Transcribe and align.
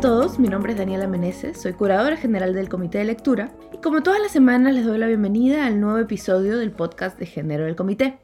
a 0.00 0.02
todos, 0.02 0.38
mi 0.38 0.48
nombre 0.48 0.72
es 0.72 0.78
Daniela 0.78 1.06
Meneses, 1.06 1.60
soy 1.60 1.74
curadora 1.74 2.16
general 2.16 2.54
del 2.54 2.70
Comité 2.70 2.96
de 2.96 3.04
Lectura 3.04 3.54
y 3.70 3.82
como 3.82 4.02
todas 4.02 4.18
las 4.18 4.32
semanas 4.32 4.72
les 4.72 4.86
doy 4.86 4.96
la 4.96 5.06
bienvenida 5.06 5.66
al 5.66 5.78
nuevo 5.78 5.98
episodio 5.98 6.56
del 6.56 6.72
podcast 6.72 7.18
de 7.18 7.26
género 7.26 7.66
del 7.66 7.76
comité. 7.76 8.18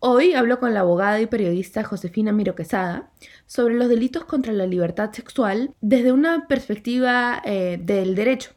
Hoy 0.00 0.34
hablo 0.34 0.58
con 0.58 0.74
la 0.74 0.80
abogada 0.80 1.20
y 1.20 1.26
periodista 1.26 1.84
Josefina 1.84 2.32
Miro 2.32 2.56
Quesada 2.56 3.12
sobre 3.46 3.76
los 3.76 3.88
delitos 3.88 4.24
contra 4.24 4.52
la 4.52 4.66
libertad 4.66 5.12
sexual 5.12 5.72
desde 5.80 6.10
una 6.10 6.48
perspectiva 6.48 7.40
eh, 7.44 7.78
del 7.80 8.16
derecho. 8.16 8.50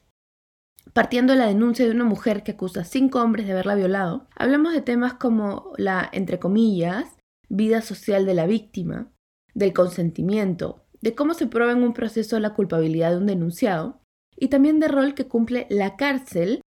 Partiendo 0.94 1.34
de 1.34 1.40
la 1.40 1.48
denuncia 1.48 1.86
de 1.86 1.92
una 1.92 2.06
mujer 2.06 2.42
que 2.42 2.54
acusa 2.54 2.82
a 2.82 2.86
cinco 2.86 3.22
hombres 3.22 3.46
de 3.46 3.52
haberla 3.52 3.76
violado, 3.76 4.28
hablamos 4.36 4.74
de 4.74 4.82
temas 4.82 5.14
como 5.14 5.74
la, 5.78 6.10
entre 6.12 6.40
comillas, 6.40 7.06
vida 7.50 7.84
social 7.84 8.26
de 8.26 8.34
la 8.34 8.48
víctima, 8.48 9.12
del 9.54 9.74
consentimiento, 9.74 10.82
de 11.02 11.16
cómo 11.16 11.34
se 11.34 11.48
prueba 11.48 11.72
en 11.72 11.84
un 11.84 11.94
proceso 11.94 12.40
la 12.40 12.54
culpabilidad 12.54 13.12
de 13.12 13.18
un 13.18 13.26
denunciado 13.26 14.02
y 14.36 14.48
también 14.48 14.80
del 14.80 14.92
rol 14.92 15.14
que 15.14 15.28
cumple 15.28 15.68
la 15.70 15.96
cárcel 15.96 16.62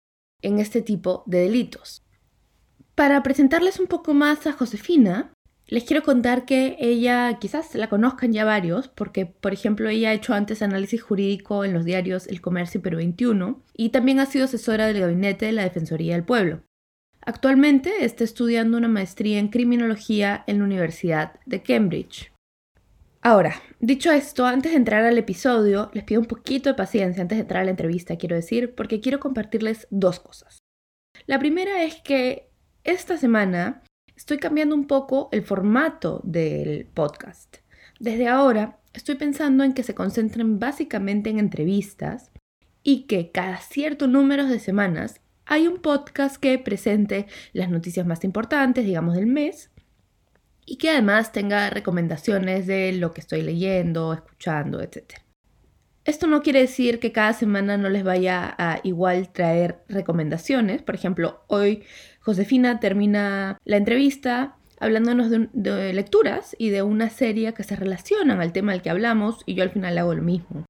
en 0.41 0.59
este 0.59 0.81
tipo 0.81 1.23
de 1.25 1.39
delitos. 1.39 2.03
Para 2.95 3.23
presentarles 3.23 3.79
un 3.79 3.87
poco 3.87 4.13
más 4.13 4.45
a 4.47 4.53
Josefina, 4.53 5.33
les 5.67 5.85
quiero 5.85 6.03
contar 6.03 6.43
que 6.43 6.75
ella, 6.79 7.37
quizás 7.39 7.75
la 7.75 7.87
conozcan 7.87 8.33
ya 8.33 8.43
varios, 8.43 8.89
porque 8.89 9.25
por 9.25 9.53
ejemplo 9.53 9.87
ella 9.87 10.09
ha 10.09 10.13
hecho 10.13 10.33
antes 10.33 10.61
análisis 10.61 11.01
jurídico 11.01 11.63
en 11.63 11.73
los 11.73 11.85
diarios 11.85 12.27
El 12.27 12.41
Comercio 12.41 12.79
y 12.79 12.81
Perú 12.81 12.97
21 12.97 13.63
y 13.77 13.89
también 13.89 14.19
ha 14.19 14.25
sido 14.25 14.45
asesora 14.45 14.87
del 14.87 14.99
gabinete 14.99 15.45
de 15.45 15.53
la 15.53 15.63
Defensoría 15.63 16.15
del 16.15 16.25
Pueblo. 16.25 16.63
Actualmente 17.21 18.03
está 18.03 18.23
estudiando 18.23 18.77
una 18.77 18.87
maestría 18.87 19.39
en 19.39 19.47
criminología 19.47 20.43
en 20.47 20.57
la 20.57 20.65
Universidad 20.65 21.39
de 21.45 21.61
Cambridge. 21.61 22.30
Ahora, 23.23 23.61
dicho 23.79 24.11
esto, 24.11 24.47
antes 24.47 24.71
de 24.71 24.77
entrar 24.79 25.03
al 25.03 25.17
episodio, 25.17 25.91
les 25.93 26.03
pido 26.03 26.21
un 26.21 26.25
poquito 26.25 26.69
de 26.69 26.75
paciencia 26.75 27.21
antes 27.21 27.37
de 27.37 27.43
entrar 27.43 27.61
a 27.61 27.65
la 27.65 27.71
entrevista, 27.71 28.17
quiero 28.17 28.35
decir, 28.35 28.73
porque 28.73 28.99
quiero 28.99 29.19
compartirles 29.19 29.87
dos 29.91 30.19
cosas. 30.19 30.57
La 31.27 31.37
primera 31.37 31.83
es 31.83 32.01
que 32.01 32.49
esta 32.83 33.17
semana 33.17 33.83
estoy 34.15 34.39
cambiando 34.39 34.73
un 34.73 34.87
poco 34.87 35.29
el 35.31 35.43
formato 35.43 36.21
del 36.23 36.87
podcast. 36.87 37.57
Desde 37.99 38.27
ahora 38.27 38.79
estoy 38.93 39.15
pensando 39.15 39.63
en 39.63 39.73
que 39.73 39.83
se 39.83 39.93
concentren 39.93 40.57
básicamente 40.57 41.29
en 41.29 41.37
entrevistas 41.37 42.31
y 42.81 43.03
que 43.03 43.29
cada 43.29 43.57
cierto 43.57 44.07
número 44.07 44.47
de 44.47 44.59
semanas 44.59 45.21
hay 45.45 45.67
un 45.67 45.79
podcast 45.79 46.37
que 46.37 46.57
presente 46.57 47.27
las 47.53 47.69
noticias 47.69 48.07
más 48.07 48.23
importantes, 48.23 48.83
digamos, 48.85 49.15
del 49.15 49.27
mes 49.27 49.70
y 50.65 50.77
que 50.77 50.89
además 50.89 51.31
tenga 51.31 51.69
recomendaciones 51.69 52.67
de 52.67 52.93
lo 52.93 53.13
que 53.13 53.21
estoy 53.21 53.41
leyendo, 53.41 54.13
escuchando, 54.13 54.81
etc. 54.81 55.13
Esto 56.03 56.27
no 56.27 56.41
quiere 56.41 56.61
decir 56.61 56.99
que 56.99 57.11
cada 57.11 57.33
semana 57.33 57.77
no 57.77 57.89
les 57.89 58.03
vaya 58.03 58.55
a 58.57 58.79
igual 58.83 59.31
traer 59.31 59.83
recomendaciones. 59.87 60.81
Por 60.81 60.95
ejemplo, 60.95 61.43
hoy 61.47 61.83
Josefina 62.21 62.79
termina 62.79 63.59
la 63.65 63.77
entrevista 63.77 64.57
hablándonos 64.79 65.29
de, 65.29 65.93
lecturas 65.93 66.55
y 66.57 66.69
de 66.69 66.81
una 66.81 67.09
serie 67.09 67.53
que 67.53 67.63
se 67.63 67.75
relacionan 67.75 68.41
al 68.41 68.51
tema 68.51 68.71
del 68.71 68.81
que 68.81 68.89
hablamos 68.89 69.43
y 69.45 69.53
yo 69.53 69.61
al 69.61 69.69
final 69.69 69.97
hago 69.97 70.15
lo 70.15 70.23
mismo. 70.23 70.65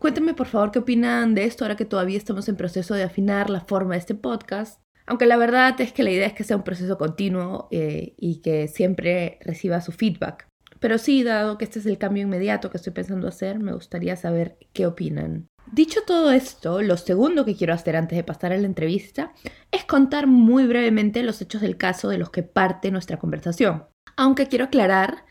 Cuéntenme 0.00 0.34
por 0.34 0.48
favor 0.48 0.72
qué 0.72 0.80
opinan 0.80 1.36
de 1.36 1.44
esto 1.44 1.64
ahora 1.64 1.76
que 1.76 1.84
todavía 1.84 2.18
estamos 2.18 2.48
en 2.48 2.56
proceso 2.56 2.94
de 2.94 3.04
afinar 3.04 3.50
la 3.50 3.60
forma 3.60 3.94
de 3.94 4.00
este 4.00 4.16
podcast 4.16 4.81
aunque 5.06 5.26
la 5.26 5.36
verdad 5.36 5.80
es 5.80 5.92
que 5.92 6.02
la 6.02 6.10
idea 6.10 6.26
es 6.26 6.32
que 6.32 6.44
sea 6.44 6.56
un 6.56 6.64
proceso 6.64 6.98
continuo 6.98 7.68
eh, 7.70 8.14
y 8.18 8.40
que 8.40 8.68
siempre 8.68 9.38
reciba 9.42 9.80
su 9.80 9.92
feedback. 9.92 10.46
Pero 10.80 10.98
sí, 10.98 11.22
dado 11.22 11.58
que 11.58 11.64
este 11.64 11.78
es 11.78 11.86
el 11.86 11.98
cambio 11.98 12.24
inmediato 12.24 12.70
que 12.70 12.76
estoy 12.76 12.92
pensando 12.92 13.28
hacer, 13.28 13.60
me 13.60 13.72
gustaría 13.72 14.16
saber 14.16 14.58
qué 14.72 14.86
opinan. 14.86 15.46
Dicho 15.70 16.00
todo 16.06 16.32
esto, 16.32 16.82
lo 16.82 16.96
segundo 16.96 17.44
que 17.44 17.56
quiero 17.56 17.72
hacer 17.72 17.96
antes 17.96 18.16
de 18.16 18.24
pasar 18.24 18.52
a 18.52 18.58
la 18.58 18.66
entrevista 18.66 19.32
es 19.70 19.84
contar 19.84 20.26
muy 20.26 20.66
brevemente 20.66 21.22
los 21.22 21.40
hechos 21.40 21.60
del 21.62 21.76
caso 21.76 22.08
de 22.08 22.18
los 22.18 22.30
que 22.30 22.42
parte 22.42 22.90
nuestra 22.90 23.18
conversación. 23.18 23.84
Aunque 24.16 24.48
quiero 24.48 24.66
aclarar 24.66 25.24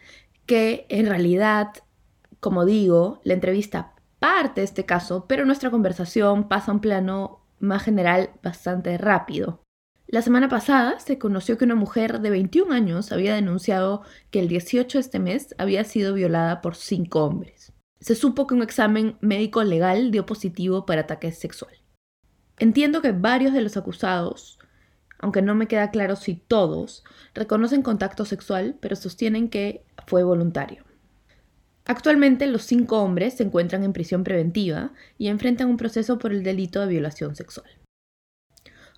que 0.46 0.86
en 0.90 1.06
realidad, 1.06 1.68
como 2.40 2.66
digo, 2.66 3.20
la 3.24 3.34
entrevista 3.34 3.94
parte 4.20 4.62
de 4.62 4.66
este 4.66 4.86
caso, 4.86 5.26
pero 5.28 5.46
nuestra 5.46 5.70
conversación 5.70 6.48
pasa 6.48 6.72
a 6.72 6.76
un 6.76 6.81
plano 6.81 7.41
más 7.62 7.84
general 7.84 8.32
bastante 8.44 8.98
rápido. 8.98 9.64
La 10.08 10.22
semana 10.22 10.50
pasada 10.50 11.00
se 11.00 11.18
conoció 11.18 11.58
que 11.58 11.64
una 11.64 11.76
mujer 11.76 12.20
de 12.20 12.30
21 12.30 12.74
años 12.74 13.14
había 13.14 13.34
denunciado 13.34 14.02
que 14.30 14.40
el 14.40 14.50
18 14.50 14.98
de 14.98 15.02
este 15.02 15.20
mes 15.20 15.56
había 15.58 15.86
sido 15.86 16.14
violada 16.14 16.60
por 16.60 16.76
cinco 16.76 17.24
hombres. 17.24 17.72
Se 18.02 18.16
supo 18.16 18.46
que 18.46 18.54
un 18.54 18.62
examen 18.62 19.16
médico 19.22 19.64
legal 19.64 20.12
dio 20.12 20.26
positivo 20.26 20.86
para 20.86 21.02
ataque 21.02 21.32
sexual. 21.32 21.74
Entiendo 22.60 23.02
que 23.02 23.14
varios 23.14 23.54
de 23.54 23.62
los 23.62 23.78
acusados, 23.78 24.60
aunque 25.18 25.42
no 25.42 25.56
me 25.56 25.68
queda 25.68 25.92
claro 25.92 26.18
si 26.18 26.36
todos, 26.36 27.06
reconocen 27.34 27.82
contacto 27.82 28.26
sexual, 28.26 28.78
pero 28.82 28.98
sostienen 28.98 29.50
que 29.50 29.86
fue 30.08 30.24
voluntario. 30.24 30.84
Actualmente 31.86 32.47
los 32.47 32.64
cinco 32.64 33.02
hombres 33.02 33.36
se 33.36 33.44
encuentran 33.44 33.84
en 33.84 33.94
prisión 33.94 34.24
preventiva 34.24 34.94
y 35.18 35.28
enfrentan 35.28 35.69
un 35.69 35.78
proceso 35.78 36.19
por 36.19 36.31
el 36.31 36.44
delito 36.44 36.80
de 36.81 36.88
violación 36.88 37.36
sexual. 37.36 37.68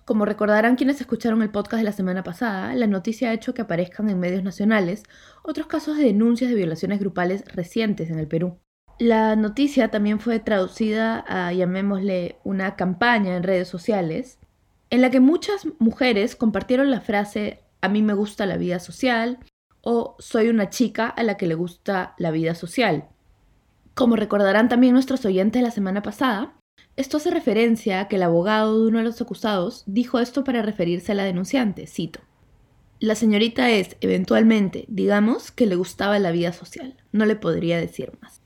Como 0.04 0.26
recordarán 0.26 0.76
quienes 0.76 1.00
escucharon 1.00 1.40
el 1.40 1.50
podcast 1.50 1.78
de 1.78 1.84
la 1.84 1.92
semana 1.92 2.22
pasada, 2.22 2.74
la 2.74 2.86
noticia 2.86 3.30
ha 3.30 3.32
hecho 3.32 3.54
que 3.54 3.62
aparezcan 3.62 4.10
en 4.10 4.20
medios 4.20 4.42
nacionales 4.42 5.02
otros 5.42 5.66
casos 5.66 5.96
de 5.96 6.04
denuncias 6.04 6.50
de 6.50 6.56
violaciones 6.56 7.00
grupales 7.00 7.42
recientes 7.46 8.10
en 8.10 8.18
el 8.18 8.28
Perú. 8.28 8.58
La 8.98 9.34
noticia 9.34 9.88
también 9.88 10.20
fue 10.20 10.40
traducida 10.40 11.24
a, 11.26 11.52
llamémosle, 11.54 12.38
una 12.44 12.76
campaña 12.76 13.34
en 13.34 13.42
redes 13.42 13.66
sociales, 13.66 14.38
en 14.90 15.00
la 15.00 15.10
que 15.10 15.20
muchas 15.20 15.66
mujeres 15.78 16.36
compartieron 16.36 16.90
la 16.90 17.00
frase 17.00 17.60
a 17.80 17.88
mí 17.88 18.02
me 18.02 18.14
gusta 18.14 18.46
la 18.46 18.56
vida 18.56 18.78
social, 18.78 19.38
o 19.84 20.16
soy 20.18 20.48
una 20.48 20.70
chica 20.70 21.08
a 21.08 21.22
la 21.22 21.36
que 21.36 21.46
le 21.46 21.54
gusta 21.54 22.14
la 22.18 22.30
vida 22.30 22.54
social. 22.54 23.08
Como 23.94 24.16
recordarán 24.16 24.68
también 24.68 24.94
nuestros 24.94 25.24
oyentes 25.24 25.62
la 25.62 25.70
semana 25.70 26.02
pasada, 26.02 26.56
esto 26.96 27.16
hace 27.16 27.30
referencia 27.30 28.00
a 28.00 28.08
que 28.08 28.16
el 28.16 28.22
abogado 28.22 28.80
de 28.80 28.88
uno 28.88 28.98
de 28.98 29.04
los 29.04 29.20
acusados 29.20 29.84
dijo 29.86 30.18
esto 30.18 30.44
para 30.44 30.62
referirse 30.62 31.12
a 31.12 31.14
la 31.14 31.24
denunciante, 31.24 31.86
cito. 31.86 32.20
La 33.00 33.14
señorita 33.14 33.70
es, 33.70 33.96
eventualmente, 34.00 34.86
digamos, 34.88 35.50
que 35.50 35.66
le 35.66 35.76
gustaba 35.76 36.18
la 36.18 36.30
vida 36.30 36.52
social. 36.52 36.96
No 37.12 37.26
le 37.26 37.36
podría 37.36 37.78
decir 37.78 38.12
más. 38.20 38.40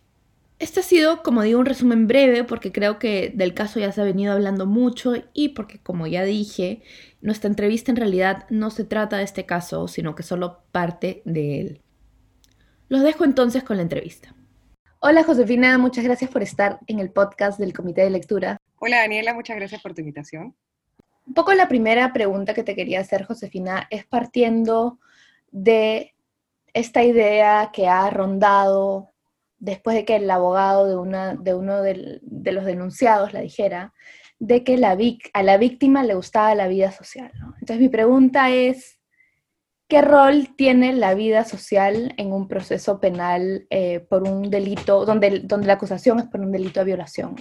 Este 0.58 0.80
ha 0.80 0.82
sido, 0.82 1.22
como 1.22 1.42
digo, 1.42 1.60
un 1.60 1.66
resumen 1.66 2.08
breve 2.08 2.42
porque 2.42 2.72
creo 2.72 2.98
que 2.98 3.32
del 3.34 3.54
caso 3.54 3.78
ya 3.78 3.92
se 3.92 4.00
ha 4.00 4.04
venido 4.04 4.32
hablando 4.32 4.66
mucho 4.66 5.12
y 5.32 5.50
porque, 5.50 5.78
como 5.78 6.06
ya 6.08 6.24
dije, 6.24 6.82
nuestra 7.20 7.48
entrevista 7.48 7.90
en 7.90 7.96
realidad 7.96 8.46
no 8.50 8.70
se 8.70 8.84
trata 8.84 9.18
de 9.18 9.24
este 9.24 9.46
caso, 9.46 9.88
sino 9.88 10.14
que 10.14 10.22
solo 10.22 10.62
parte 10.72 11.22
de 11.24 11.60
él. 11.60 11.82
Los 12.88 13.02
dejo 13.02 13.24
entonces 13.24 13.64
con 13.64 13.76
la 13.76 13.82
entrevista. 13.82 14.34
Hola 15.00 15.22
Josefina, 15.22 15.78
muchas 15.78 16.04
gracias 16.04 16.30
por 16.30 16.42
estar 16.42 16.80
en 16.86 16.98
el 16.98 17.10
podcast 17.10 17.58
del 17.58 17.72
Comité 17.72 18.02
de 18.02 18.10
Lectura. 18.10 18.58
Hola 18.78 18.98
Daniela, 18.98 19.34
muchas 19.34 19.56
gracias 19.56 19.80
por 19.82 19.94
tu 19.94 20.00
invitación. 20.00 20.56
Un 21.26 21.34
poco 21.34 21.52
la 21.52 21.68
primera 21.68 22.12
pregunta 22.12 22.54
que 22.54 22.64
te 22.64 22.74
quería 22.74 23.00
hacer, 23.00 23.24
Josefina, 23.24 23.86
es 23.90 24.06
partiendo 24.06 24.98
de 25.50 26.14
esta 26.72 27.02
idea 27.04 27.70
que 27.72 27.86
ha 27.86 28.08
rondado 28.10 29.10
después 29.58 29.96
de 29.96 30.04
que 30.04 30.16
el 30.16 30.30
abogado 30.30 30.86
de, 30.86 30.96
una, 30.96 31.34
de 31.34 31.54
uno 31.54 31.82
de, 31.82 32.20
los 32.22 32.64
denunciados 32.64 33.32
la 33.32 33.40
dijera, 33.40 33.92
de 34.38 34.64
que 34.64 34.76
la 34.76 34.96
a 35.32 35.42
la 35.42 35.56
víctima 35.56 36.04
le 36.04 36.14
gustaba 36.14 36.54
la 36.54 36.68
vida 36.68 36.92
social. 36.92 37.32
Entonces 37.60 37.80
mi 37.80 37.88
pregunta 37.88 38.50
es, 38.50 38.98
¿qué 39.88 40.02
rol 40.02 40.54
tiene 40.56 40.92
la 40.92 41.14
vida 41.14 41.44
social 41.44 42.14
en 42.16 42.32
un 42.32 42.46
proceso 42.46 43.00
penal 43.00 43.66
eh, 43.70 44.00
por 44.00 44.22
un 44.22 44.50
delito, 44.50 45.04
donde, 45.04 45.40
donde 45.40 45.66
la 45.66 45.74
acusación 45.74 46.20
es 46.20 46.26
por 46.26 46.40
un 46.40 46.52
delito 46.52 46.80
de 46.80 46.86
violación? 46.86 47.34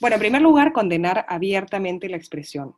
Bueno, 0.00 0.16
en 0.16 0.20
primer 0.20 0.42
lugar, 0.42 0.72
condenar 0.72 1.24
abiertamente 1.28 2.08
la 2.08 2.18
expresión. 2.18 2.74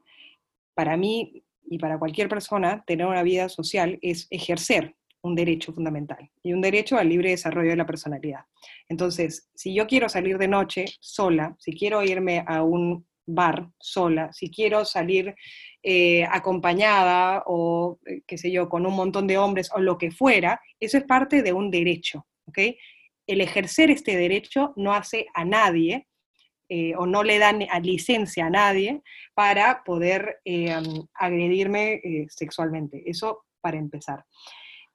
Para 0.75 0.96
mí 0.96 1.44
y 1.67 1.79
para 1.79 1.99
cualquier 1.99 2.29
persona, 2.29 2.85
tener 2.87 3.06
una 3.06 3.23
vida 3.23 3.49
social 3.49 3.99
es 4.00 4.29
ejercer 4.31 4.94
un 5.23 5.35
derecho 5.35 5.73
fundamental 5.73 6.31
y 6.43 6.53
un 6.53 6.61
derecho 6.61 6.97
al 6.97 7.09
libre 7.09 7.31
desarrollo 7.31 7.70
de 7.70 7.76
la 7.76 7.87
personalidad. 7.87 8.44
Entonces, 8.88 9.50
si 9.55 9.75
yo 9.75 9.87
quiero 9.87 10.09
salir 10.09 10.38
de 10.38 10.49
noche 10.49 10.87
sola, 11.00 11.56
si 11.59 11.73
quiero 11.73 12.03
irme 12.03 12.44
a 12.47 12.62
un 12.62 13.06
bar 13.29 13.69
sola, 13.79 14.32
si 14.32 14.50
quiero 14.50 14.85
salir 14.85 15.35
eh, 15.82 16.25
acompañada 16.25 17.43
o, 17.47 17.99
eh, 18.06 18.23
qué 18.26 18.38
sé 18.38 18.50
yo, 18.50 18.69
con 18.69 18.87
un 18.87 18.94
montón 18.94 19.26
de 19.26 19.38
hombres 19.38 19.70
o 19.75 19.81
lo 19.81 19.99
que 19.99 20.11
fuera, 20.11 20.61
eso 20.81 20.97
es 20.97 21.05
parte 21.05 21.43
de 21.43 21.53
un 21.53 21.71
derecho. 21.71 22.26
El 23.26 23.43
ejercer 23.43 23.91
este 23.91 24.17
derecho 24.17 24.73
no 24.76 24.94
hace 24.94 25.26
a 25.35 25.44
nadie 25.44 26.09
eh, 26.71 26.94
o 26.97 27.06
no 27.06 27.23
le 27.23 27.38
dan 27.38 27.67
licencia 27.82 28.47
a 28.47 28.50
nadie 28.50 29.03
para 29.35 29.85
poder 29.85 30.41
agredirme 31.14 32.00
sexualmente. 32.31 33.03
Eso 33.05 33.44
para 33.61 33.76
empezar. 33.76 34.25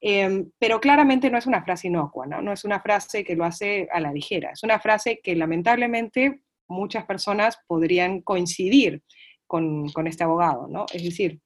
Em, 0.06 0.52
pero 0.60 0.82
claramente 0.82 1.30
no 1.30 1.38
es 1.38 1.46
una 1.46 1.64
frase 1.64 1.88
inocua, 1.88 2.26
¿no? 2.26 2.42
no 2.42 2.52
es 2.52 2.66
una 2.66 2.82
frase 2.82 3.24
que 3.24 3.38
lo 3.38 3.46
hace 3.46 3.88
a 3.90 4.02
la 4.02 4.12
ligera, 4.12 4.52
es 4.52 4.62
una 4.62 4.78
frase 4.78 5.22
que 5.24 5.34
lamentablemente 5.34 6.42
muchas 6.68 7.06
personas 7.06 7.58
podrían 7.68 8.20
coincidir 8.20 9.02
con, 9.48 9.90
con 9.94 10.06
este 10.08 10.26
abogado, 10.26 10.68
¿no? 10.68 10.88
Es 10.94 11.06
decir, 11.06 11.40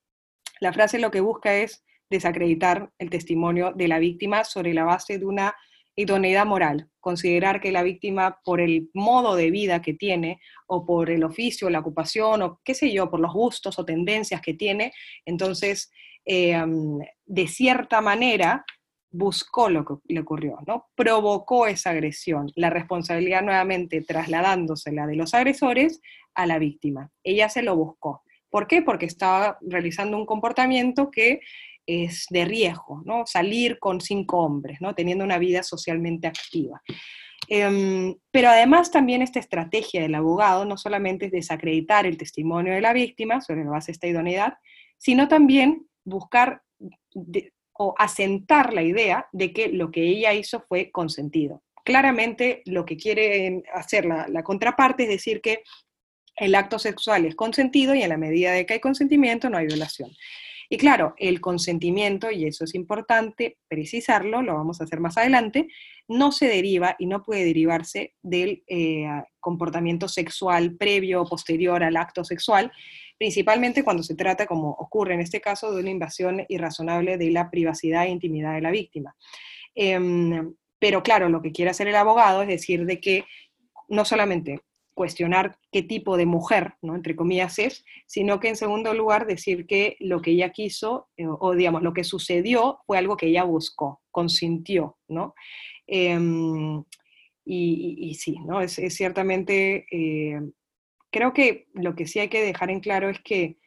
la 0.60 0.74
frase 0.74 0.98
lo 0.98 1.12
que 1.12 1.22
busca 1.22 1.54
es 1.54 1.86
desacreditar 2.10 2.90
el 2.98 3.12
testimonio 3.12 3.74
de 3.76 3.88
la 3.88 4.00
víctima 4.00 4.44
sobre 4.44 4.74
la 4.74 4.86
base 4.86 5.20
de 5.20 5.26
una 5.28 5.56
idoneidad 5.96 6.48
moral, 6.48 6.90
considerar 7.00 7.62
que 7.62 7.72
la 7.72 7.84
víctima 7.84 8.40
por 8.44 8.60
el 8.60 8.90
modo 8.96 9.36
de 9.36 9.52
vida 9.52 9.84
que 9.84 9.94
tiene 9.94 10.40
o 10.66 10.84
por 10.84 11.12
el 11.12 11.24
oficio, 11.24 11.70
la 11.70 11.80
ocupación 11.80 12.42
o 12.42 12.60
qué 12.64 12.74
sé 12.74 12.92
yo, 12.92 13.08
por 13.12 13.20
los 13.20 13.34
gustos 13.34 13.78
o 13.78 13.86
tendencias 13.86 14.42
que 14.42 14.56
tiene, 14.56 14.94
entonces 15.26 15.92
eh, 16.30 16.62
de 17.26 17.48
cierta 17.48 18.02
manera 18.02 18.66
buscó 19.10 19.70
lo 19.70 19.86
que 19.86 19.96
le 20.14 20.20
ocurrió, 20.20 20.58
¿no? 20.68 20.88
Provocó 20.96 21.68
esa 21.68 21.92
agresión, 21.92 22.52
la 22.56 22.70
responsabilidad 22.70 23.42
nuevamente 23.42 24.02
trasladándosela 24.02 25.08
de 25.08 25.16
los 25.16 25.34
agresores 25.34 26.02
a 26.36 26.46
la 26.46 26.60
víctima. 26.60 27.10
Ella 27.24 27.50
se 27.50 27.64
lo 27.64 27.76
buscó. 27.76 28.24
¿Por 28.50 28.68
qué? 28.68 28.82
Porque 28.82 29.06
estaba 29.06 29.58
realizando 29.62 30.18
un 30.18 30.26
comportamiento 30.26 31.10
que 31.10 31.40
es 31.86 32.26
de 32.30 32.44
riesgo, 32.44 33.02
¿no? 33.06 33.26
Salir 33.26 33.80
con 33.80 34.02
cinco 34.02 34.40
hombres, 34.40 34.82
¿no? 34.82 34.94
Teniendo 34.94 35.24
una 35.24 35.38
vida 35.38 35.64
socialmente 35.64 36.28
activa. 36.28 36.82
Em, 37.48 38.16
pero 38.30 38.50
además 38.50 38.92
también 38.92 39.22
esta 39.22 39.40
estrategia 39.40 40.02
del 40.02 40.16
abogado 40.16 40.66
no 40.66 40.78
solamente 40.78 41.28
es 41.28 41.32
desacreditar 41.32 42.06
el 42.06 42.18
testimonio 42.18 42.74
de 42.74 42.82
la 42.82 42.92
víctima 42.92 43.40
sobre 43.40 43.64
la 43.64 43.72
base 43.72 43.88
de 43.88 43.94
esta 43.94 44.08
idoneidad, 44.08 44.56
sino 44.98 45.30
también 45.30 45.87
buscar 46.08 46.62
o 47.74 47.94
asentar 47.98 48.74
la 48.74 48.82
idea 48.82 49.28
de 49.32 49.54
que 49.54 49.68
lo 49.68 49.92
que 49.92 50.08
ella 50.08 50.34
hizo 50.34 50.64
fue 50.68 50.90
consentido. 50.92 51.62
Claramente 51.84 52.64
lo 52.66 52.86
que 52.86 52.98
quiere 52.98 53.64
hacer 53.74 54.06
la, 54.06 54.44
contraparte 54.44 55.04
es 55.04 55.10
decir 55.10 55.42
que 55.42 55.64
el 56.38 56.56
acto 56.56 56.80
sexual 56.80 57.26
es 57.26 57.36
consentido 57.36 57.94
y 57.96 58.04
en 58.04 58.10
la 58.10 58.18
medida 58.18 58.52
de 58.52 58.66
que 58.66 58.74
hay 58.74 58.80
consentimiento 58.80 59.50
no 59.50 59.58
hay 59.58 59.68
violación. 59.68 60.12
Y 60.70 60.78
claro, 60.78 61.14
el 61.18 61.40
consentimiento, 61.40 62.30
y 62.30 62.46
eso 62.46 62.66
es 62.66 62.76
importante 62.76 63.58
precisarlo, 63.70 64.42
lo 64.42 64.56
vamos 64.56 64.82
a 64.82 64.84
hacer 64.84 65.00
más 65.00 65.18
adelante, 65.18 65.68
no 66.10 66.34
se 66.34 66.48
deriva 66.48 66.96
y 67.00 67.06
no 67.06 67.24
puede 67.24 67.46
derivarse 67.46 68.16
del 68.22 68.64
eh, 68.68 69.08
comportamiento 69.40 70.10
sexual 70.10 70.76
previo 70.76 71.22
o 71.22 71.30
posterior 71.30 71.84
al 71.84 71.96
acto 71.96 72.26
sexual, 72.26 72.72
principalmente 73.18 73.84
cuando 73.84 74.04
se 74.04 74.16
trata, 74.16 74.46
como 74.46 74.72
ocurre 74.72 75.14
en 75.14 75.22
este 75.22 75.42
caso, 75.42 75.74
de 75.74 75.82
una 75.82 75.90
invasión 75.90 76.46
irrazonable 76.48 77.18
de 77.18 77.32
la 77.32 77.50
privacidad 77.50 78.06
e 78.06 78.10
intimidad 78.10 78.54
de 78.54 78.62
la 78.62 78.72
víctima. 78.72 79.16
Em, 79.76 80.54
pero 80.80 81.04
claro, 81.04 81.30
lo 81.30 81.42
que 81.42 81.52
quiere 81.52 81.72
hacer 81.72 81.88
el 81.88 81.96
abogado 81.96 82.42
es 82.42 82.48
decir 82.48 82.86
de 82.86 83.00
que 83.00 83.26
no 83.90 84.06
solamente 84.06 84.62
cuestionar 84.94 85.60
qué 85.72 85.84
tipo 85.84 86.18
de 86.18 86.26
mujer, 86.26 86.74
¿no? 86.82 86.96
entre 86.96 87.16
comillas, 87.16 87.60
es, 87.60 87.86
sino 88.08 88.40
que 88.40 88.50
en 88.50 88.56
segundo 88.56 88.96
lugar 88.96 89.28
decir 89.28 89.68
que 89.68 89.96
lo 90.00 90.22
que 90.22 90.32
ella 90.32 90.52
quiso, 90.52 91.10
eh, 91.18 91.28
o 91.28 91.54
digamos, 91.54 91.84
lo 91.84 91.94
que 91.94 92.04
sucedió 92.04 92.80
fue 92.88 92.98
algo 92.98 93.16
que 93.16 93.28
ella 93.28 93.44
buscó, 93.44 94.02
consintió, 94.10 94.98
¿no? 95.08 95.36
Em, 95.86 96.84
y, 97.46 98.16
sí, 98.16 98.40
¿no? 98.46 98.60
Es, 98.60 98.82
ciertamente, 98.90 99.86
eh, 99.92 100.42
creo 101.12 101.34
que 101.34 101.68
lo 101.74 101.96
que 101.96 102.08
sí 102.08 102.20
hay 102.20 102.30
que 102.30 102.42
dejar 102.42 102.70
en 102.70 102.80
claro 102.80 103.10
es 103.10 103.20
que 103.22 103.58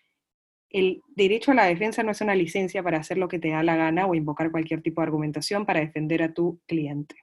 el 0.70 1.02
derecho 1.08 1.50
a 1.50 1.54
la 1.54 1.64
defensa 1.64 2.02
no 2.02 2.12
es 2.12 2.20
una 2.20 2.34
licencia 2.34 2.82
para 2.82 2.98
hacer 2.98 3.18
lo 3.18 3.28
que 3.28 3.38
te 3.38 3.50
da 3.50 3.62
la 3.62 3.76
gana 3.76 4.06
o 4.06 4.14
invocar 4.14 4.50
cualquier 4.50 4.82
tipo 4.82 5.00
de 5.00 5.06
argumentación 5.06 5.66
para 5.66 5.80
defender 5.80 6.22
a 6.22 6.32
tu 6.32 6.60
cliente. 6.66 7.16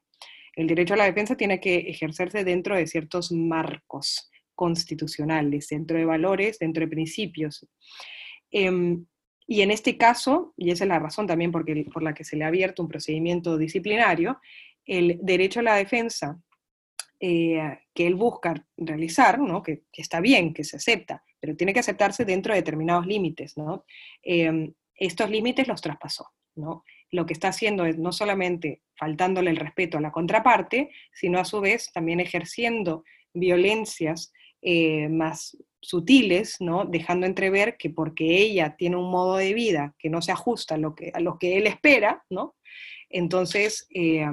El 0.53 0.67
derecho 0.67 0.95
a 0.95 0.97
la 0.97 1.05
defensa 1.05 1.37
tiene 1.37 1.59
que 1.59 1.77
ejercerse 1.77 2.43
dentro 2.43 2.75
de 2.75 2.87
ciertos 2.87 3.31
marcos 3.31 4.29
constitucionales, 4.53 5.67
dentro 5.69 5.97
de 5.97 6.05
valores, 6.05 6.59
dentro 6.59 6.81
de 6.81 6.87
principios. 6.89 7.65
Em, 8.51 9.05
y 9.45 9.61
en 9.61 9.71
este 9.71 9.97
caso, 9.97 10.53
y 10.57 10.71
esa 10.71 10.83
es 10.83 10.89
la 10.89 10.99
razón 10.99 11.27
también 11.27 11.51
por 11.51 12.03
la 12.03 12.13
que 12.13 12.23
se 12.25 12.35
le 12.35 12.43
ha 12.43 12.47
abierto 12.47 12.81
un 12.81 12.89
procedimiento 12.89 13.57
disciplinario, 13.57 14.39
el 14.85 15.19
derecho 15.21 15.61
a 15.61 15.63
la 15.63 15.75
defensa 15.75 16.41
eh, 17.19 17.79
que 17.93 18.07
él 18.07 18.15
busca 18.15 18.53
realizar, 18.77 19.39
¿no? 19.39 19.63
que, 19.63 19.83
está 19.93 20.19
bien, 20.21 20.53
que 20.53 20.63
se 20.63 20.77
acepta, 20.77 21.23
pero 21.39 21.55
tiene 21.55 21.73
que 21.73 21.79
aceptarse 21.79 22.25
dentro 22.25 22.53
de 22.53 22.61
determinados 22.61 23.05
límites. 23.05 23.57
¿no? 23.57 23.85
Em, 24.21 24.73
estos 24.95 25.29
límites 25.29 25.67
los 25.67 25.81
traspasó. 25.81 26.27
¿no? 26.55 26.83
lo 27.11 27.25
que 27.25 27.33
está 27.33 27.49
haciendo 27.49 27.85
es 27.85 27.97
no 27.97 28.11
solamente 28.11 28.81
faltándole 28.95 29.51
el 29.51 29.57
respeto 29.57 29.97
a 29.97 30.01
la 30.01 30.11
contraparte, 30.11 30.89
sino 31.13 31.39
a 31.39 31.45
su 31.45 31.61
vez 31.61 31.91
también 31.93 32.19
ejerciendo 32.19 33.03
violencias 33.33 34.33
eh, 34.61 35.07
más 35.09 35.57
sutiles, 35.79 36.57
¿no? 36.59 36.85
dejando 36.85 37.25
entrever 37.25 37.77
que 37.77 37.89
porque 37.89 38.41
ella 38.41 38.75
tiene 38.75 38.97
un 38.97 39.09
modo 39.09 39.37
de 39.37 39.53
vida 39.53 39.95
que 39.99 40.09
no 40.09 40.21
se 40.21 40.31
ajusta 40.31 40.75
a 40.75 40.79
lo 40.79 40.95
que, 40.95 41.11
a 41.13 41.19
lo 41.19 41.37
que 41.37 41.57
él 41.57 41.67
espera, 41.67 42.23
¿no? 42.29 42.55
entonces 43.09 43.87
eh, 43.93 44.25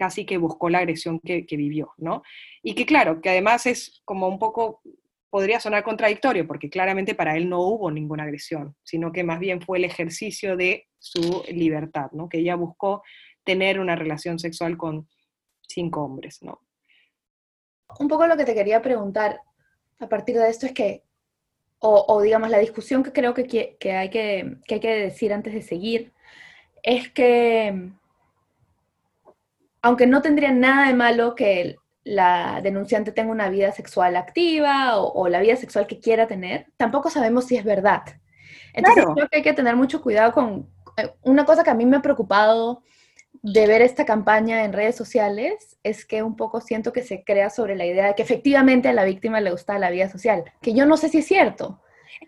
casi 0.00 0.24
que 0.24 0.38
buscó 0.38 0.70
la 0.70 0.78
agresión 0.78 1.20
que, 1.20 1.44
vivió. 1.50 1.92
¿no? 1.98 2.22
Y 2.62 2.74
que 2.74 2.86
claro, 2.86 3.20
que 3.20 3.28
además 3.28 3.66
es 3.66 4.00
como 4.06 4.28
un 4.28 4.38
poco 4.38 4.80
podría 5.28 5.60
sonar 5.60 5.84
contradictorio, 5.84 6.46
porque 6.46 6.70
claramente 6.70 7.14
para 7.14 7.36
él 7.36 7.50
no 7.50 7.60
hubo 7.60 7.90
ninguna 7.90 8.22
agresión, 8.22 8.74
sino 8.82 9.12
que 9.12 9.24
más 9.24 9.38
bien 9.38 9.60
fue 9.60 9.76
el 9.76 9.84
ejercicio 9.84 10.56
de 10.56 10.88
su 10.98 11.44
libertad, 11.52 12.10
¿no? 12.12 12.30
que 12.30 12.38
ella 12.38 12.56
buscó 12.56 13.02
tener 13.44 13.78
una 13.78 13.94
relación 13.94 14.38
sexual 14.38 14.78
con 14.78 15.06
cinco 15.68 16.02
hombres. 16.02 16.42
¿no? 16.42 16.62
Un 17.98 18.08
poco 18.08 18.26
lo 18.26 18.38
que 18.38 18.46
te 18.46 18.54
quería 18.54 18.80
preguntar 18.80 19.42
a 19.98 20.08
partir 20.08 20.38
de 20.38 20.48
esto 20.48 20.64
es 20.64 20.72
que, 20.72 21.04
o, 21.80 22.22
digamos, 22.22 22.48
la 22.48 22.58
discusión 22.58 23.02
que 23.02 23.12
creo 23.12 23.34
que, 23.34 23.44
hay 23.92 24.08
que 24.08 24.56
hay 24.70 24.80
que 24.80 24.94
decir 24.96 25.34
antes 25.34 25.52
de 25.52 25.62
seguir, 25.62 26.12
es 26.82 27.10
que 27.10 27.92
aunque 29.82 30.06
no 30.06 30.22
tendría 30.22 30.52
nada 30.52 30.88
de 30.88 30.94
malo 30.94 31.34
que 31.34 31.76
la 32.02 32.60
denunciante 32.62 33.12
tenga 33.12 33.30
una 33.30 33.48
vida 33.50 33.72
sexual 33.72 34.16
activa 34.16 34.98
o, 34.98 35.28
la 35.28 35.40
vida 35.40 35.56
sexual 35.56 35.86
que 35.86 36.00
quiera 36.00 36.26
tener, 36.26 36.66
tampoco 36.76 37.10
sabemos 37.10 37.46
si 37.46 37.56
es 37.56 37.64
verdad. 37.64 38.02
Entonces 38.72 39.04
creo 39.14 39.28
que 39.28 39.36
hay 39.38 39.42
que 39.42 39.52
tener 39.52 39.76
mucho 39.76 40.00
cuidado 40.00 40.32
con 40.32 40.70
eh, 40.96 41.12
una 41.22 41.44
cosa 41.44 41.62
que 41.62 41.70
a 41.70 41.74
mí 41.74 41.86
me 41.86 41.98
ha 41.98 42.02
preocupado 42.02 42.82
de 43.42 43.66
ver 43.66 43.82
esta 43.82 44.04
campaña 44.04 44.64
en 44.64 44.72
redes 44.72 44.96
sociales 44.96 45.78
es 45.82 46.04
que 46.04 46.22
un 46.22 46.36
poco 46.36 46.60
siento 46.60 46.92
que 46.92 47.02
se 47.02 47.22
crea 47.24 47.48
sobre 47.48 47.76
la 47.76 47.86
idea 47.86 48.06
de 48.08 48.14
que 48.14 48.22
efectivamente 48.22 48.88
a 48.88 48.92
la 48.92 49.04
víctima 49.04 49.40
le 49.40 49.50
gusta 49.50 49.78
la 49.78 49.90
vida 49.90 50.08
social, 50.08 50.44
que 50.60 50.74
yo 50.74 50.84
no 50.86 50.96
sé 50.96 51.08
si 51.08 51.18
es 51.18 51.26
cierto. 51.26 51.80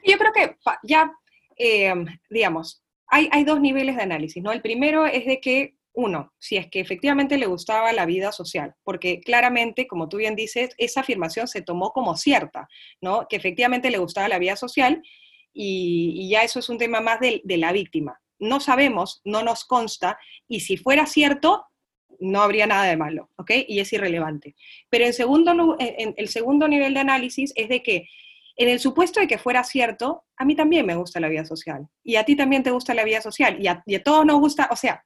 Yo 0.04 0.16
creo 0.16 0.32
que 0.32 0.56
ya, 0.85 1.12
eh, 1.56 1.92
digamos, 2.30 2.85
hay, 3.09 3.28
hay 3.32 3.44
dos 3.44 3.61
niveles 3.61 3.97
de 3.97 4.02
análisis, 4.02 4.42
¿no? 4.42 4.52
El 4.52 4.62
primero 4.62 5.06
es 5.06 5.26
de 5.26 5.40
que 5.40 5.76
uno, 5.94 6.32
si 6.38 6.56
es 6.56 6.68
que 6.68 6.80
efectivamente 6.80 7.37
le 7.37 7.46
gustaba 7.46 7.92
la 7.92 8.06
vida 8.06 8.32
social, 8.32 8.75
porque 8.82 9.20
claramente, 9.20 9.87
como 9.87 10.08
tú 10.08 10.16
bien 10.16 10.34
dices, 10.34 10.70
esa 10.78 11.00
afirmación 11.00 11.49
se 11.49 11.62
tomó 11.62 11.92
como 11.92 12.16
cierta, 12.16 12.68
¿no? 13.00 13.26
Que 13.28 13.37
efectivamente 13.37 13.90
le 13.90 13.99
gustaba 13.99 14.28
la 14.28 14.38
vida 14.38 14.56
social 14.56 15.02
y, 15.52 16.28
ya 16.30 16.42
eso 16.42 16.61
es 16.61 16.68
un 16.68 16.78
tema 16.78 17.00
más 17.00 17.20
de, 17.20 17.42
la 17.44 17.72
víctima. 17.72 18.18
No 18.38 18.61
sabemos, 18.61 19.20
no 19.25 19.42
nos 19.42 19.64
consta, 19.64 20.18
y 20.49 20.61
si 20.61 20.76
fuera 20.76 21.06
cierto, 21.06 21.66
no 22.18 22.40
habría 22.40 22.66
nada 22.66 22.84
de 22.84 22.96
malo, 22.96 23.28
¿ok? 23.37 23.50
Y 23.68 23.80
es 23.80 23.92
irrelevante. 23.92 24.54
Pero 24.88 25.04
en 25.04 25.12
segundo, 25.12 25.76
el 25.78 26.28
segundo 26.28 26.68
nivel 26.68 26.94
de 26.94 27.00
análisis 27.00 27.52
es 27.54 27.68
de 27.68 27.82
que 27.82 28.08
en 28.56 28.68
el 28.68 28.80
supuesto 28.80 29.20
de 29.20 29.26
que 29.26 29.38
fuera 29.38 29.64
cierto, 29.64 30.25
a 30.37 30.44
mí 30.44 30.54
también 30.54 30.87
me 30.87 30.94
gusta 30.94 31.20
la 31.20 31.28
vida 31.28 31.44
social, 31.44 31.88
y 32.02 32.16
a 32.16 32.25
ti 32.25 32.37
también 32.37 32.62
te 32.62 32.70
gusta 32.70 32.94
la 32.94 33.04
vida 33.04 33.20
social, 33.20 33.56
y 33.61 33.66
a, 33.66 33.82
y 33.87 33.94
a 33.94 34.02
todos 34.02 34.26
nos 34.26 34.40
gusta, 34.40 34.68
o 34.70 34.76
sea, 34.76 35.04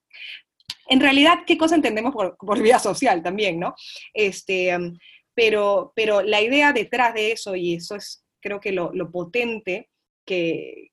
en 0.89 1.01
realidad, 1.01 1.41
¿qué 1.47 1.59
cosa 1.59 1.75
entendemos 1.75 2.15
por, 2.15 2.63
vida 2.63 2.79
social 2.79 3.23
también, 3.23 3.59
no? 3.59 3.75
Este, 4.15 4.77
um, 4.77 4.97
pero, 5.35 5.93
pero 5.95 6.23
la 6.23 6.41
idea 6.41 6.73
detrás 6.73 7.15
de 7.15 7.33
eso, 7.33 7.55
y 7.57 7.75
eso 7.75 7.97
es 7.97 8.27
creo 8.47 8.61
que 8.61 8.71
lo, 8.71 9.11
potente 9.11 9.91
que, 10.25 10.91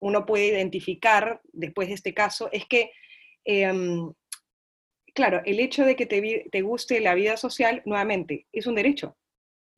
uno 0.00 0.26
puede 0.26 0.48
identificar 0.48 1.40
después 1.52 1.88
de 1.88 1.94
este 1.94 2.14
caso, 2.14 2.48
es 2.50 2.66
que, 2.66 2.90
em, 3.44 4.12
claro, 5.14 5.40
el 5.44 5.60
hecho 5.60 5.84
de 5.84 5.94
que 5.94 6.06
te, 6.06 6.60
guste 6.62 7.00
la 7.00 7.14
vida 7.14 7.36
social, 7.36 7.82
nuevamente, 7.84 8.46
es 8.52 8.66
un 8.66 8.74
derecho. 8.74 9.16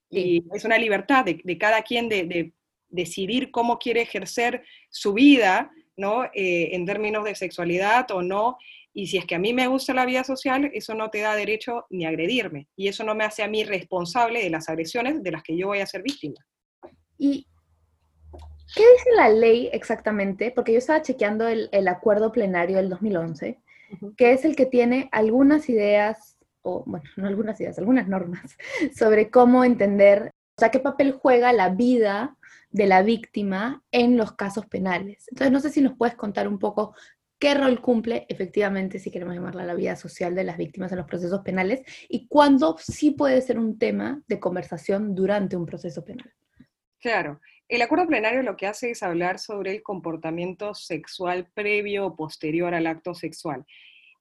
Y 0.09 0.43
es 0.55 0.65
una 0.65 0.79
libertad 0.79 1.25
de, 1.27 1.59
cada 1.59 1.83
quien 1.83 2.09
de, 2.09 2.53
decidir 2.89 3.51
cómo 3.51 3.79
quiere 3.79 4.01
ejercer 4.01 4.65
su 4.89 5.13
vida, 5.13 5.71
¿no? 5.97 6.25
Eh, 6.35 6.71
en 6.73 6.87
términos 6.87 7.25
de 7.25 7.35
sexualidad 7.35 8.11
o 8.11 8.23
no, 8.23 8.57
y 8.93 9.07
si 9.07 9.19
es 9.19 9.25
que 9.25 9.37
a 9.37 9.39
mí 9.39 9.53
me 9.53 9.69
gusta 9.69 9.95
la 9.95 10.07
vida 10.07 10.25
social, 10.25 10.71
eso 10.75 10.95
no 10.95 11.11
te 11.11 11.21
da 11.21 11.37
derecho 11.37 11.87
ni 11.91 12.05
a 12.05 12.09
agredirme. 12.09 12.69
Y 12.77 12.89
eso 12.89 13.05
no 13.05 13.15
me 13.15 13.25
hace 13.25 13.43
a 13.43 13.49
mí 13.49 13.65
responsable 13.65 14.43
de 14.43 14.51
las 14.51 14.69
agresiones 14.69 15.23
de 15.23 15.31
las 15.31 15.43
que 15.43 15.57
yo 15.57 15.69
voy 15.69 15.81
a 15.81 15.87
ser 15.87 16.03
víctima. 16.03 16.45
Y 17.17 17.47
¿Qué 18.75 18.83
dice 18.83 19.11
la 19.17 19.29
ley 19.29 19.69
exactamente? 19.73 20.53
Porque 20.53 20.73
yo 20.73 20.79
estaba 20.79 21.03
chequeando 21.03 21.49
el, 21.49 21.89
acuerdo 21.89 22.31
plenario 22.31 22.77
del 22.77 22.89
2011, 22.89 23.61
que 24.17 24.33
es 24.33 24.45
el 24.45 24.55
que 24.55 24.67
tiene 24.67 25.09
algunas 25.11 25.69
ideas, 25.69 26.39
o 26.63 26.85
bueno, 26.87 27.05
no 27.17 27.27
algunas 27.27 27.61
ideas, 27.61 27.79
algunas 27.79 28.07
normas, 28.07 28.57
sobre 28.97 29.31
cómo 29.31 29.65
entender, 29.65 30.31
o 30.57 30.61
sea, 30.61 30.71
qué 30.71 30.79
papel 30.79 31.13
juega 31.13 31.53
la 31.53 31.71
vida 31.71 32.37
de 32.71 32.87
la 32.87 33.03
víctima 33.03 33.83
en 33.91 34.17
los 34.17 34.33
casos 34.33 34.67
penales. 34.67 35.27
Entonces, 35.31 35.53
no 35.53 35.59
sé 35.59 35.71
si 35.71 35.81
nos 35.81 35.97
puedes 35.97 36.15
contar 36.15 36.47
un 36.47 36.61
poco 36.61 36.95
qué 37.41 37.55
rol 37.55 37.81
cumple 37.81 38.27
efectivamente, 38.29 38.99
si 39.01 39.11
queremos 39.11 39.35
llamarla 39.35 39.65
la 39.65 39.75
vida 39.75 39.97
social 39.97 40.35
de 40.35 40.45
las 40.45 40.59
víctimas 40.59 40.93
en 40.93 40.99
los 40.99 41.07
procesos 41.07 41.41
penales, 41.41 41.83
y 42.09 42.29
cuándo 42.29 42.77
sí 42.79 43.13
puede 43.13 43.41
ser 43.41 43.59
un 43.59 43.79
tema 43.79 44.23
de 44.29 44.39
conversación 44.39 45.15
durante 45.15 45.57
un 45.57 45.67
proceso 45.67 46.05
penal. 46.05 46.31
Claro, 47.01 47.41
el 47.67 47.81
acuerdo 47.81 48.07
plenario 48.07 48.43
lo 48.43 48.57
que 48.57 48.67
hace 48.67 48.91
es 48.91 49.03
hablar 49.03 49.39
sobre 49.39 49.73
el 49.73 49.83
comportamiento 49.83 50.75
sexual 50.75 51.49
previo 51.55 52.07
o 52.07 52.15
posterior 52.15 52.75
al 52.75 52.87
acto 52.87 53.15
sexual. 53.15 53.65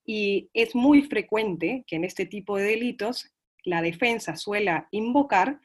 Y 0.05 0.49
es 0.53 0.73
muy 0.73 1.01
frecuente 1.01 1.83
que 1.85 1.97
en 1.97 2.05
este 2.05 2.25
tipo 2.25 2.57
de 2.57 2.63
delitos 2.63 3.33
la 3.65 3.81
defensa 3.81 4.37
suela 4.37 4.87
invocar 4.91 5.59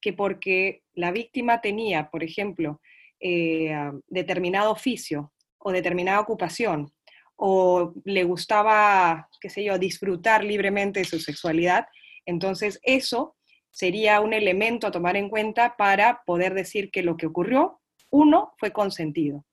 que 0.00 0.12
porque 0.12 0.82
la 0.92 1.10
víctima 1.10 1.62
tenía, 1.62 2.10
por 2.10 2.22
ejemplo, 2.22 2.80
eh, 3.18 3.74
determinado 4.08 4.70
oficio 4.70 5.32
o 5.58 5.72
determinada 5.72 6.20
ocupación, 6.20 6.92
o 7.40 7.94
le 8.04 8.24
gustaba, 8.24 9.28
qué 9.40 9.48
sé 9.48 9.62
yo, 9.62 9.78
disfrutar 9.78 10.42
libremente 10.42 11.00
de 11.00 11.06
su 11.06 11.20
sexualidad, 11.20 11.86
entonces 12.26 12.80
eso 12.82 13.36
sería 13.70 14.20
un 14.20 14.34
elemento 14.34 14.88
a 14.88 14.90
tomar 14.90 15.16
en 15.16 15.28
cuenta 15.28 15.76
para 15.76 16.22
poder 16.26 16.52
decir 16.52 16.90
que 16.90 17.04
lo 17.04 17.16
que 17.16 17.26
ocurrió, 17.26 17.80
uno, 18.10 18.54
fue 18.58 18.72
consentido. 18.72 19.44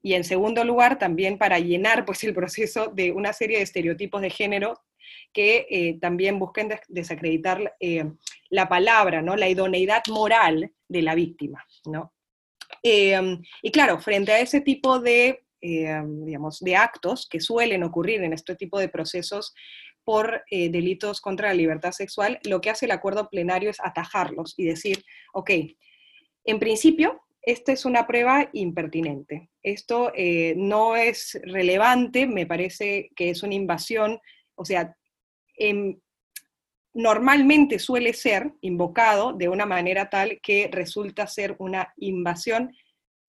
Y 0.00 0.14
en 0.14 0.22
segundo 0.22 0.62
lugar, 0.64 0.98
también 0.98 1.36
para 1.36 1.58
llenar 1.58 2.04
pues, 2.04 2.22
el 2.22 2.34
proceso 2.34 2.86
de 2.88 3.10
una 3.10 3.32
serie 3.32 3.56
de 3.56 3.64
estereotipos 3.64 4.20
de 4.22 4.30
género 4.30 4.80
que 5.32 5.66
eh, 5.68 5.98
también 6.00 6.38
busquen 6.38 6.70
desacreditar 6.88 7.74
eh, 7.80 8.04
la 8.48 8.68
palabra, 8.68 9.22
¿no? 9.22 9.34
la 9.34 9.48
idoneidad 9.48 10.02
moral 10.08 10.72
de 10.88 11.02
la 11.02 11.16
víctima. 11.16 11.64
¿no? 11.86 12.12
Eh, 12.82 13.38
y 13.60 13.72
claro, 13.72 13.98
frente 13.98 14.30
a 14.32 14.40
ese 14.40 14.60
tipo 14.60 15.00
de, 15.00 15.44
digamos, 15.64 16.60
de 16.60 16.76
actos 16.76 17.26
que 17.28 17.40
suelen 17.40 17.82
ocurrir 17.82 18.22
en 18.22 18.32
este 18.32 18.54
tipo 18.54 18.78
de 18.78 18.88
procesos 18.88 19.54
por 20.04 20.44
delitos 20.50 21.22
contra 21.22 21.48
la 21.48 21.54
libertad 21.54 21.92
sexual, 21.92 22.38
lo 22.44 22.60
que 22.60 22.68
hace 22.68 22.84
el 22.84 22.92
acuerdo 22.92 23.30
plenario 23.30 23.70
es 23.70 23.78
atajarlos 23.80 24.54
y 24.58 24.66
decir, 24.66 25.02
ok, 25.32 25.50
en 26.44 26.58
principio, 26.58 27.22
esta 27.40 27.72
es 27.72 27.86
una 27.86 28.06
prueba 28.06 28.50
impertinente. 28.52 29.50
Esto 29.62 30.12
no 30.56 30.96
es 30.96 31.40
relevante, 31.44 32.26
me 32.26 32.46
parece 32.46 33.10
que 33.16 33.30
es 33.30 33.42
una 33.42 33.54
invasión 33.54 34.20
o 34.54 34.64
sea, 34.64 34.96
em, 35.56 35.98
normalmente 36.92 37.78
suele 37.78 38.12
ser 38.12 38.52
invocado 38.60 39.32
de 39.32 39.48
una 39.48 39.66
manera 39.66 40.10
tal 40.10 40.40
que 40.42 40.68
resulta 40.70 41.26
ser 41.26 41.56
una 41.58 41.92
invasión 41.96 42.72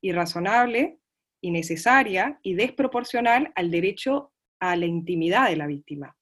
irrazonable, 0.02 1.00
innecesaria 1.46 2.40
y 2.42 2.54
desproporcional 2.56 3.52
al 3.56 3.72
derecho 3.72 4.32
a 4.60 4.76
la 4.76 4.86
intimidad 4.86 5.50
de 5.50 5.56
la 5.56 5.68
víctima. 5.68 6.16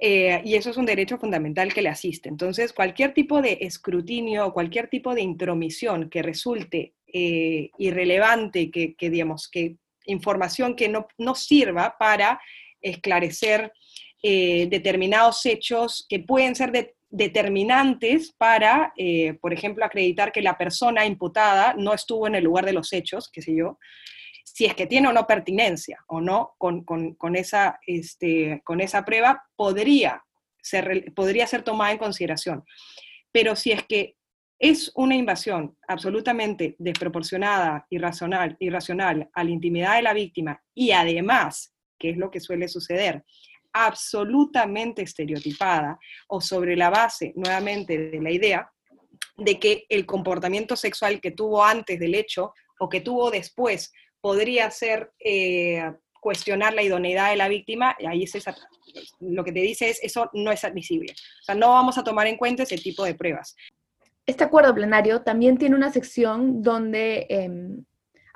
Eh, 0.00 0.40
y 0.44 0.54
eso 0.54 0.70
es 0.70 0.76
un 0.76 0.86
derecho 0.86 1.18
fundamental 1.18 1.74
que 1.74 1.82
le 1.82 1.88
asiste. 1.88 2.28
Entonces, 2.28 2.72
cualquier 2.72 3.14
tipo 3.14 3.42
de 3.42 3.58
escrutinio 3.60 4.46
o 4.46 4.52
cualquier 4.52 4.88
tipo 4.88 5.14
de 5.14 5.22
intromisión 5.22 6.08
que 6.08 6.22
resulte 6.22 6.94
eh, 7.06 7.70
irrelevante, 7.78 8.70
que, 8.70 8.94
digamos, 9.10 9.48
que 9.48 9.76
información 10.06 10.76
que 10.76 10.88
no, 10.88 11.06
no 11.18 11.34
sirva 11.34 11.96
para 11.98 12.40
esclarecer 12.80 13.72
eh, 14.22 14.66
determinados 14.70 15.44
hechos 15.46 16.06
que 16.08 16.20
pueden 16.20 16.54
ser 16.54 16.96
determinantes 17.10 18.32
para, 18.32 18.92
eh, 18.96 19.34
por 19.40 19.52
ejemplo, 19.52 19.84
acreditar 19.84 20.32
que 20.32 20.42
la 20.42 20.58
persona 20.58 21.06
imputada 21.06 21.74
no 21.76 21.94
estuvo 21.94 22.26
en 22.26 22.34
el 22.34 22.44
lugar 22.44 22.66
de 22.66 22.72
los 22.72 22.92
hechos, 22.92 23.30
qué 23.32 23.42
sé 23.42 23.54
yo, 23.54 23.78
si 24.44 24.66
es 24.66 24.74
que 24.74 24.86
tiene 24.86 25.08
o 25.08 25.12
no 25.12 25.26
pertinencia 25.26 26.04
o 26.08 26.20
no 26.20 26.54
con, 26.58 27.36
esa, 27.36 27.78
este, 27.86 28.60
con 28.64 28.80
esa 28.80 29.04
prueba, 29.04 29.44
podría 29.56 30.24
ser, 30.60 31.12
podría 31.14 31.46
ser 31.46 31.62
tomada 31.62 31.92
en 31.92 31.98
consideración. 31.98 32.64
Pero 33.30 33.54
si 33.54 33.72
es 33.72 33.84
que 33.84 34.16
es 34.58 34.90
una 34.96 35.14
invasión 35.14 35.76
absolutamente 35.86 36.74
desproporcionada, 36.78 37.86
irracional, 37.90 38.56
irracional 38.58 39.30
a 39.32 39.44
la 39.44 39.50
intimidad 39.50 39.96
de 39.96 40.02
la 40.02 40.12
víctima 40.12 40.60
y 40.74 40.90
además 40.90 41.74
que 41.98 42.10
es 42.10 42.16
lo 42.16 42.30
que 42.30 42.40
suele 42.40 42.68
suceder, 42.68 43.24
absolutamente 43.72 45.02
estereotipada 45.02 45.98
o 46.28 46.40
sobre 46.40 46.76
la 46.76 46.90
base 46.90 47.32
nuevamente 47.36 48.10
de 48.10 48.20
la 48.20 48.30
idea 48.30 48.70
de 49.36 49.58
que 49.58 49.86
el 49.88 50.04
comportamiento 50.04 50.76
sexual 50.76 51.20
que 51.20 51.30
tuvo 51.30 51.64
antes 51.64 51.98
del 51.98 52.14
hecho 52.14 52.52
o 52.78 52.88
que 52.88 53.00
tuvo 53.00 53.30
después 53.30 53.92
podría 54.20 54.70
ser 54.70 55.12
eh, 55.24 55.92
cuestionar 56.20 56.74
la 56.74 56.82
idoneidad 56.82 57.30
de 57.30 57.36
la 57.36 57.48
víctima, 57.48 57.96
y 57.98 58.06
ahí 58.06 58.24
es 58.24 58.44
lo 59.20 59.44
que 59.44 59.52
te 59.52 59.60
dice 59.60 59.90
es 59.90 60.02
eso 60.02 60.30
no 60.32 60.50
es 60.50 60.64
admisible. 60.64 61.12
O 61.12 61.44
sea, 61.44 61.54
no 61.54 61.68
vamos 61.68 61.98
a 61.98 62.04
tomar 62.04 62.26
en 62.26 62.36
cuenta 62.36 62.64
ese 62.64 62.76
tipo 62.76 63.04
de 63.04 63.14
pruebas. 63.14 63.54
Este 64.26 64.44
acuerdo 64.44 64.74
plenario 64.74 65.22
también 65.22 65.56
tiene 65.56 65.76
una 65.76 65.92
sección 65.92 66.62
donde 66.62 67.26
em, 67.30 67.84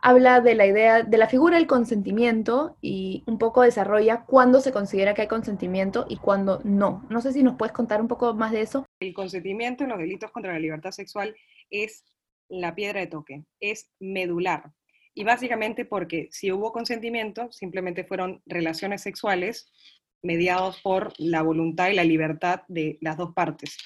habla 0.03 0.41
de 0.41 0.57
la 0.57 0.67
idea 0.67 1.05
de 1.05 1.17
la 1.17 1.29
figura 1.29 1.57
del 1.57 1.69
consentimiento 1.69 2.77
y 2.83 3.23
un 3.27 3.39
poco 3.39 3.63
desarrolla 3.63 4.25
cuándo 4.27 4.61
se 4.61 4.73
considera 4.73 5.15
que 5.15 5.23
hay 5.23 5.29
consentimiento 5.29 6.07
y 6.09 6.17
cuándo 6.17 6.61
no. 6.65 7.07
No 7.09 7.21
sé 7.21 7.33
si 7.33 7.45
nos 7.45 7.57
puedes 7.57 7.73
contar 7.73 8.01
un 8.01 8.09
poco 8.09 8.35
más 8.35 8.51
de 8.51 8.63
eso. 8.63 8.85
El 9.01 9.15
consentimiento 9.15 9.85
en 9.85 9.91
los 9.91 9.99
delitos 9.99 10.33
contra 10.33 10.53
la 10.53 10.59
libertad 10.59 10.91
sexual 10.91 11.37
es 11.71 12.05
la 12.49 12.75
piedra 12.75 12.99
de 12.99 13.07
toque, 13.07 13.45
es 13.61 13.91
medular. 14.01 14.73
Y 15.15 15.23
básicamente 15.23 15.85
porque 15.85 16.29
si 16.33 16.51
hubo 16.51 16.73
consentimiento, 16.73 17.53
simplemente 17.53 18.03
fueron 18.03 18.43
relaciones 18.45 19.03
sexuales 19.03 19.71
mediados 20.21 20.81
por 20.81 21.13
la 21.19 21.43
voluntad 21.43 21.89
y 21.89 21.95
la 21.95 22.05
libertad 22.05 22.63
de 22.67 22.99
las 23.01 23.17
dos 23.17 23.33
partes. 23.35 23.79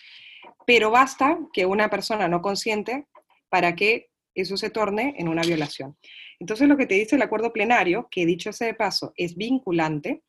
Pero 0.67 0.91
basta 0.91 1.39
que 1.53 1.67
una 1.67 1.91
persona 1.91 2.27
no 2.27 2.41
consiente 2.41 3.07
para 3.51 3.77
que 3.77 4.09
eso 4.37 4.57
se 4.57 4.71
torne 4.71 5.15
en 5.19 5.29
una 5.29 5.43
violación. 5.43 5.97
Entonces, 6.39 6.69
lo 6.69 6.77
que 6.77 6.87
te 6.87 6.95
dice 6.95 7.17
el 7.17 7.23
acuerdo 7.23 7.53
plenario, 7.53 8.09
que 8.11 8.27
dicho 8.27 8.51
ese 8.51 8.67
de 8.67 8.75
paso 8.75 9.13
es 9.17 9.37
vinculante, 9.37 10.23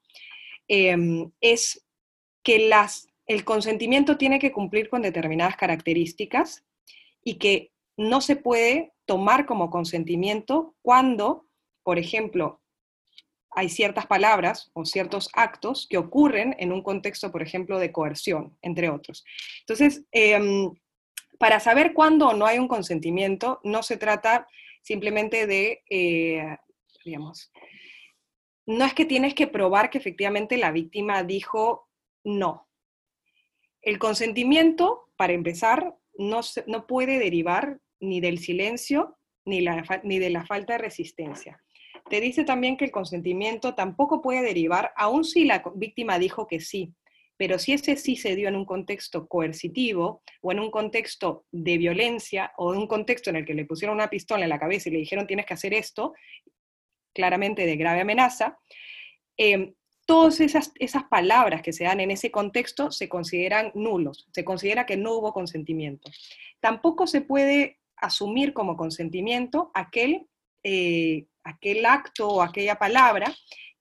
em, 0.67 1.31
es 1.41 1.85
que 2.43 2.67
las, 2.67 3.07
el 3.25 3.43
consentimiento 3.43 4.17
tiene 4.17 4.39
que 4.39 4.51
cumplir 4.51 4.89
con 4.89 5.01
determinadas 5.01 5.57
características 5.57 6.63
y 7.23 7.35
que 7.35 7.71
no 7.97 8.21
se 8.21 8.35
puede 8.35 8.93
tomar 9.05 9.45
como 9.45 9.69
consentimiento 9.69 10.75
cuando, 10.81 11.45
por 11.83 11.99
ejemplo, 11.99 12.61
hay 13.51 13.69
ciertas 13.69 14.05
palabras 14.05 14.69
o 14.73 14.85
ciertos 14.85 15.29
actos 15.33 15.87
que 15.89 15.97
ocurren 15.97 16.55
en 16.59 16.71
un 16.71 16.83
contexto, 16.83 17.31
por 17.31 17.41
ejemplo, 17.41 17.79
de 17.79 17.91
coerción, 17.91 18.55
entre 18.61 18.89
otros. 18.89 19.25
Entonces, 19.61 20.05
em, 20.11 20.71
para 21.39 21.59
saber 21.59 21.93
cuándo 21.93 22.33
no 22.33 22.45
hay 22.45 22.59
un 22.59 22.67
consentimiento, 22.67 23.59
no 23.63 23.83
se 23.83 23.97
trata 23.97 24.47
simplemente 24.81 25.47
de, 25.47 25.83
eh, 25.89 26.57
digamos, 27.03 27.51
no 28.65 28.85
es 28.85 28.93
que 28.93 29.05
tienes 29.05 29.33
que 29.33 29.47
probar 29.47 29.89
que 29.89 29.97
efectivamente 29.97 30.57
la 30.57 30.71
víctima 30.71 31.23
dijo 31.23 31.87
no. 32.23 32.67
El 33.81 33.99
consentimiento, 33.99 35.09
para 35.15 35.33
empezar, 35.33 35.95
no, 36.17 36.41
no 36.67 36.87
puede 36.87 37.19
derivar 37.19 37.79
ni 37.99 38.19
del 38.19 38.39
silencio 38.39 39.17
ni, 39.45 39.65
ni 40.03 40.19
de 40.19 40.29
la 40.29 40.45
falta 40.45 40.73
de 40.73 40.79
resistencia. 40.79 41.63
Te 42.09 42.21
dice 42.21 42.43
también 42.43 42.77
que 42.77 42.85
el 42.85 42.91
consentimiento 42.91 43.75
tampoco 43.75 44.21
puede 44.21 44.41
derivar, 44.41 44.91
aun 44.95 45.23
si 45.23 45.45
la 45.45 45.63
víctima 45.75 46.19
dijo 46.19 46.47
que 46.47 46.59
sí, 46.59 46.93
pero 47.37 47.59
si 47.59 47.73
ese 47.73 47.95
sí 47.95 48.15
se 48.15 48.35
dio 48.35 48.49
en 48.49 48.55
un 48.55 48.65
contexto 48.65 49.27
coercitivo 49.27 50.23
o 50.41 50.51
en 50.51 50.59
un 50.59 50.71
contexto 50.71 51.45
de 51.51 51.77
violencia 51.77 52.51
o 52.57 52.73
en 52.73 52.79
un 52.79 52.87
contexto 52.87 53.29
en 53.29 53.37
el 53.37 53.45
que 53.45 53.53
le 53.53 53.65
pusieron 53.65 53.95
una 53.95 54.09
pistola 54.09 54.43
en 54.43 54.49
la 54.49 54.59
cabeza 54.59 54.89
y 54.89 54.93
le 54.93 54.99
dijeron 54.99 55.27
tienes 55.27 55.45
que 55.45 55.53
hacer 55.53 55.73
esto, 55.73 56.13
claramente 57.13 57.65
de 57.65 57.77
grave 57.77 58.01
amenaza, 58.01 58.57
em, 59.37 59.73
todas 60.05 60.39
esas, 60.39 60.71
esas 60.79 61.03
palabras 61.03 61.61
que 61.61 61.73
se 61.73 61.83
dan 61.83 61.99
en 61.99 62.11
ese 62.11 62.31
contexto 62.31 62.91
se 62.91 63.09
consideran 63.09 63.71
nulos, 63.75 64.27
se 64.31 64.43
considera 64.43 64.85
que 64.85 64.97
no 64.97 65.13
hubo 65.13 65.33
consentimiento. 65.33 66.09
Tampoco 66.59 67.05
se 67.07 67.21
puede 67.21 67.79
asumir 67.97 68.53
como 68.53 68.77
consentimiento 68.77 69.69
aquel, 69.73 70.27
eh, 70.63 71.25
aquel 71.43 71.85
acto 71.85 72.29
o 72.29 72.41
aquella 72.41 72.75
palabra 72.75 73.33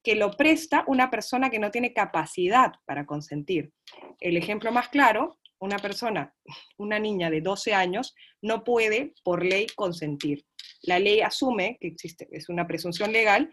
que 0.07 0.15
lo 0.15 0.31
presta 0.31 0.85
una 0.87 1.11
persona 1.11 1.51
que 1.51 1.59
no 1.59 1.73
tiene 1.73 1.93
capacidad 1.93 2.75
para 2.85 3.07
consentir. 3.07 3.73
El 4.21 4.37
ejemplo 4.37 4.71
más 4.71 4.89
claro, 4.89 5.41
una 5.59 5.79
persona, 5.81 6.33
una 6.77 7.01
niña 7.01 7.29
de 7.29 7.41
12 7.41 7.75
años, 7.75 8.15
no 8.41 8.63
puede 8.63 9.15
por 9.25 9.45
ley 9.45 9.67
consentir. 9.75 10.47
la 10.83 11.01
ley 11.01 11.23
asume 11.23 11.77
que 11.81 11.89
existe, 11.89 12.29
es 12.31 12.49
una 12.49 12.69
presunción 12.69 13.11
legal, 13.11 13.51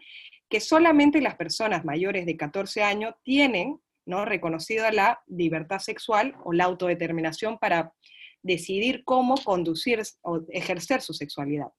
que 0.48 0.60
solamente 0.60 1.20
las 1.20 1.34
personas 1.34 1.84
mayores 1.84 2.24
de 2.24 2.36
14 2.36 2.84
años 2.84 3.16
tienen 3.24 3.80
¿no? 4.06 4.24
reconocida 4.24 4.92
la 4.92 5.24
libertad 5.26 5.80
sexual 5.80 6.36
o 6.44 6.52
la 6.52 6.66
autodeterminación 6.66 7.58
para 7.58 7.92
decidir 8.42 9.02
cómo 9.04 9.34
conducir 9.42 10.00
o 10.22 10.42
ejercer 10.50 11.00
su 11.02 11.14
sexualidad. 11.14 11.72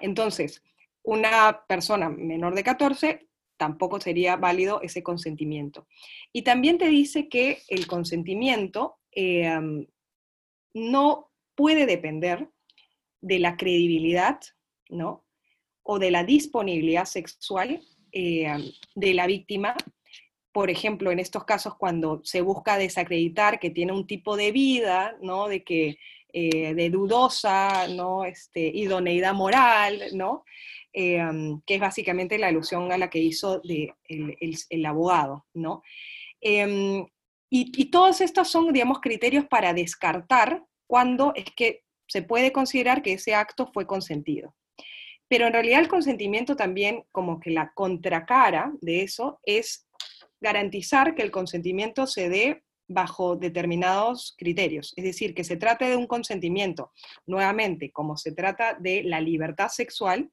Entonces, 0.00 0.62
una 1.02 1.64
persona 1.68 2.08
menor 2.08 2.54
de 2.54 2.64
14 2.64 3.27
tampoco 3.58 4.00
sería 4.00 4.36
válido 4.36 4.80
ese 4.82 5.02
consentimiento. 5.02 5.86
Y 6.32 6.42
también 6.42 6.78
te 6.78 6.88
dice 6.88 7.28
que 7.28 7.58
el 7.68 7.86
consentimiento 7.86 8.96
eh, 9.12 9.86
no 10.72 11.30
puede 11.54 11.84
depender 11.84 12.48
de 13.20 13.38
la 13.40 13.56
credibilidad, 13.56 14.40
¿no? 14.88 15.24
O 15.82 15.98
de 15.98 16.10
la 16.10 16.24
disponibilidad 16.24 17.04
sexual 17.04 17.82
eh, 18.12 18.72
de 18.94 19.14
la 19.14 19.26
víctima 19.26 19.74
por 20.58 20.70
ejemplo, 20.70 21.12
en 21.12 21.20
estos 21.20 21.44
casos 21.44 21.76
cuando 21.76 22.20
se 22.24 22.40
busca 22.40 22.78
desacreditar 22.78 23.60
que 23.60 23.70
tiene 23.70 23.92
un 23.92 24.08
tipo 24.08 24.36
de 24.36 24.50
vida, 24.50 25.16
¿no? 25.22 25.46
De 25.46 25.62
que 25.62 25.98
eh, 26.32 26.74
de 26.74 26.90
dudosa, 26.90 27.88
¿no? 27.88 28.24
Este, 28.24 28.60
idoneidad 28.60 29.34
moral, 29.34 30.02
¿no? 30.12 30.44
Eh, 30.92 31.22
que 31.66 31.74
es 31.76 31.80
básicamente 31.80 32.38
la 32.38 32.48
alusión 32.48 32.90
a 32.92 32.98
la 32.98 33.08
que 33.10 33.18
hizo 33.18 33.62
el, 33.64 34.86
abogado, 34.86 35.46
¿no? 35.54 35.82
Em, 36.40 37.06
y, 37.50 37.72
y, 37.74 37.90
todos 37.90 38.20
estos 38.20 38.48
son, 38.48 38.72
digamos, 38.72 39.00
criterios 39.00 39.46
para 39.46 39.72
descartar 39.72 40.64
cuando 40.86 41.32
es 41.34 41.46
que 41.56 41.84
se 42.06 42.22
puede 42.22 42.52
considerar 42.52 43.02
que 43.02 43.14
ese 43.14 43.34
acto 43.34 43.70
fue 43.72 43.86
consentido. 43.86 44.54
Pero 45.28 45.46
en 45.46 45.52
realidad 45.52 45.80
el 45.80 45.88
consentimiento 45.88 46.56
también, 46.56 47.04
como 47.12 47.38
que 47.38 47.50
la 47.50 47.72
contracara 47.74 48.72
de 48.80 49.02
eso, 49.02 49.40
es 49.44 49.86
garantizar 50.40 51.14
que 51.14 51.22
el 51.22 51.30
consentimiento 51.30 52.06
se 52.06 52.28
dé 52.28 52.62
bajo 52.88 53.36
determinados 53.36 54.34
criterios, 54.38 54.94
es 54.96 55.04
decir, 55.04 55.34
que 55.34 55.44
se 55.44 55.56
trate 55.56 55.84
de 55.84 55.96
un 55.96 56.06
consentimiento, 56.06 56.92
nuevamente, 57.26 57.92
como 57.92 58.16
se 58.16 58.32
trata 58.32 58.74
de 58.80 59.02
la 59.02 59.20
libertad 59.20 59.68
sexual 59.68 60.30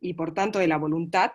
y 0.00 0.14
por 0.14 0.32
tanto 0.32 0.58
de 0.60 0.68
la 0.68 0.78
voluntad, 0.78 1.32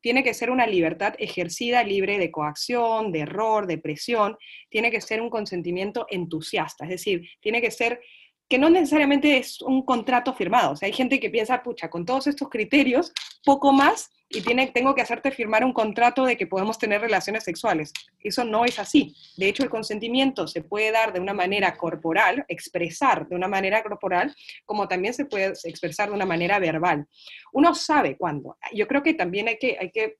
tiene 0.00 0.24
que 0.24 0.34
ser 0.34 0.50
una 0.50 0.66
libertad 0.66 1.14
ejercida 1.18 1.84
libre 1.84 2.18
de 2.18 2.30
coacción, 2.30 3.12
de 3.12 3.20
error, 3.20 3.66
de 3.66 3.78
presión, 3.78 4.36
tiene 4.68 4.90
que 4.90 5.00
ser 5.00 5.20
un 5.20 5.30
consentimiento 5.30 6.06
entusiasta, 6.10 6.84
es 6.84 6.90
decir, 6.90 7.28
tiene 7.40 7.60
que 7.60 7.70
ser 7.70 8.00
que 8.48 8.58
no 8.58 8.68
necesariamente 8.68 9.38
es 9.38 9.62
un 9.62 9.82
contrato 9.82 10.34
firmado. 10.34 10.72
O 10.72 10.76
sea, 10.76 10.86
hay 10.86 10.92
gente 10.92 11.18
que 11.18 11.30
piensa, 11.30 11.62
pucha, 11.62 11.88
con 11.88 12.04
todos 12.04 12.26
estos 12.26 12.50
criterios, 12.50 13.10
poco 13.44 13.72
más 13.72 14.10
y 14.34 14.40
tengo 14.72 14.94
que 14.94 15.02
hacerte 15.02 15.30
firmar 15.30 15.64
un 15.64 15.72
contrato 15.72 16.24
de 16.24 16.36
que 16.36 16.46
podemos 16.46 16.78
tener 16.78 17.00
relaciones 17.00 17.44
sexuales. 17.44 17.92
Eso 18.18 18.44
no 18.44 18.64
es 18.64 18.78
así. 18.78 19.14
De 19.36 19.48
hecho, 19.48 19.62
el 19.62 19.70
consentimiento 19.70 20.46
se 20.46 20.62
puede 20.62 20.90
dar 20.90 21.12
de 21.12 21.20
una 21.20 21.34
manera 21.34 21.76
corporal, 21.76 22.44
expresar 22.48 23.28
de 23.28 23.36
una 23.36 23.48
manera 23.48 23.82
corporal, 23.82 24.34
como 24.64 24.88
también 24.88 25.14
se 25.14 25.26
puede 25.26 25.52
expresar 25.64 26.08
de 26.08 26.14
una 26.14 26.26
manera 26.26 26.58
verbal. 26.58 27.06
Uno 27.52 27.74
sabe 27.74 28.16
cuándo. 28.16 28.56
Yo 28.72 28.88
creo 28.88 29.02
que 29.02 29.14
también 29.14 29.48
hay 29.48 29.58
que, 29.58 29.76
hay 29.78 29.90
que 29.90 30.16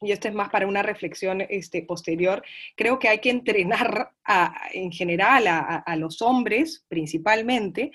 y 0.00 0.12
esto 0.12 0.28
es 0.28 0.34
más 0.34 0.48
para 0.50 0.66
una 0.66 0.82
reflexión 0.82 1.40
este, 1.48 1.82
posterior, 1.82 2.42
creo 2.76 2.98
que 2.98 3.08
hay 3.08 3.18
que 3.18 3.30
entrenar 3.30 4.12
en 4.72 4.92
general 4.92 5.46
a, 5.48 5.96
los 5.96 6.22
hombres 6.22 6.84
principalmente 6.88 7.90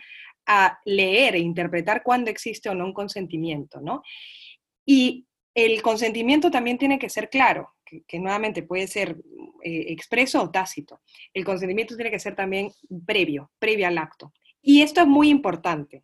a 0.45 0.79
leer 0.83 1.35
e 1.35 1.39
interpretar 1.39 2.03
cuándo 2.03 2.29
existe 2.29 2.67
o 2.67 2.75
no 2.75 2.85
un 2.85 2.93
consentimiento, 2.93 3.79
¿no? 3.79 4.03
Y 4.85 5.25
el 5.55 5.81
consentimiento 5.81 6.49
también 6.49 6.77
tiene 6.77 6.97
que 6.97 7.09
ser 7.09 7.29
claro, 7.29 7.69
que, 7.85 8.19
nuevamente 8.19 8.63
puede 8.63 8.87
ser 8.87 9.17
eh, 9.63 9.85
expreso 9.89 10.41
o 10.41 10.49
tácito. 10.49 11.01
El 11.33 11.45
consentimiento 11.45 11.95
tiene 11.95 12.09
que 12.09 12.19
ser 12.19 12.35
también 12.35 12.71
previo, 13.05 13.51
previo 13.59 13.87
al 13.87 13.97
acto. 13.97 14.33
Y 14.61 14.81
esto 14.81 15.01
es 15.01 15.07
muy 15.07 15.29
importante, 15.29 16.03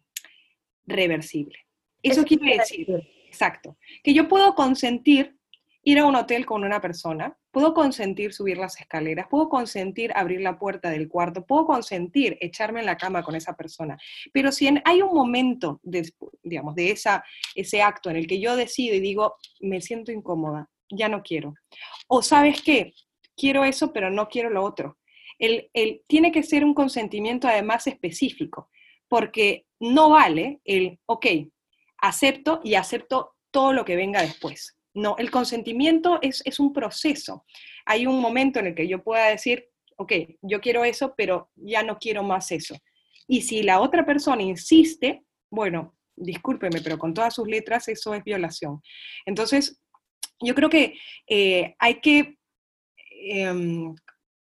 reversible. 0.86 1.58
Eso 2.04 2.24
quiere 2.24 2.58
decir, 2.58 2.88
exacto, 3.26 3.78
que 4.04 4.14
yo 4.14 4.28
puedo 4.28 4.54
consentir 4.54 5.36
ir 5.84 6.00
a 6.00 6.06
un 6.06 6.16
hotel 6.16 6.46
con 6.46 6.64
una 6.64 6.80
persona, 6.80 7.38
puedo 7.52 7.74
consentir 7.74 8.34
subir 8.34 8.58
las 8.58 8.80
escaleras, 8.80 9.28
puedo 9.30 9.50
consentir 9.50 10.12
abrir 10.16 10.42
la 10.42 10.58
puerta 10.60 10.90
del 10.90 11.08
cuarto, 11.08 11.46
puedo 11.46 11.66
consentir 11.66 12.38
echarme 12.42 12.80
en 12.80 12.86
la 12.86 12.98
cama 12.98 13.24
con 13.24 13.36
esa 13.36 13.56
persona, 13.56 13.98
pero 14.34 14.52
si 14.52 14.70
hay 14.86 15.02
un 15.02 15.14
momento, 15.14 15.80
de, 15.84 16.12
digamos, 16.44 16.76
de 16.76 16.92
ese 17.56 17.82
acto 17.82 18.10
en 18.10 18.18
el 18.18 18.28
que 18.28 18.40
yo 18.40 18.56
decido 18.56 18.96
y 18.96 19.00
digo, 19.00 19.36
me 19.60 19.82
siento 19.82 20.12
incómoda, 20.12 20.70
ya 20.90 21.10
no 21.10 21.24
quiero, 21.24 21.54
o 22.08 22.22
sabes 22.22 22.62
qué, 22.62 22.94
quiero 23.36 23.64
eso, 23.64 23.94
pero 23.94 24.12
no 24.12 24.28
quiero 24.28 24.50
lo 24.50 24.64
otro. 24.64 24.98
El, 25.40 25.70
tiene 26.08 26.32
que 26.34 26.44
ser 26.44 26.66
un 26.66 26.74
consentimiento 26.74 27.48
además 27.48 27.88
específico, 27.88 28.70
porque 29.08 29.66
no 29.80 30.10
vale 30.10 30.60
el, 30.66 31.00
ok, 31.06 31.26
acepto 31.98 32.60
y 32.64 32.76
acepto 32.76 33.36
todo 33.50 33.72
lo 33.72 33.86
que 33.86 33.96
venga 33.96 34.22
después. 34.22 34.78
No, 34.94 35.16
el 35.18 35.30
consentimiento 35.30 36.20
es, 36.22 36.60
un 36.60 36.74
proceso. 36.74 37.46
Hay 37.86 38.08
un 38.08 38.20
momento 38.20 38.60
en 38.60 38.68
el 38.68 38.76
que 38.76 38.88
yo 38.88 39.04
pueda 39.04 39.28
decir, 39.28 39.68
ok, 39.98 40.14
yo 40.42 40.62
quiero 40.62 40.84
eso, 40.84 41.14
pero 41.16 41.50
ya 41.56 41.84
no 41.84 41.98
quiero 41.98 42.24
más 42.24 42.52
eso. 42.52 42.76
Y 43.28 43.44
si 43.44 43.62
la 43.62 43.80
otra 43.80 44.06
persona 44.06 44.42
insiste, 44.42 45.24
bueno, 45.52 45.96
discúlpeme, 46.16 46.82
pero 46.82 46.98
con 46.98 47.14
todas 47.14 47.36
sus 47.36 47.48
letras 47.48 47.88
eso 47.88 48.14
es 48.14 48.24
violación. 48.24 48.82
Entonces, 49.26 49.82
yo 50.42 50.56
creo 50.56 50.70
que 50.70 50.96
eh, 51.28 51.76
hay 51.80 52.02
que 52.02 52.38
em, 53.10 53.96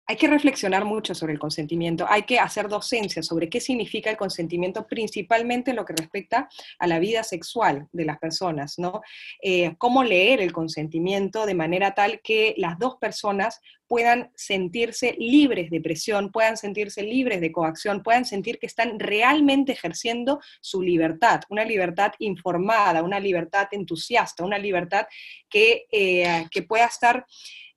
hay 0.08 0.16
que 0.16 0.26
reflexionar 0.26 0.86
mucho 0.86 1.14
sobre 1.14 1.34
el 1.34 1.38
consentimiento, 1.38 2.06
hay 2.08 2.22
que 2.22 2.38
hacer 2.38 2.66
docencia 2.66 3.22
sobre 3.22 3.50
qué 3.50 3.60
significa 3.60 4.08
el 4.08 4.16
consentimiento, 4.16 4.86
principalmente 4.86 5.70
en 5.70 5.76
lo 5.76 5.84
que 5.84 5.92
respecta 5.92 6.48
a 6.78 6.86
la 6.86 6.98
vida 6.98 7.22
sexual 7.22 7.88
de 7.92 8.06
las 8.06 8.18
personas, 8.18 8.78
¿no? 8.78 9.02
Eh, 9.42 9.74
cómo 9.76 10.02
leer 10.02 10.40
el 10.40 10.50
consentimiento 10.50 11.44
de 11.44 11.54
manera 11.54 11.92
tal 11.94 12.22
que 12.22 12.54
las 12.56 12.78
dos 12.78 12.96
personas 12.96 13.60
puedan 13.86 14.30
sentirse 14.34 15.14
libres 15.18 15.68
de 15.68 15.82
presión, 15.82 16.32
puedan 16.32 16.56
sentirse 16.56 17.02
libres 17.02 17.42
de 17.42 17.52
coacción, 17.52 18.02
puedan 18.02 18.24
sentir 18.24 18.58
que 18.58 18.66
están 18.66 18.98
realmente 18.98 19.72
ejerciendo 19.72 20.40
su 20.62 20.80
libertad, 20.80 21.42
una 21.50 21.66
libertad 21.66 22.12
informada, 22.18 23.02
una 23.02 23.20
libertad 23.20 23.68
entusiasta, 23.72 24.42
una 24.42 24.58
libertad 24.58 25.06
que, 25.50 25.84
eh, 25.92 26.46
que 26.50 26.62
pueda 26.62 26.86
estar, 26.86 27.26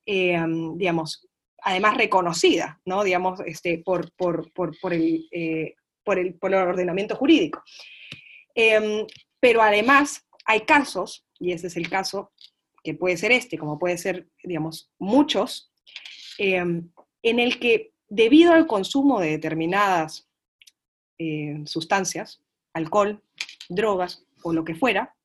eh, 0.06 0.41
digamos, 0.76 1.28
además 1.62 1.97
reconocida, 1.97 2.80
¿no? 2.86 3.04
digamos, 3.04 3.39
este, 3.45 3.80
por, 3.80 4.12
por, 4.13 4.52
por, 4.54 4.78
por 4.80 4.93
el, 4.93 5.28
eh, 5.32 5.76
por, 6.04 6.19
el, 6.19 6.34
por, 6.36 6.54
el, 6.54 6.60
ordenamiento 6.60 7.15
jurídico. 7.15 7.63
Em, 8.56 9.06
pero 9.39 9.62
además 9.62 10.28
hay 10.45 10.62
casos, 10.62 11.26
y 11.39 11.52
ese 11.52 11.67
es 11.67 11.78
el 11.78 11.89
caso 11.89 12.32
que 12.84 12.95
puede 12.95 13.17
ser 13.17 13.32
este, 13.32 13.58
como 13.58 13.78
puede 13.78 13.97
ser, 13.97 14.28
digamos, 14.43 14.91
muchos, 14.97 15.71
em, 16.38 16.89
en 17.21 17.39
el 17.39 17.60
que 17.60 17.93
debido 18.10 18.54
al 18.54 18.67
consumo 18.67 19.19
de 19.19 19.30
determinadas 19.30 20.28
eh, 21.17 21.62
sustancias, 21.65 22.41
alcohol, 22.74 23.24
drogas 23.69 24.26
o 24.43 24.54
lo 24.54 24.65
que 24.65 24.76
fuera, 24.76 25.15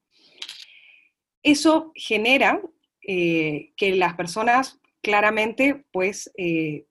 eso 1.42 1.92
genera 1.94 2.60
eh, 3.08 3.72
que 3.76 3.94
las 3.96 4.14
personas 4.14 4.78
claramente 5.06 5.84
pues 5.92 6.32
eh, 6.36 6.86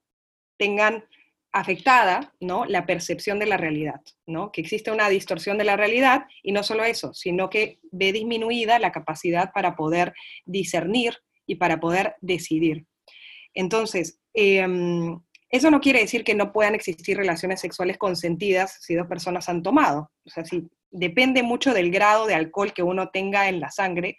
tengan 0.57 1.03
afectada 1.51 2.33
¿no? 2.39 2.63
la 2.63 2.85
percepción 2.85 3.39
de 3.39 3.45
la 3.45 3.57
realidad, 3.57 3.99
¿no? 4.25 4.53
que 4.53 4.61
existe 4.61 4.89
una 4.89 5.09
distorsión 5.09 5.57
de 5.57 5.65
la 5.65 5.75
realidad 5.75 6.25
y 6.41 6.53
no 6.53 6.63
solo 6.63 6.85
eso, 6.85 7.13
sino 7.13 7.49
que 7.49 7.79
ve 7.91 8.13
disminuida 8.13 8.79
la 8.79 8.93
capacidad 8.93 9.51
para 9.51 9.75
poder 9.75 10.13
discernir 10.45 11.17
y 11.45 11.55
para 11.55 11.81
poder 11.81 12.15
decidir. 12.21 12.85
Entonces, 13.53 14.17
em, 14.33 15.19
eso 15.49 15.69
no 15.69 15.81
quiere 15.81 15.99
decir 15.99 16.23
que 16.23 16.35
no 16.35 16.53
puedan 16.53 16.73
existir 16.73 17.17
relaciones 17.17 17.59
sexuales 17.59 17.97
consentidas 17.97 18.77
si 18.79 18.95
dos 18.95 19.07
personas 19.07 19.49
han 19.49 19.61
tomado. 19.61 20.09
O 20.25 20.29
sea, 20.29 20.45
si 20.45 20.69
depende 20.89 21.43
mucho 21.43 21.73
del 21.73 21.91
grado 21.91 22.27
de 22.27 22.35
alcohol 22.35 22.73
que 22.73 22.83
uno 22.83 23.09
tenga 23.09 23.49
en 23.49 23.59
la 23.59 23.71
sangre. 23.71 24.15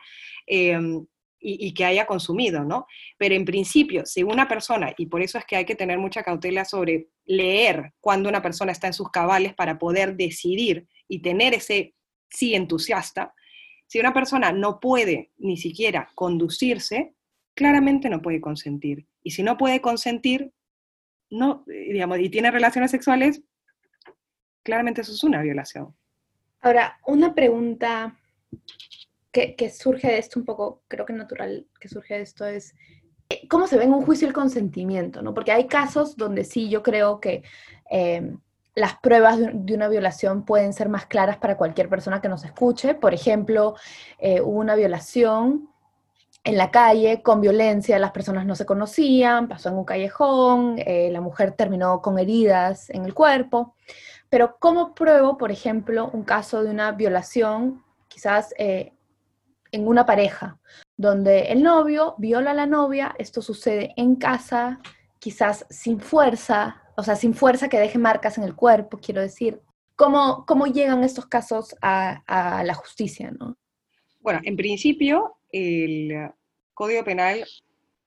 Em, 0.47 1.07
y, 1.49 1.73
que 1.75 1.85
haya 1.85 2.07
consumido, 2.07 2.65
¿no? 2.65 2.87
Pero 3.19 3.37
en 3.37 3.45
principio, 3.45 4.05
si 4.05 4.25
una 4.25 4.49
persona, 4.49 4.93
y 4.99 5.07
por 5.07 5.23
eso 5.23 5.39
es 5.39 5.45
que 5.45 5.55
hay 5.55 5.65
que 5.65 5.77
tener 5.77 5.99
mucha 5.99 6.25
cautela 6.25 6.65
sobre 6.65 7.09
leer 7.25 7.93
cuando 8.01 8.29
una 8.29 8.43
persona 8.43 8.73
está 8.73 8.89
en 8.89 8.93
sus 8.93 9.11
cabales 9.11 9.55
para 9.55 9.79
poder 9.79 10.17
decidir 10.17 10.89
y 11.07 11.21
tener 11.21 11.55
ese 11.55 11.95
sí 12.29 12.57
entusiasta, 12.57 13.33
si 13.87 14.01
una 14.01 14.13
persona 14.13 14.51
no 14.51 14.81
puede 14.81 15.31
ni 15.39 15.57
siquiera 15.57 16.11
conducirse, 16.17 17.15
claramente 17.55 18.11
no 18.11 18.21
puede 18.21 18.41
consentir. 18.41 19.07
Y 19.23 19.31
si 19.31 19.45
no 19.45 19.57
puede 19.57 19.81
consentir, 19.81 20.53
no, 21.31 21.65
digamos, 21.67 22.19
y 22.19 22.29
tiene 22.29 22.51
relaciones 22.51 22.91
sexuales, 22.91 23.43
claramente 24.65 25.03
eso 25.03 25.13
es 25.13 25.23
una 25.23 25.43
violación. 25.43 25.95
Ahora, 26.61 26.99
una 27.07 27.35
pregunta 27.35 28.19
que, 29.57 29.71
surge 29.71 30.09
de 30.09 30.19
esto 30.19 30.39
un 30.41 30.47
poco, 30.47 30.83
creo 30.89 31.05
que 31.05 31.13
natural 31.13 31.67
que 31.81 31.89
surge 31.89 32.15
de 32.15 32.23
esto 32.23 32.45
es, 32.47 32.75
eh, 33.29 33.47
¿cómo 33.49 33.67
se 33.67 33.77
ve 33.77 33.85
en 33.85 33.93
un 33.93 34.05
juicio 34.05 34.27
el 34.27 34.35
consentimiento? 34.35 35.23
¿no? 35.23 35.35
Porque 35.35 35.53
hay 35.53 35.67
casos 35.67 36.17
donde 36.17 36.45
sí 36.45 36.69
yo 36.69 36.83
creo 36.83 37.21
que 37.21 37.43
eh, 37.91 38.37
las 38.77 38.99
pruebas 38.99 39.39
de, 39.39 39.75
una 39.75 39.89
violación 39.89 40.45
pueden 40.45 40.73
ser 40.73 40.89
más 40.89 41.07
claras 41.07 41.39
para 41.39 41.57
cualquier 41.57 41.89
persona 41.89 42.21
que 42.21 42.29
nos 42.29 42.45
escuche. 42.45 42.95
Por 42.95 43.15
ejemplo, 43.15 43.75
eh, 44.19 44.41
hubo 44.41 44.61
una 44.61 44.75
violación 44.75 45.71
en 46.45 46.57
la 46.57 46.71
calle 46.71 47.23
con 47.23 47.41
violencia, 47.41 47.99
las 47.99 48.13
personas 48.13 48.47
no 48.47 48.55
se 48.55 48.67
conocían, 48.67 49.49
pasó 49.49 49.71
en 49.71 49.77
un 49.77 49.85
callejón, 49.85 50.77
eh, 50.79 51.09
la 51.11 51.21
mujer 51.21 51.53
terminó 51.53 52.01
con 52.03 52.19
heridas 52.19 52.91
en 52.91 53.05
el 53.05 53.15
cuerpo. 53.15 53.75
Pero 54.29 54.57
¿cómo 54.59 54.95
pruebo, 54.95 55.39
por 55.39 55.51
ejemplo, 55.51 56.11
un 56.13 56.23
caso 56.23 56.63
de 56.63 56.71
una 56.71 56.93
violación 56.93 57.83
quizás 58.09 58.55
en 59.77 59.87
una 59.87 60.07
pareja, 60.07 60.59
donde 60.97 61.53
el 61.53 61.63
novio 61.63 62.15
viola 62.19 62.51
a 62.51 62.55
la 62.55 62.67
novia, 62.67 63.15
esto 63.19 63.43
sucede 63.43 63.93
en 63.97 64.17
casa, 64.17 64.81
quizás 65.19 65.67
sin 65.71 66.01
fuerza, 66.01 66.83
o 66.97 67.03
sea, 67.03 67.15
sin 67.15 67.35
fuerza 67.35 67.69
que 67.69 67.79
deje 67.79 67.99
marcas 67.99 68.39
en 68.39 68.45
el 68.45 68.55
cuerpo, 68.55 68.99
quiero 68.99 69.21
decir. 69.21 69.61
¿Cómo, 69.95 70.45
cómo 70.47 70.67
llegan 70.67 71.05
estos 71.05 71.27
casos 71.27 71.75
a, 71.81 72.63
la 72.65 72.75
justicia? 72.75 73.31
¿no? 73.31 73.57
Bueno, 74.21 74.41
en 74.45 74.57
principio, 74.57 75.39
el 75.51 76.31
Código 76.75 77.03
Penal 77.03 77.45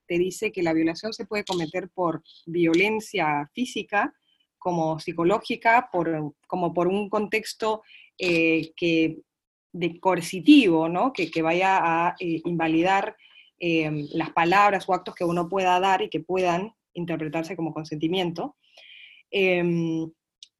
te 0.08 0.18
dice 0.20 0.52
que 0.52 0.62
la 0.62 0.74
violación 0.74 1.14
se 1.14 1.26
puede 1.26 1.44
cometer 1.44 1.90
por 1.90 2.22
violencia 2.46 3.50
física, 3.54 4.14
como 4.60 5.00
psicológica, 5.00 5.90
por, 5.92 6.36
como 6.48 6.74
por 6.74 6.88
un 6.88 7.10
contexto 7.10 7.82
eh, 8.18 8.72
que, 8.76 9.22
de 9.72 10.00
coercitivo, 10.00 10.90
¿no? 10.90 11.14
que, 11.14 11.42
vaya 11.42 11.80
a 11.82 12.16
eh, 12.20 12.42
invalidar 12.46 13.16
eh, 13.60 14.08
las 14.14 14.32
palabras 14.32 14.88
o 14.88 14.94
actos 14.94 15.16
que 15.16 15.24
uno 15.24 15.50
pueda 15.50 15.80
dar 15.80 16.02
y 16.02 16.10
que 16.10 16.20
puedan 16.20 16.74
interpretarse 16.94 17.56
como 17.56 17.74
consentimiento. 17.74 18.56
Em, 19.32 20.10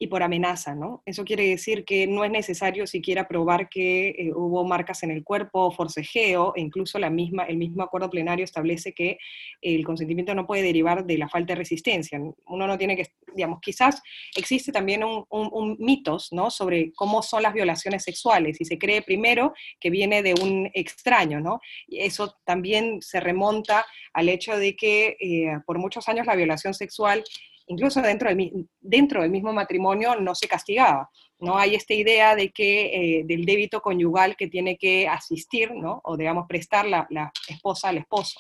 y 0.02 0.08
por 0.08 0.24
amenaza, 0.24 0.74
¿no? 0.74 1.04
Eso 1.06 1.26
quiere 1.26 1.46
decir 1.46 1.84
que 1.84 2.08
no 2.08 2.24
es 2.24 2.32
necesario 2.32 2.88
siquiera 2.88 3.28
probar 3.28 3.68
que 3.68 4.10
eh, 4.10 4.32
hubo 4.34 4.66
marcas 4.66 5.04
en 5.04 5.12
el 5.12 5.26
cuerpo, 5.26 5.72
forcejeo, 5.72 6.54
e 6.56 6.62
incluso 6.62 6.98
la 7.00 7.10
misma, 7.10 7.44
el 7.44 7.58
mismo 7.58 7.84
acuerdo 7.84 8.10
plenario 8.10 8.46
establece 8.46 8.94
que 8.94 9.18
el 9.62 9.84
consentimiento 9.84 10.34
no 10.34 10.48
puede 10.48 10.64
derivar 10.64 11.06
de 11.06 11.18
la 11.18 11.28
falta 11.28 11.52
de 11.52 11.58
resistencia. 11.58 12.18
Uno 12.18 12.66
no 12.66 12.78
tiene 12.78 12.96
que, 12.96 13.08
digamos, 13.36 13.60
quizás 13.60 14.02
existe 14.38 14.72
también 14.72 15.04
un, 15.04 15.26
un, 15.30 15.76
mitos, 15.80 16.32
¿no? 16.32 16.50
Sobre 16.50 16.94
cómo 16.94 17.22
son 17.22 17.44
las 17.44 17.54
violaciones 17.54 18.04
sexuales 18.04 18.62
y 18.62 18.66
se 18.66 18.78
cree 18.78 19.02
primero 19.02 19.54
que 19.82 19.90
viene 19.90 20.24
de 20.24 20.34
un 20.42 20.72
extraño, 20.74 21.42
¿no? 21.42 21.60
Y 21.90 22.00
eso 22.00 22.38
también 22.46 23.02
se 23.02 23.20
remonta 23.20 23.86
al 24.14 24.30
hecho 24.30 24.58
de 24.58 24.78
que 24.78 25.18
eh, 25.20 25.60
por 25.66 25.78
muchos 25.78 26.08
años 26.08 26.26
la 26.26 26.36
violación 26.36 26.74
sexual 26.74 27.22
incluso 27.70 28.02
dentro 28.02 28.30
del, 28.30 29.30
mismo 29.30 29.54
matrimonio 29.54 30.16
no 30.16 30.36
se 30.36 30.48
castigaba. 30.48 31.10
¿no? 31.40 31.58
Hay 31.58 31.76
esta 31.76 31.94
idea 31.94 32.36
de 32.36 32.50
que, 32.50 33.20
eh, 33.20 33.24
del 33.26 33.46
débito 33.46 33.80
conyugal 33.80 34.36
que 34.36 34.48
tiene 34.48 34.76
que 34.76 35.08
asistir, 35.08 35.72
¿no? 35.72 36.02
o 36.04 36.18
digamos 36.18 36.48
prestar 36.48 36.88
la, 36.88 37.32
esposa 37.48 37.90
al 37.90 38.00
esposo. 38.00 38.40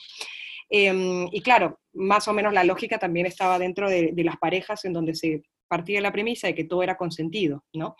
Em, 0.69 1.27
y 1.31 1.41
claro, 1.41 1.79
más 1.93 2.27
o 2.27 2.33
menos 2.33 2.53
la 2.53 2.63
lógica 2.63 2.97
también 2.99 3.25
estaba 3.25 3.57
dentro 3.57 3.89
de, 3.89 4.11
de, 4.13 4.23
las 4.23 4.37
parejas 4.37 4.83
en 4.85 4.93
donde 4.93 5.15
se 5.15 5.41
partía 5.67 6.01
la 6.01 6.11
premisa 6.11 6.47
de 6.47 6.55
que 6.55 6.65
todo 6.65 6.83
era 6.83 6.97
consentido, 6.97 7.63
¿no? 7.73 7.95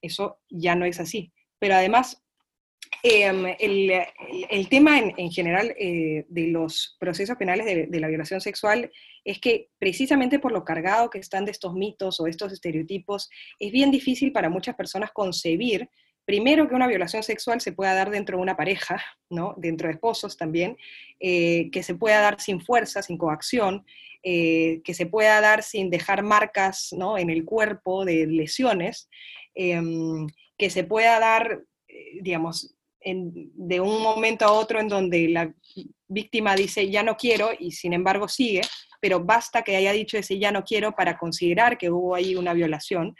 Eso 0.00 0.38
ya 0.48 0.74
no 0.74 0.84
es 0.84 1.00
así. 1.00 1.32
Pero 1.58 1.74
además, 1.74 2.22
Em, 3.02 3.46
el, 3.58 4.68
tema 4.68 4.98
en, 4.98 5.30
general 5.30 5.74
eh, 5.78 6.24
de 6.28 6.48
los 6.48 6.96
procesos 6.98 7.36
penales 7.36 7.88
de, 7.88 8.00
la 8.00 8.08
violación 8.08 8.40
sexual 8.40 8.90
es 9.24 9.38
que 9.38 9.68
precisamente 9.78 10.40
por 10.40 10.52
lo 10.52 10.64
cargado 10.64 11.08
que 11.08 11.18
están 11.18 11.44
de 11.44 11.52
estos 11.52 11.74
mitos 11.74 12.18
o 12.18 12.26
estos 12.26 12.52
estereotipos, 12.52 13.30
es 13.60 13.70
bien 13.70 13.90
difícil 13.90 14.32
para 14.32 14.48
muchas 14.48 14.74
personas 14.74 15.12
concebir, 15.12 15.88
primero, 16.24 16.68
que 16.68 16.74
una 16.74 16.88
violación 16.88 17.22
sexual 17.22 17.60
se 17.60 17.72
pueda 17.72 17.94
dar 17.94 18.10
dentro 18.10 18.36
de 18.36 18.42
una 18.42 18.56
pareja, 18.56 19.00
¿no? 19.30 19.54
dentro 19.56 19.88
de 19.88 19.94
esposos 19.94 20.36
también, 20.36 20.76
eh, 21.20 21.70
que 21.70 21.82
se 21.82 21.94
pueda 21.94 22.20
dar 22.20 22.40
sin 22.40 22.60
fuerza, 22.60 23.02
sin 23.02 23.16
coacción, 23.16 23.86
eh, 24.24 24.80
que 24.82 24.94
se 24.94 25.06
pueda 25.06 25.40
dar 25.40 25.62
sin 25.62 25.88
dejar 25.88 26.24
marcas 26.24 26.88
¿no? 26.92 27.16
en 27.16 27.30
el 27.30 27.44
cuerpo 27.44 28.04
de 28.04 28.26
lesiones, 28.26 29.08
em, 29.54 30.26
que 30.56 30.70
se 30.70 30.82
pueda 30.82 31.20
dar 31.20 31.62
digamos, 32.20 32.77
de 33.04 33.80
un 33.80 34.02
momento 34.02 34.44
a 34.44 34.52
otro 34.52 34.80
en 34.80 34.88
donde 34.88 35.28
la 35.28 35.54
víctima 36.08 36.54
dice 36.56 36.90
ya 36.90 37.02
no 37.02 37.16
quiero 37.16 37.50
y 37.58 37.72
sin 37.72 37.92
embargo 37.92 38.28
sigue, 38.28 38.62
pero 39.00 39.24
basta 39.24 39.62
que 39.62 39.76
haya 39.76 39.92
dicho 39.92 40.18
ese 40.18 40.38
ya 40.38 40.50
no 40.50 40.64
quiero 40.64 40.92
para 40.92 41.16
considerar 41.16 41.78
que 41.78 41.90
hubo 41.90 42.14
ahí 42.14 42.34
una 42.34 42.54
violación. 42.54 43.14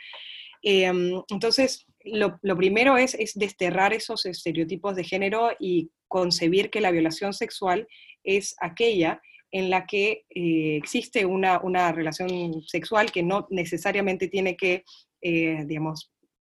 Em, 0.63 1.23
entonces, 1.31 1.87
lo, 2.05 2.39
primero 2.57 2.97
es, 2.97 3.15
es, 3.15 3.35
desterrar 3.35 3.93
esos 3.93 4.27
estereotipos 4.27 4.97
de 4.97 5.05
género 5.05 5.51
y 5.59 5.91
concebir 6.09 6.71
que 6.71 6.81
la 6.81 6.91
violación 6.91 7.33
sexual 7.33 7.87
es 8.25 8.57
aquella 8.61 9.21
en 9.51 9.71
la 9.71 9.87
que 9.87 10.25
eh, 10.31 10.77
existe 10.77 11.25
una, 11.25 11.61
una, 11.61 11.93
relación 11.93 12.63
sexual 12.63 13.11
que 13.11 13.23
no 13.23 13.47
necesariamente 13.51 14.29
tiene 14.29 14.57
que, 14.57 14.85
eh, 15.23 15.65
digamos, 15.67 16.13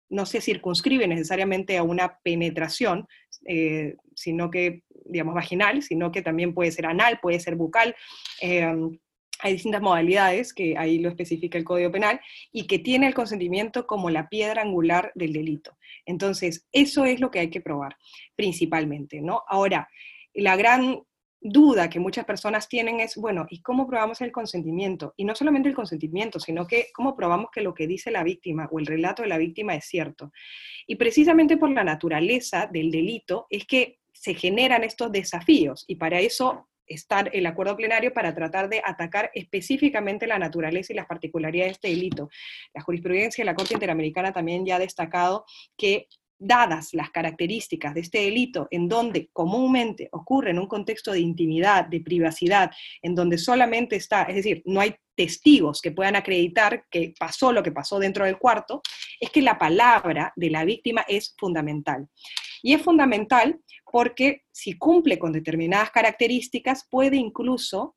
no 0.09 0.27
se 0.27 0.41
circunscribe 0.41 1.07
necesariamente 1.09 1.77
a 1.77 1.83
una 1.83 2.19
penetración, 2.23 3.07
eh, 3.47 3.97
sino 4.15 4.51
que, 4.51 4.83
digamos, 5.05 5.35
vaginal, 5.35 5.83
sino 5.83 6.13
que 6.13 6.23
también 6.23 6.55
puede 6.55 6.71
ser 6.71 6.87
anal, 6.87 7.19
puede 7.21 7.41
ser 7.41 7.57
bucal. 7.57 7.95
Em, 8.41 8.99
hay 9.41 9.53
distintas 9.55 9.83
modalidades 9.83 10.55
que 10.55 10.77
ahí 10.79 10.99
lo 10.99 11.09
especifica 11.09 11.59
el 11.59 11.65
Código 11.65 11.91
Penal 11.91 12.21
y 12.53 12.67
que 12.67 12.79
tiene 12.79 13.07
el 13.07 13.15
consentimiento 13.15 13.87
como 13.87 14.09
la 14.11 14.29
piedra 14.29 14.63
angular 14.63 15.13
del 15.15 15.33
delito. 15.33 15.77
Entonces, 16.07 16.67
eso 16.73 17.05
es 17.05 17.21
lo 17.21 17.31
que 17.31 17.41
hay 17.41 17.51
que 17.51 17.61
probar 17.61 17.97
principalmente, 18.37 19.21
¿no? 19.21 19.43
Ahora, 19.49 19.89
la 20.35 20.57
gran 20.57 21.03
duda 21.45 21.91
que 21.91 22.01
muchas 22.01 22.25
personas 22.25 22.69
tienen 22.69 23.01
es, 23.01 23.17
bueno, 23.17 23.47
¿y 23.51 23.61
cómo 23.61 23.87
probamos 23.87 24.23
el 24.23 24.33
consentimiento? 24.33 25.13
Y 25.17 25.27
no 25.27 25.35
solamente 25.35 25.69
el 25.69 25.75
consentimiento, 25.75 26.41
sino 26.41 26.67
que 26.67 26.89
cómo 26.95 27.15
probamos 27.15 27.51
que 27.53 27.61
lo 27.61 27.75
que 27.75 27.87
dice 27.87 28.11
la 28.11 28.25
víctima 28.25 28.67
o 28.73 28.79
el 28.79 28.87
relato 28.87 29.23
de 29.23 29.29
la 29.29 29.37
víctima 29.37 29.75
es 29.75 29.85
cierto. 29.85 30.33
Y 30.87 30.97
precisamente 30.97 31.59
por 31.59 31.71
la 31.71 31.85
naturaleza 31.85 32.67
del 32.67 32.91
delito 32.91 33.47
es 33.51 33.67
que 33.67 34.01
se 34.13 34.35
generan 34.35 34.85
estos 34.85 35.13
desafíos 35.13 35.85
y 35.87 35.97
para 35.97 36.19
eso 36.21 36.69
está 36.87 37.21
el 37.21 37.47
acuerdo 37.47 37.77
plenario 37.77 38.13
para 38.13 38.35
tratar 38.35 38.69
de 38.69 38.81
atacar 38.85 39.31
específicamente 39.35 40.27
la 40.27 40.39
naturaleza 40.39 40.93
y 40.93 40.97
las 40.97 41.07
particularidades 41.07 41.73
de 41.73 41.73
este 41.73 41.89
delito. 41.89 42.31
La 42.73 42.83
jurisprudencia 42.83 43.43
de 43.43 43.47
la 43.47 43.55
Corte 43.55 43.75
Interamericana 43.75 44.33
también 44.33 44.65
ya 44.65 44.77
ha 44.77 44.79
destacado 44.79 45.45
que 45.77 46.09
dadas 46.45 46.95
las 46.95 47.11
características 47.11 47.95
de 47.95 48.01
este 48.01 48.19
delito, 48.19 48.69
en 48.71 48.89
donde 48.89 49.29
comúnmente 49.33 50.09
ocurre 50.13 50.51
en 50.51 50.59
un 50.59 50.67
contexto 50.67 51.13
de 51.13 51.21
intimidad, 51.21 51.87
de 51.87 52.01
privacidad, 52.01 52.71
en 53.03 53.15
donde 53.15 53.39
solamente 53.39 53.97
está, 53.97 54.23
es 54.25 54.37
decir, 54.37 54.63
no 54.67 54.81
hay 54.81 54.95
testigos 55.17 55.81
que 55.81 55.93
puedan 55.93 56.17
acreditar 56.17 56.85
que 56.91 57.15
pasó 57.19 57.53
lo 57.53 57.63
que 57.63 57.73
pasó 57.73 57.99
dentro 57.99 58.25
del 58.25 58.39
cuarto, 58.39 58.83
es 59.21 59.31
que 59.31 59.43
la 59.43 59.59
palabra 59.59 60.33
de 60.37 60.51
la 60.51 60.65
víctima 60.65 61.05
es 61.09 61.35
fundamental. 61.39 62.09
Y 62.63 62.75
es 62.75 62.83
fundamental 62.83 63.61
porque 63.91 64.43
si 64.51 64.77
cumple 64.77 65.19
con 65.19 65.33
determinadas 65.33 65.91
características, 65.91 66.87
puede 66.91 67.17
incluso, 67.17 67.95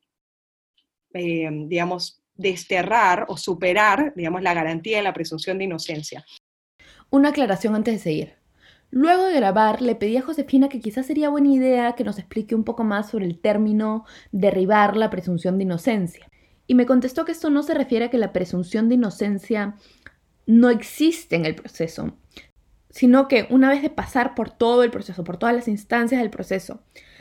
eh, 1.12 1.48
digamos, 1.66 2.22
desterrar 2.34 3.26
o 3.28 3.36
superar, 3.36 4.12
digamos, 4.14 4.42
la 4.42 4.54
garantía 4.54 4.98
de 4.98 5.02
la 5.02 5.12
presunción 5.12 5.58
de 5.58 5.64
inocencia. 5.64 6.24
Una 7.10 7.30
aclaración 7.30 7.74
antes 7.74 7.94
de 7.94 8.00
seguir. 8.00 8.37
Luego 8.90 9.24
de 9.24 9.34
grabar, 9.34 9.82
le 9.82 9.94
pedí 9.94 10.16
a 10.16 10.22
Josefina 10.22 10.68
que 10.68 10.80
quizás 10.80 11.06
sería 11.06 11.28
buena 11.28 11.48
idea 11.48 11.92
que 11.92 12.04
nos 12.04 12.18
explique 12.18 12.54
un 12.54 12.64
poco 12.64 12.84
más 12.84 13.10
sobre 13.10 13.26
el 13.26 13.38
término 13.38 14.04
derribar 14.32 14.96
la 14.96 15.10
presunción 15.10 15.58
de 15.58 15.64
inocencia. 15.64 16.28
Y 16.66 16.74
me 16.74 16.86
contestó 16.86 17.24
que 17.24 17.32
esto 17.32 17.50
no 17.50 17.62
se 17.62 17.74
refiere 17.74 18.06
a 18.06 18.10
que 18.10 18.18
la 18.18 18.32
presunción 18.32 18.88
de 18.88 18.94
inocencia 18.94 19.76
no 20.46 20.70
existe 20.70 21.36
en 21.36 21.44
el 21.44 21.54
proceso, 21.54 22.16
sino 22.88 23.28
que 23.28 23.46
una 23.50 23.68
vez 23.68 23.82
de 23.82 23.90
pasar 23.90 24.34
por 24.34 24.50
todo 24.50 24.82
el 24.82 24.90
proceso, 24.90 25.22
por 25.22 25.36
todas 25.36 25.54
las 25.54 25.68
instancias 25.68 26.20
del 26.20 26.30
proceso, 26.30 26.80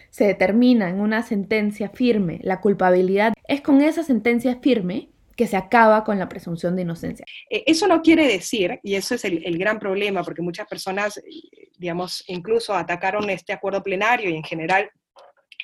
se 0.09 0.25
determina 0.25 0.89
en 0.89 1.01
una 1.01 1.21
sentencia 1.21 1.89
firme 1.89 2.39
la 2.43 2.61
culpabilidad, 2.61 3.33
es 3.47 3.61
con 3.61 3.81
esa 3.81 4.03
sentencia 4.03 4.59
firme 4.61 5.09
que 5.37 5.47
se 5.47 5.55
acaba 5.55 6.03
con 6.03 6.17
la 6.17 6.27
presunción 6.27 6.75
de 6.75 6.81
inocencia. 6.81 7.25
Eh, 7.49 7.63
eso 7.67 7.87
no 7.87 8.01
quiere 8.01 8.27
decir, 8.27 8.79
y 8.83 8.95
eso 8.95 9.15
es 9.15 9.23
el, 9.23 9.57
gran 9.57 9.79
problema, 9.79 10.23
porque 10.23 10.41
muchas 10.41 10.67
personas, 10.67 11.21
digamos, 11.77 12.23
incluso 12.27 12.73
atacaron 12.73 13.29
este 13.29 13.53
acuerdo 13.53 13.83
plenario 13.83 14.29
y 14.31 14.35
en 14.35 14.43
general 14.43 14.89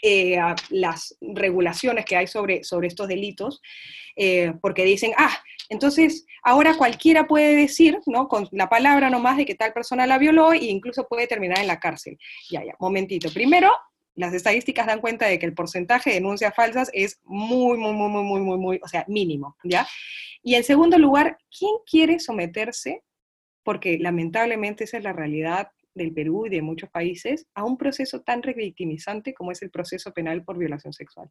eh, 0.04 0.38
las 0.70 1.18
regulaciones 1.22 2.06
que 2.06 2.16
hay 2.16 2.28
sobre, 2.28 2.64
sobre 2.64 2.88
estos 2.88 3.08
delitos, 3.08 3.62
eh, 4.16 4.54
porque 4.62 4.86
dicen, 4.86 5.12
ah, 5.18 5.36
entonces 5.70 6.26
ahora 6.44 6.76
cualquiera 6.78 7.26
puede 7.26 7.56
decir, 7.56 8.00
¿no? 8.06 8.28
Con 8.28 8.48
la 8.52 8.70
palabra 8.70 9.10
nomás 9.10 9.38
de 9.38 9.46
que 9.46 9.56
tal 9.56 9.74
persona 9.74 10.06
la 10.06 10.20
violó 10.20 10.54
e 10.54 10.66
incluso 10.66 11.08
puede 11.08 11.26
terminar 11.26 11.60
en 11.60 11.68
la 11.68 11.80
cárcel. 11.80 12.20
Ya, 12.52 12.64
ya, 12.64 12.76
momentito. 12.80 13.32
Primero, 13.34 13.72
las 14.16 14.34
estadísticas 14.34 14.88
dan 14.88 15.02
cuenta 15.02 15.28
de 15.28 15.40
que 15.40 15.46
el 15.46 15.54
porcentaje 15.54 16.12
de 16.12 16.16
denuncias 16.18 16.56
falsas 16.56 16.90
es 16.94 17.20
muy, 17.24 17.78
muy, 17.78 17.94
muy, 17.94 18.10
muy, 18.10 18.24
muy, 18.24 18.42
muy, 18.42 18.58
muy, 18.58 18.80
o 18.84 18.88
sea, 18.88 19.06
mínimo, 19.08 19.58
¿ya? 19.64 19.88
Y 20.42 20.56
en 20.56 20.64
segundo 20.64 20.98
lugar, 20.98 21.38
¿quién 21.58 21.72
quiere 21.90 22.20
someterse? 22.20 23.04
Porque 23.64 23.98
lamentablemente 23.98 24.84
esa 24.84 24.98
es 24.98 25.04
la 25.04 25.14
realidad 25.14 25.70
del 25.96 26.14
Perú 26.14 26.46
y 26.46 26.50
de 26.50 26.62
muchos 26.62 26.90
países, 26.90 27.48
a 27.54 27.64
un 27.64 27.78
proceso 27.78 28.22
tan 28.22 28.42
revictimizante 28.42 29.34
como 29.34 29.52
es 29.52 29.62
el 29.62 29.70
proceso 29.70 30.12
penal 30.12 30.44
por 30.44 30.58
violación 30.58 30.94
sexual. 30.94 31.30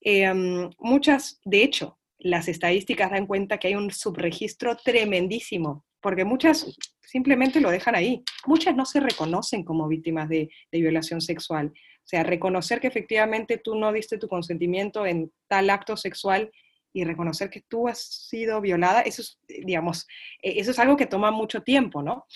Em, 0.00 0.68
muchas, 0.78 1.40
de 1.44 1.62
hecho, 1.62 1.98
las 2.18 2.48
estadísticas 2.48 3.10
dan 3.10 3.26
cuenta 3.26 3.58
que 3.58 3.68
hay 3.68 3.74
un 3.74 3.90
subregistro 3.90 4.76
tremendísimo, 4.76 5.84
porque 6.02 6.24
muchas 6.24 6.66
simplemente 7.00 7.60
lo 7.60 7.70
dejan 7.70 7.94
ahí. 7.94 8.22
Muchas 8.46 8.74
no 8.74 8.84
se 8.84 9.00
reconocen 9.00 9.64
como 9.64 9.88
víctimas 9.88 10.28
de, 10.28 10.50
violación 10.72 11.20
sexual. 11.20 11.68
O 11.68 12.06
sea, 12.06 12.22
reconocer 12.24 12.80
que 12.80 12.88
efectivamente 12.88 13.58
tú 13.58 13.76
no 13.76 13.92
diste 13.92 14.18
tu 14.18 14.28
consentimiento 14.28 15.06
en 15.06 15.32
tal 15.46 15.70
acto 15.70 15.96
sexual 15.96 16.50
y 16.92 17.04
reconocer 17.04 17.48
que 17.48 17.62
tú 17.62 17.88
has 17.88 18.02
sido 18.28 18.60
violada, 18.60 19.00
eso 19.02 19.22
es, 19.22 19.38
digamos, 19.46 20.06
e, 20.42 20.60
eso 20.60 20.72
es 20.72 20.78
algo 20.78 20.96
que 20.96 21.06
toma 21.06 21.30
mucho 21.30 21.62
tiempo, 21.62 22.02
¿no? 22.02 22.26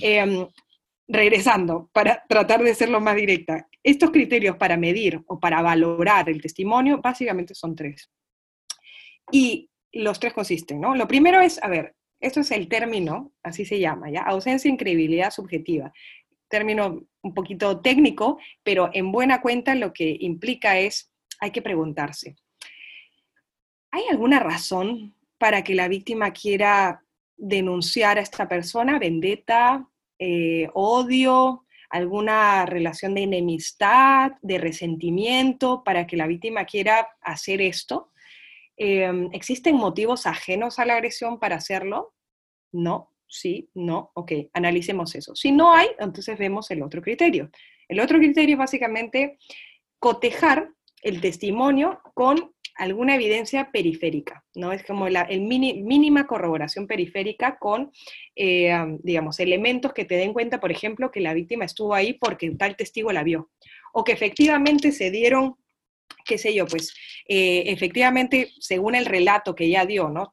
Em, 0.00 0.48
regresando, 1.06 1.90
para 1.92 2.24
tratar 2.28 2.62
de 2.62 2.74
ser 2.74 2.88
lo 2.88 3.00
más 3.00 3.14
directa, 3.16 3.68
estos 3.82 4.10
criterios 4.10 4.56
para 4.56 4.76
medir 4.76 5.20
o 5.26 5.38
para 5.38 5.62
valorar 5.62 6.28
el 6.28 6.40
testimonio 6.40 7.00
básicamente 7.00 7.54
son 7.54 7.76
tres. 7.76 8.10
Y 9.30 9.68
los 9.92 10.18
tres 10.18 10.32
consisten, 10.32 10.80
¿no? 10.80 10.94
Lo 10.94 11.06
primero 11.06 11.40
es, 11.40 11.62
a 11.62 11.68
ver, 11.68 11.94
esto 12.22 12.40
es 12.40 12.50
el 12.52 12.68
término, 12.68 13.32
así 13.42 13.64
se 13.64 13.78
llama, 13.78 14.10
¿ya? 14.10 14.22
Ausencia 14.22 14.68
de 14.68 14.74
incredibilidad 14.74 15.30
subjetiva. 15.30 15.92
Término 16.48 17.02
un 17.22 17.34
poquito 17.34 17.80
técnico, 17.80 18.38
pero 18.62 18.90
en 18.92 19.12
buena 19.12 19.42
cuenta 19.42 19.74
lo 19.74 19.92
que 19.92 20.16
implica 20.20 20.78
es, 20.78 21.12
hay 21.40 21.50
que 21.50 21.62
preguntarse, 21.62 22.36
¿hay 23.90 24.04
alguna 24.10 24.38
razón 24.38 25.14
para 25.38 25.62
que 25.64 25.74
la 25.74 25.88
víctima 25.88 26.32
quiera 26.32 27.04
denunciar 27.36 28.18
a 28.18 28.22
esta 28.22 28.48
persona? 28.48 28.98
¿Vendetta? 28.98 29.88
Eh, 30.18 30.68
¿Odio? 30.74 31.66
alguna 31.92 32.64
relación 32.64 33.14
de 33.14 33.24
enemistad, 33.24 34.32
de 34.40 34.56
resentimiento, 34.56 35.84
para 35.84 36.06
que 36.06 36.16
la 36.16 36.26
víctima 36.26 36.64
quiera 36.64 37.06
hacer 37.20 37.60
esto. 37.60 38.11
Em, 38.84 39.28
¿Existen 39.32 39.76
motivos 39.76 40.26
ajenos 40.26 40.80
a 40.80 40.84
la 40.84 40.94
agresión 40.94 41.38
para 41.38 41.54
hacerlo? 41.54 42.14
No, 42.72 43.12
sí, 43.28 43.70
no, 43.74 44.10
ok, 44.14 44.32
analicemos 44.54 45.14
eso. 45.14 45.36
Si 45.36 45.52
no 45.52 45.72
hay, 45.72 45.86
entonces 46.00 46.36
vemos 46.36 46.68
el 46.72 46.82
otro 46.82 47.00
criterio. 47.00 47.48
El 47.86 48.00
otro 48.00 48.18
criterio 48.18 48.54
es 48.54 48.58
básicamente 48.58 49.38
cotejar 50.00 50.68
el 51.00 51.20
testimonio 51.20 52.00
con 52.14 52.54
alguna 52.74 53.14
evidencia 53.14 53.70
periférica, 53.70 54.44
¿no? 54.56 54.72
Es 54.72 54.82
como 54.82 55.08
la 55.08 55.28
mínima 55.28 56.26
corroboración 56.26 56.88
periférica 56.88 57.58
con, 57.60 57.92
eh, 58.34 58.74
digamos, 59.04 59.38
elementos 59.38 59.92
que 59.92 60.06
te 60.06 60.16
den 60.16 60.32
cuenta, 60.32 60.58
por 60.58 60.72
ejemplo, 60.72 61.12
que 61.12 61.20
la 61.20 61.34
víctima 61.34 61.66
estuvo 61.66 61.94
ahí 61.94 62.14
porque 62.14 62.50
tal 62.50 62.74
testigo 62.74 63.12
la 63.12 63.22
vio, 63.22 63.52
o 63.92 64.02
que 64.02 64.10
efectivamente 64.10 64.90
se 64.90 65.12
dieron 65.12 65.54
qué 66.24 66.38
sé 66.38 66.54
yo, 66.54 66.66
pues 66.66 66.94
eh, 67.28 67.64
efectivamente, 67.66 68.52
según 68.58 68.94
el 68.94 69.06
relato 69.06 69.54
que 69.54 69.64
ella 69.64 69.84
dio, 69.86 70.08
¿no? 70.08 70.30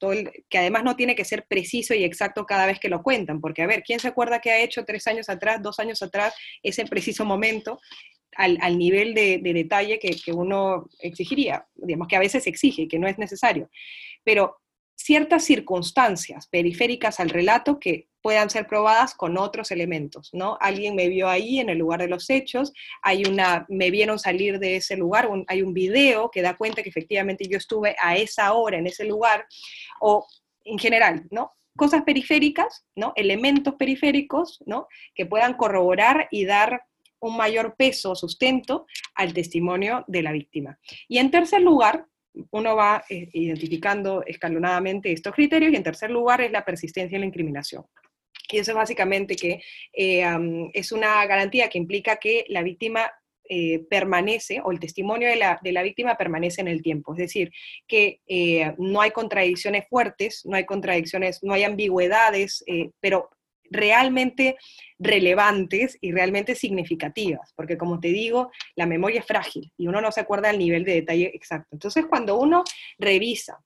Que 0.50 0.58
además 0.58 0.84
no 0.84 0.96
tiene 0.96 1.16
que 1.16 1.26
ser 1.26 1.46
preciso 1.48 1.94
y 1.94 2.04
exacto 2.04 2.46
cada 2.46 2.66
vez 2.66 2.80
que 2.80 2.90
lo 2.90 3.04
cuentan, 3.04 3.42
porque 3.42 3.64
a 3.64 3.68
ver, 3.68 3.84
¿quién 3.84 4.00
se 4.00 4.08
acuerda 4.08 4.40
que 4.40 4.52
ha 4.52 4.60
hecho 4.60 4.86
tres 4.86 5.08
años 5.08 5.30
atrás, 5.30 5.62
dos 5.62 5.80
años 5.80 6.02
atrás, 6.02 6.34
ese 6.64 6.86
preciso 6.86 7.26
momento? 7.26 7.80
Al, 8.36 8.78
nivel 8.78 9.16
de, 9.16 9.42
detalle 9.44 10.00
que, 10.00 10.12
que, 10.12 10.32
uno 10.32 10.88
exigiría, 11.00 11.68
digamos 11.76 12.08
que 12.08 12.16
a 12.16 12.20
veces 12.20 12.48
exige, 12.48 12.88
que 12.88 12.98
no 12.98 13.06
es 13.06 13.18
necesario. 13.18 13.70
Pero 14.24 14.62
ciertas 15.00 15.46
circunstancias 15.46 16.48
periféricas 16.48 17.22
al 17.22 17.30
relato 17.30 17.80
que 17.80 18.10
puedan 18.22 18.50
ser 18.50 18.68
probadas 18.68 19.16
con 19.16 19.38
otros 19.38 19.72
elementos, 19.72 20.30
¿no? 20.34 20.58
Alguien 20.60 20.94
me 20.94 21.08
vio 21.08 21.30
ahí 21.30 21.60
en 21.60 21.70
el 21.70 21.78
lugar 21.78 22.02
de 22.02 22.10
los 22.10 22.30
hechos, 22.30 22.74
hay 23.02 23.24
una, 23.24 23.66
me 23.70 23.92
vieron 23.92 24.20
salir 24.20 24.60
de 24.60 24.76
ese 24.76 24.98
lugar, 24.98 25.30
hay 25.48 25.62
un 25.62 25.74
video 25.74 26.30
que 26.30 26.42
da 26.42 26.58
cuenta 26.58 26.84
que 26.84 26.90
efectivamente 26.90 27.48
yo 27.50 27.58
estuve 27.58 27.96
a 27.98 28.18
esa 28.18 28.52
hora 28.52 28.78
en 28.78 28.88
ese 28.88 29.06
lugar, 29.06 29.46
o 30.02 30.28
en 30.66 30.78
general, 30.78 31.26
¿no? 31.32 31.54
Cosas 31.78 32.04
periféricas, 32.04 32.86
¿no? 32.94 33.14
Elementos 33.16 33.76
periféricos, 33.76 34.62
¿no? 34.66 34.88
Que 35.16 35.26
puedan 35.26 35.54
corroborar 35.54 36.28
y 36.30 36.44
dar 36.44 36.82
un 37.22 37.38
mayor 37.38 37.76
peso 37.78 38.12
o 38.12 38.16
sustento 38.16 38.86
al 39.16 39.34
testimonio 39.34 40.04
de 40.08 40.24
la 40.24 40.34
víctima. 40.34 40.78
Y 41.08 41.20
en 41.20 41.32
tercer 41.32 41.62
lugar, 41.62 42.06
uno 42.52 42.76
va 42.76 43.04
eh, 43.10 43.30
identificando 43.34 44.24
escalonadamente 44.26 45.12
estos 45.12 45.34
criterios 45.34 45.72
y 45.72 45.76
en 45.76 45.84
tercer 45.84 46.10
lugar 46.10 46.42
es 46.42 46.52
la 46.52 46.66
persistencia 46.66 47.16
en 47.16 47.22
la 47.22 47.28
incriminación. 47.28 47.86
Y 48.52 48.58
eso 48.58 48.72
es 48.72 48.76
básicamente 48.76 49.36
que 49.36 49.62
eh, 49.94 50.26
es 50.74 50.92
una 50.92 51.26
garantía 51.26 51.70
que 51.70 51.78
implica 51.78 52.18
que 52.18 52.46
la 52.50 52.64
víctima 52.64 53.12
eh, 53.52 53.80
permanece, 53.90 54.62
o 54.64 54.72
el 54.72 54.80
testimonio 54.80 55.28
de 55.28 55.36
la, 55.36 55.60
de 55.62 55.72
la, 55.72 55.82
víctima 55.84 56.16
permanece 56.16 56.62
en 56.62 56.68
el 56.68 56.82
tiempo. 56.82 57.14
Es 57.14 57.20
decir, 57.20 57.52
que 57.88 58.22
no 58.78 59.02
hay 59.02 59.12
contradicciones 59.12 59.86
fuertes, 59.90 60.46
no 60.46 60.56
hay 60.56 60.66
contradicciones, 60.66 61.44
no 61.44 61.54
hay 61.54 61.64
ambigüedades, 61.64 62.64
pero 63.00 63.30
realmente 63.70 64.58
relevantes 64.98 65.98
y 66.02 66.12
realmente 66.12 66.56
significativas, 66.56 67.54
porque 67.56 67.78
como 67.78 68.00
te 68.00 68.10
digo, 68.10 68.52
la 68.76 68.86
memoria 68.86 69.22
es 69.22 69.26
frágil 69.26 69.72
y 69.78 69.88
uno 69.88 70.02
no 70.02 70.12
se 70.12 70.22
acuerda 70.22 70.50
del 70.50 70.60
nivel 70.60 70.84
de 70.84 70.94
detalle 70.94 71.32
exacto. 71.34 71.70
Entonces, 71.72 72.06
cuando 72.06 72.38
uno 72.38 72.64
revisa 72.98 73.60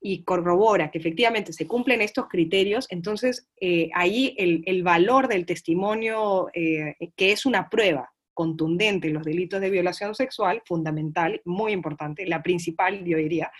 y 0.00 0.24
corrobora 0.24 0.90
que 0.90 0.98
efectivamente 0.98 1.52
se 1.52 1.66
cumplen 1.66 2.02
estos 2.02 2.26
criterios, 2.28 2.86
entonces 2.90 3.48
eh, 3.60 3.88
ahí 3.94 4.34
el, 4.36 4.82
valor 4.82 5.28
del 5.28 5.46
testimonio, 5.46 6.48
eh, 6.54 6.96
que 7.16 7.32
es 7.32 7.46
una 7.46 7.68
prueba 7.70 8.12
contundente 8.34 9.08
en 9.08 9.14
los 9.14 9.24
delitos 9.24 9.60
de 9.60 9.70
violación 9.70 10.14
sexual, 10.14 10.62
fundamental, 10.64 11.40
muy 11.44 11.72
importante, 11.72 12.26
la 12.26 12.42
principal, 12.42 13.04
yo 13.04 13.18
diría, 13.18 13.52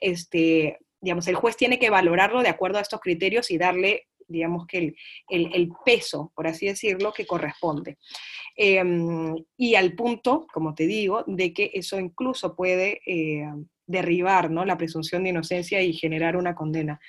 este, 0.00 0.78
digamos, 1.00 1.26
el 1.28 1.34
juez 1.34 1.56
tiene 1.56 1.78
que 1.78 1.90
valorarlo 1.90 2.42
de 2.42 2.48
acuerdo 2.48 2.78
a 2.78 2.82
estos 2.82 3.00
criterios 3.00 3.50
y 3.50 3.58
darle 3.58 4.07
digamos 4.28 4.66
que 4.66 4.94
el, 5.28 5.70
peso, 5.84 6.32
por 6.34 6.46
así 6.46 6.66
decirlo, 6.66 7.12
que 7.12 7.26
corresponde. 7.26 7.98
Em, 8.54 9.34
y 9.56 9.74
al 9.74 9.94
punto, 9.94 10.46
como 10.52 10.74
te 10.74 10.86
digo, 10.86 11.24
de 11.26 11.52
que 11.52 11.70
eso 11.74 11.98
incluso 11.98 12.54
puede 12.54 13.00
eh, 13.06 13.48
derribar 13.86 14.50
¿no? 14.50 14.64
la 14.64 14.76
presunción 14.76 15.24
de 15.24 15.30
inocencia 15.30 15.82
y 15.82 15.92
generar 15.92 16.36
una 16.36 16.54
condena. 16.54 17.00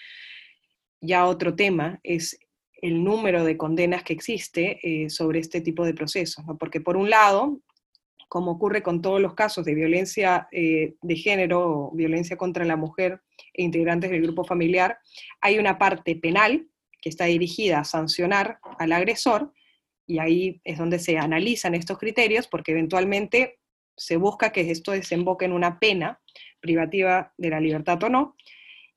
Ya 1.01 1.25
otro 1.25 1.55
tema 1.55 1.99
es 2.03 2.39
el 2.81 3.03
número 3.03 3.43
de 3.43 3.57
condenas 3.57 4.03
que 4.03 4.13
existe 4.13 4.79
eh, 4.83 5.09
sobre 5.09 5.39
este 5.39 5.61
tipo 5.61 5.85
de 5.85 5.93
procesos, 5.93 6.45
porque 6.59 6.81
por 6.81 6.97
un 6.97 7.09
lado, 7.09 7.59
como 8.29 8.51
ocurre 8.51 8.81
con 8.81 9.01
todos 9.01 9.19
los 9.19 9.33
casos 9.33 9.65
de 9.65 9.75
violencia 9.75 10.47
eh, 10.51 10.95
de 11.01 11.15
género 11.15 11.91
violencia 11.93 12.37
contra 12.37 12.63
la 12.63 12.77
mujer 12.77 13.21
e 13.53 13.63
integrantes 13.63 14.11
del 14.11 14.21
grupo 14.21 14.45
familiar, 14.45 14.99
hay 15.41 15.59
una 15.59 15.77
parte 15.77 16.15
penal 16.15 16.67
que 17.01 17.09
está 17.09 17.25
dirigida 17.25 17.79
a 17.79 17.83
sancionar 17.83 18.59
al 18.77 18.91
agresor, 18.91 19.53
y 20.05 20.19
ahí 20.19 20.61
es 20.63 20.77
donde 20.77 20.99
se 20.99 21.17
analizan 21.17 21.75
estos 21.75 21.97
criterios, 21.97 22.47
porque 22.47 22.71
eventualmente 22.71 23.59
se 23.95 24.17
busca 24.17 24.51
que 24.51 24.71
esto 24.71 24.91
desemboque 24.91 25.45
en 25.45 25.51
una 25.51 25.79
pena 25.79 26.19
privativa 26.59 27.33
de 27.37 27.49
la 27.49 27.59
libertad 27.59 28.01
o 28.03 28.09
no, 28.09 28.35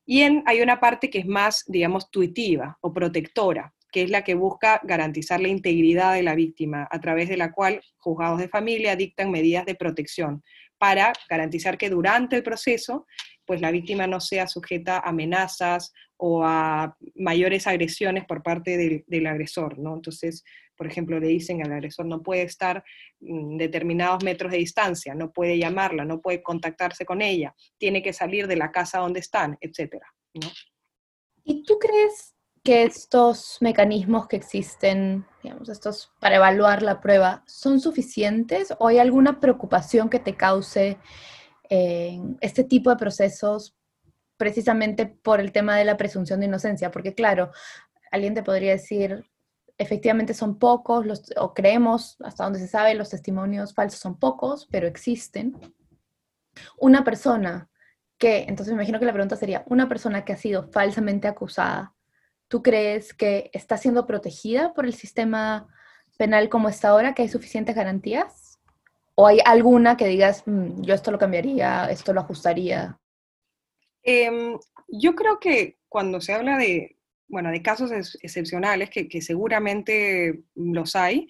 y 0.05 0.23
hay 0.23 0.61
una 0.61 0.81
parte 0.81 1.11
que 1.11 1.21
es 1.21 1.27
más, 1.27 1.65
digamos, 1.67 2.11
tuitiva 2.11 2.79
o 2.81 2.93
protectora, 2.93 3.75
que 3.93 4.03
es 4.03 4.11
la 4.11 4.25
que 4.25 4.35
busca 4.35 4.81
garantizar 4.83 5.41
la 5.41 5.49
integridad 5.49 6.15
de 6.15 6.23
la 6.23 6.35
víctima, 6.35 6.89
a 6.91 7.01
través 7.01 7.29
de 7.29 7.37
la 7.37 7.53
cual 7.53 7.83
juzgados 7.99 8.41
de 8.41 8.49
familia 8.49 8.97
dictan 8.97 9.31
medidas 9.31 9.67
de 9.67 9.75
protección 9.75 10.43
para 10.79 11.13
garantizar 11.29 11.79
que 11.79 11.91
durante 11.91 12.37
el 12.37 12.43
proceso 12.43 13.07
pues 13.47 13.61
la 13.61 13.71
víctima 13.71 14.07
no 14.07 14.21
sea 14.21 14.47
sujeta 14.47 14.99
a 14.99 15.09
amenazas 15.09 15.93
o 16.17 16.45
a 16.45 16.97
mayores 17.15 17.67
agresiones 17.67 18.25
por 18.25 18.43
parte 18.43 19.03
del, 19.07 19.27
agresor, 19.27 19.79
¿no? 19.79 19.95
Entonces, 19.95 20.45
por 20.77 20.87
ejemplo, 20.87 21.19
le 21.19 21.29
dicen 21.29 21.65
al 21.65 21.73
agresor 21.73 22.07
no 22.07 22.23
puede 22.23 22.43
estar 22.43 22.85
mm, 23.21 23.57
determinados 23.57 24.23
metros 24.23 24.53
de 24.53 24.59
distancia, 24.59 25.15
no 25.15 25.33
puede 25.33 25.59
llamarla, 25.59 26.05
no 26.05 26.21
puede 26.21 26.43
contactarse 26.43 27.05
con 27.05 27.23
ella, 27.23 27.55
tiene 27.79 28.03
que 28.03 28.13
salir 28.13 28.47
de 28.47 28.57
la 28.57 28.71
casa 28.71 28.99
donde 28.99 29.21
están, 29.21 29.59
etcétera, 29.61 30.07
¿Y 31.45 31.65
tú 31.65 31.79
crees 31.79 32.35
que 32.63 32.85
estos 32.85 33.59
mecanismos 33.61 34.29
que 34.29 34.37
existen, 34.37 35.27
digamos, 35.43 35.69
estos 35.69 36.13
para 36.21 36.37
evaluar 36.37 36.83
la 36.83 37.01
prueba, 37.01 37.43
son 37.47 37.81
suficientes 37.81 38.73
o 38.79 38.87
hay 38.87 38.99
alguna 38.99 39.41
preocupación 39.41 40.09
que 40.09 40.21
te 40.21 40.37
cause 40.37 40.99
en 41.75 42.37
este 42.43 42.65
tipo 42.65 42.91
de 42.91 42.97
procesos 42.97 43.75
precisamente 44.37 45.07
por 45.07 45.41
el 45.41 45.53
tema 45.53 45.75
de 45.75 45.87
la 45.87 45.97
presunción 45.97 46.41
de 46.41 46.47
inocencia? 46.47 46.91
Porque 46.91 47.15
claro, 47.15 47.51
alguien 48.11 48.35
te 48.35 48.43
podría 48.43 48.73
decir, 48.73 49.25
efectivamente 49.79 50.35
son 50.35 50.59
pocos, 50.59 51.07
los, 51.07 51.33
o 51.39 51.55
creemos, 51.55 52.17
hasta 52.21 52.45
donde 52.45 52.59
se 52.59 52.69
sabe, 52.69 52.95
los 52.95 53.09
testimonios 53.09 53.73
falsos 53.73 54.01
son 54.01 54.19
pocos, 54.19 54.69
pero 54.71 54.87
existen. 54.87 55.59
Una 56.79 57.05
persona 57.05 57.71
que, 58.19 58.45
entonces 58.49 58.75
me 58.75 58.83
imagino 58.83 58.99
que 58.99 59.07
la 59.07 59.15
pregunta 59.15 59.37
sería, 59.37 59.65
una 59.67 59.89
persona 59.89 60.27
que 60.27 60.35
ha 60.35 60.37
sido 60.37 60.65
falsamente 60.65 61.27
acusada, 61.27 61.95
¿tú 62.49 62.63
crees 62.63 63.15
que 63.15 63.51
está 63.55 63.79
siendo 63.79 64.07
protegida 64.07 64.75
por 64.75 64.85
el 64.85 64.93
sistema 64.93 65.69
penal 66.19 66.51
como 66.51 66.69
está 66.69 66.91
ahora, 66.91 67.15
que 67.15 67.23
hay 67.23 67.29
suficientes 67.31 67.75
garantías? 67.75 68.42
¿O 69.15 69.27
hay 69.27 69.39
alguna 69.45 69.97
que 69.97 70.07
digas, 70.07 70.43
mm, 70.47 70.83
yo 70.83 70.95
esto 70.95 71.11
lo 71.11 71.19
cambiaría, 71.19 71.91
esto 71.91 72.13
lo 72.13 72.21
ajustaría? 72.21 72.99
Em, 74.03 74.59
yo 74.89 75.15
creo 75.15 75.39
que 75.39 75.79
cuando 75.89 76.21
se 76.21 76.33
habla 76.33 76.57
de, 76.57 76.97
bueno, 77.29 77.51
de 77.51 77.63
casos 77.63 77.91
excepcionales, 77.93 78.91
que, 78.91 79.21
seguramente 79.21 80.43
los 80.55 80.97
hay, 80.97 81.29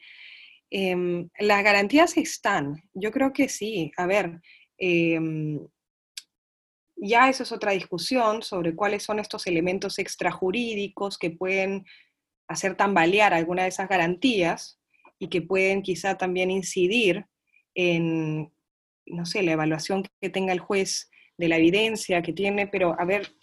em, 0.71 1.29
las 1.38 1.62
garantías 1.64 2.16
están. 2.16 2.83
Yo 2.95 3.11
creo 3.11 3.33
que 3.33 3.49
sí. 3.49 3.92
A 3.97 4.07
ver, 4.07 4.40
em, 4.79 5.59
ya 6.97 7.29
eso 7.29 7.42
es 7.42 7.53
otra 7.53 7.73
discusión 7.73 8.42
sobre 8.42 8.77
cuáles 8.77 9.03
son 9.03 9.18
estos 9.18 9.47
elementos 9.47 9.99
extrajurídicos 9.99 11.18
que 11.18 11.31
pueden 11.31 11.85
hacer 12.49 12.77
tambalear 12.77 13.35
alguna 13.35 13.64
de 13.64 13.71
esas 13.71 13.88
garantías 13.88 14.79
y 15.18 15.29
que 15.29 15.42
pueden 15.42 15.83
quizá 15.83 16.16
también 16.16 16.51
incidir 16.51 17.27
en, 17.75 18.53
no 19.07 19.27
sé, 19.27 19.43
la 19.43 19.53
evaluación 19.53 20.05
que 20.21 20.31
tenga 20.31 20.53
el 20.53 20.61
juez 20.61 21.11
de 21.39 21.49
la 21.49 21.57
evidencia 21.57 22.23
que 22.23 22.33
tiene, 22.33 22.67
pero 22.67 22.95
a 22.99 23.05
ver, 23.05 23.35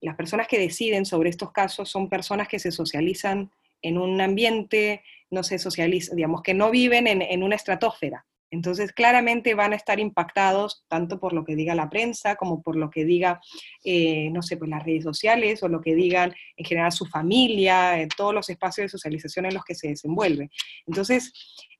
las 0.00 0.16
personas 0.16 0.48
que 0.48 0.58
deciden 0.58 1.06
sobre 1.06 1.30
estos 1.30 1.52
casos 1.52 1.88
son 1.88 2.08
personas 2.08 2.48
que 2.48 2.58
se 2.58 2.72
socializan 2.72 3.50
en 3.82 3.98
un 3.98 4.20
ambiente, 4.20 5.02
no 5.30 5.42
se 5.42 5.58
socializan, 5.58 6.16
digamos, 6.16 6.42
que 6.42 6.54
no 6.54 6.70
viven 6.70 7.06
en, 7.06 7.42
una 7.42 7.56
estratosfera. 7.56 8.26
Entonces, 8.52 8.92
claramente 8.92 9.54
van 9.54 9.72
a 9.72 9.76
estar 9.76 9.98
impactados 9.98 10.84
tanto 10.86 11.18
por 11.18 11.32
lo 11.32 11.42
que 11.42 11.56
diga 11.56 11.74
la 11.74 11.88
prensa 11.88 12.36
como 12.36 12.62
por 12.62 12.76
lo 12.76 12.90
que 12.90 13.06
diga, 13.06 13.40
eh, 13.82 14.28
no 14.30 14.42
sé, 14.42 14.58
pues 14.58 14.68
las 14.68 14.84
redes 14.84 15.04
sociales 15.04 15.62
o 15.62 15.68
lo 15.68 15.80
que 15.80 15.94
digan 15.94 16.34
en 16.56 16.64
general 16.66 16.92
su 16.92 17.06
familia, 17.06 17.98
en 17.98 18.10
todos 18.10 18.34
los 18.34 18.50
espacios 18.50 18.84
de 18.84 18.88
socialización 18.90 19.46
en 19.46 19.54
los 19.54 19.64
que 19.64 19.74
se 19.74 19.88
desenvuelve. 19.88 20.50
Entonces, 20.86 21.32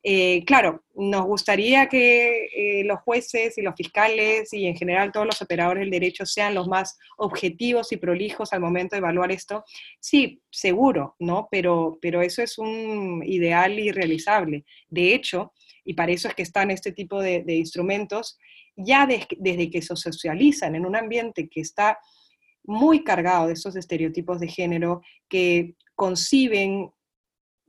eh, 0.03 0.45
claro, 0.47 0.83
nos 0.95 1.27
gustaría 1.27 1.89
que 1.89 2.47
eh, 2.57 2.85
los 2.85 3.01
jueces 3.01 3.57
y 3.59 3.63
los 3.63 3.75
fiscales 3.77 4.53
y 4.53 4.67
en 4.67 4.75
general 4.75 5.13
todos 5.13 5.27
los 5.27 5.43
operadores 5.43 5.83
del 5.83 5.91
derecho 5.91 6.25
sean 6.25 6.55
los 6.55 6.69
más 6.69 6.99
objetivos 7.19 7.93
y 7.93 7.99
prolijos 7.99 8.53
al 8.55 8.61
momento 8.61 8.97
de 8.97 9.01
evaluar 9.01 9.31
esto. 9.31 9.63
Sí, 10.01 10.41
seguro, 10.51 11.17
¿no? 11.19 11.49
Pero, 11.51 11.99
pero 12.01 12.23
eso 12.23 12.43
es 12.43 12.57
un 12.57 13.23
ideal 13.25 13.79
irrealizable. 13.79 14.65
De 14.89 15.15
hecho, 15.15 15.53
y 15.85 15.95
para 15.95 16.13
eso 16.13 16.29
es 16.29 16.35
que 16.35 16.43
están 16.43 16.71
este 16.71 16.93
tipo 16.93 17.21
de, 17.21 17.45
instrumentos, 17.49 18.39
ya 18.77 19.07
desde 19.07 19.71
que 19.71 19.83
se 19.83 19.97
socializan 19.97 20.75
en 20.75 20.87
un 20.87 20.97
ambiente 20.97 21.49
que 21.49 21.61
está 21.61 21.99
muy 22.65 23.03
cargado 23.05 23.49
de 23.49 23.55
esos 23.55 23.77
estereotipos 23.77 24.41
de 24.41 24.49
género, 24.49 25.03
que 25.29 25.75
conciben 25.95 26.91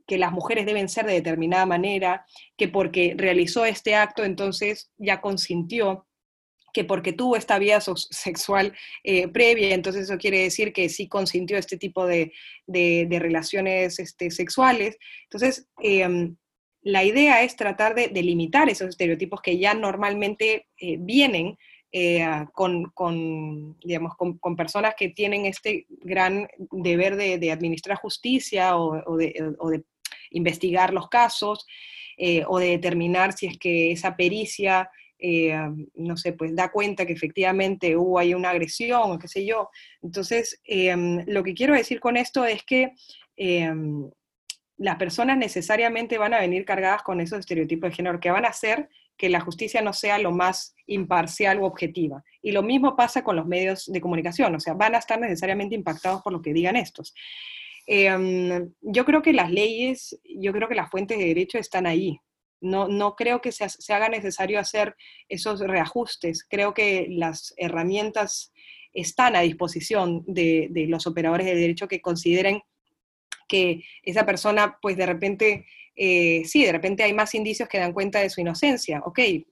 que 0.06 0.18
las 0.18 0.32
mujeres 0.32 0.66
deben 0.66 0.88
ser 0.88 1.06
de 1.06 1.14
determinada 1.14 1.66
manera, 1.66 2.26
que 2.56 2.68
porque 2.68 3.14
realizó 3.16 3.64
este 3.64 3.94
acto 3.94 4.24
entonces 4.24 4.90
ya 4.98 5.20
consintió, 5.20 6.06
que 6.72 6.84
porque 6.84 7.12
tuvo 7.12 7.36
esta 7.36 7.58
vida 7.58 7.80
sexual 7.80 8.74
eh, 9.04 9.28
previa, 9.28 9.74
entonces 9.74 10.04
eso 10.04 10.18
quiere 10.18 10.42
decir 10.42 10.72
que 10.72 10.88
sí 10.88 11.08
consintió 11.08 11.56
este 11.56 11.78
tipo 11.78 12.06
de, 12.06 12.32
relaciones 12.66 13.98
este, 13.98 14.30
sexuales. 14.30 14.98
Entonces, 15.24 15.68
em, 15.80 16.36
la 16.84 17.02
idea 17.02 17.42
es 17.42 17.56
tratar 17.56 17.94
de, 17.94 18.08
limitar 18.22 18.68
esos 18.68 18.90
estereotipos 18.90 19.40
que 19.40 19.58
ya 19.58 19.72
normalmente 19.72 20.68
eh, 20.76 20.96
vienen 21.00 21.56
eh, 21.90 22.26
con, 22.52 23.78
digamos, 23.82 24.14
con, 24.16 24.56
personas 24.56 24.94
que 24.96 25.08
tienen 25.08 25.46
este 25.46 25.86
gran 25.88 26.46
deber 26.70 27.16
de, 27.16 27.50
administrar 27.50 27.96
justicia 27.96 28.76
o, 28.76 29.16
de, 29.16 29.82
investigar 30.30 30.92
los 30.92 31.08
casos 31.08 31.64
eh, 32.18 32.44
o 32.46 32.58
de 32.58 32.70
determinar 32.70 33.32
si 33.32 33.46
es 33.46 33.58
que 33.58 33.92
esa 33.92 34.14
pericia, 34.14 34.90
no 35.94 36.18
sé, 36.18 36.34
pues 36.34 36.54
da 36.54 36.70
cuenta 36.70 37.06
que 37.06 37.14
efectivamente 37.14 37.96
hubo 37.96 38.18
ahí 38.18 38.34
una 38.34 38.50
agresión 38.50 39.12
o 39.12 39.18
qué 39.18 39.28
sé 39.28 39.46
yo. 39.46 39.70
Entonces, 40.02 40.60
lo 40.66 41.42
que 41.42 41.54
quiero 41.54 41.74
decir 41.74 41.98
con 41.98 42.18
esto 42.18 42.44
es 42.44 42.62
que 42.64 42.92
las 44.76 44.96
personas 44.96 45.38
necesariamente 45.38 46.18
van 46.18 46.34
a 46.34 46.40
venir 46.40 46.64
cargadas 46.64 47.02
con 47.02 47.20
esos 47.20 47.38
estereotipos 47.38 47.90
de 47.90 47.96
género 47.96 48.20
que 48.20 48.30
van 48.30 48.44
a 48.44 48.48
hacer 48.48 48.88
que 49.16 49.28
la 49.28 49.40
justicia 49.40 49.80
no 49.80 49.92
sea 49.92 50.18
lo 50.18 50.32
más 50.32 50.74
imparcial 50.86 51.60
u 51.60 51.64
objetiva. 51.64 52.24
Y 52.42 52.52
lo 52.52 52.62
mismo 52.62 52.96
pasa 52.96 53.22
con 53.22 53.36
los 53.36 53.46
medios 53.46 53.86
de 53.86 54.00
comunicación, 54.00 54.54
o 54.54 54.60
sea, 54.60 54.74
van 54.74 54.94
a 54.94 54.98
estar 54.98 55.20
necesariamente 55.20 55.74
impactados 55.74 56.22
por 56.22 56.32
lo 56.32 56.42
que 56.42 56.52
digan 56.52 56.76
estos. 56.76 57.14
Em, 57.86 58.72
yo 58.80 59.04
creo 59.04 59.22
que 59.22 59.32
las 59.32 59.50
leyes, 59.50 60.18
yo 60.24 60.52
creo 60.52 60.68
que 60.68 60.74
las 60.74 60.90
fuentes 60.90 61.18
de 61.18 61.26
derecho 61.26 61.58
están 61.58 61.86
ahí. 61.86 62.18
No, 62.60 62.88
no 62.88 63.14
creo 63.14 63.40
que 63.40 63.52
se, 63.52 63.66
haga 63.92 64.08
necesario 64.08 64.58
hacer 64.58 64.96
esos 65.28 65.60
reajustes. 65.60 66.46
Creo 66.48 66.72
que 66.72 67.06
las 67.10 67.52
herramientas 67.56 68.52
están 68.94 69.36
a 69.36 69.40
disposición 69.40 70.24
de, 70.26 70.70
los 70.88 71.06
operadores 71.06 71.46
de 71.46 71.56
derecho 71.56 71.88
que 71.88 72.00
consideren 72.00 72.62
que 73.48 73.84
esa 74.02 74.26
persona, 74.26 74.78
pues 74.80 74.96
de 74.96 75.06
repente, 75.06 75.66
eh, 75.94 76.42
sí, 76.44 76.64
de 76.64 76.72
repente 76.72 77.02
hay 77.02 77.12
más 77.12 77.34
indicios 77.34 77.68
que 77.68 77.78
dan 77.78 77.92
cuenta 77.92 78.20
de 78.20 78.30
su 78.30 78.40
inocencia. 78.40 79.02
Ok, 79.04 79.18
eh, 79.18 79.44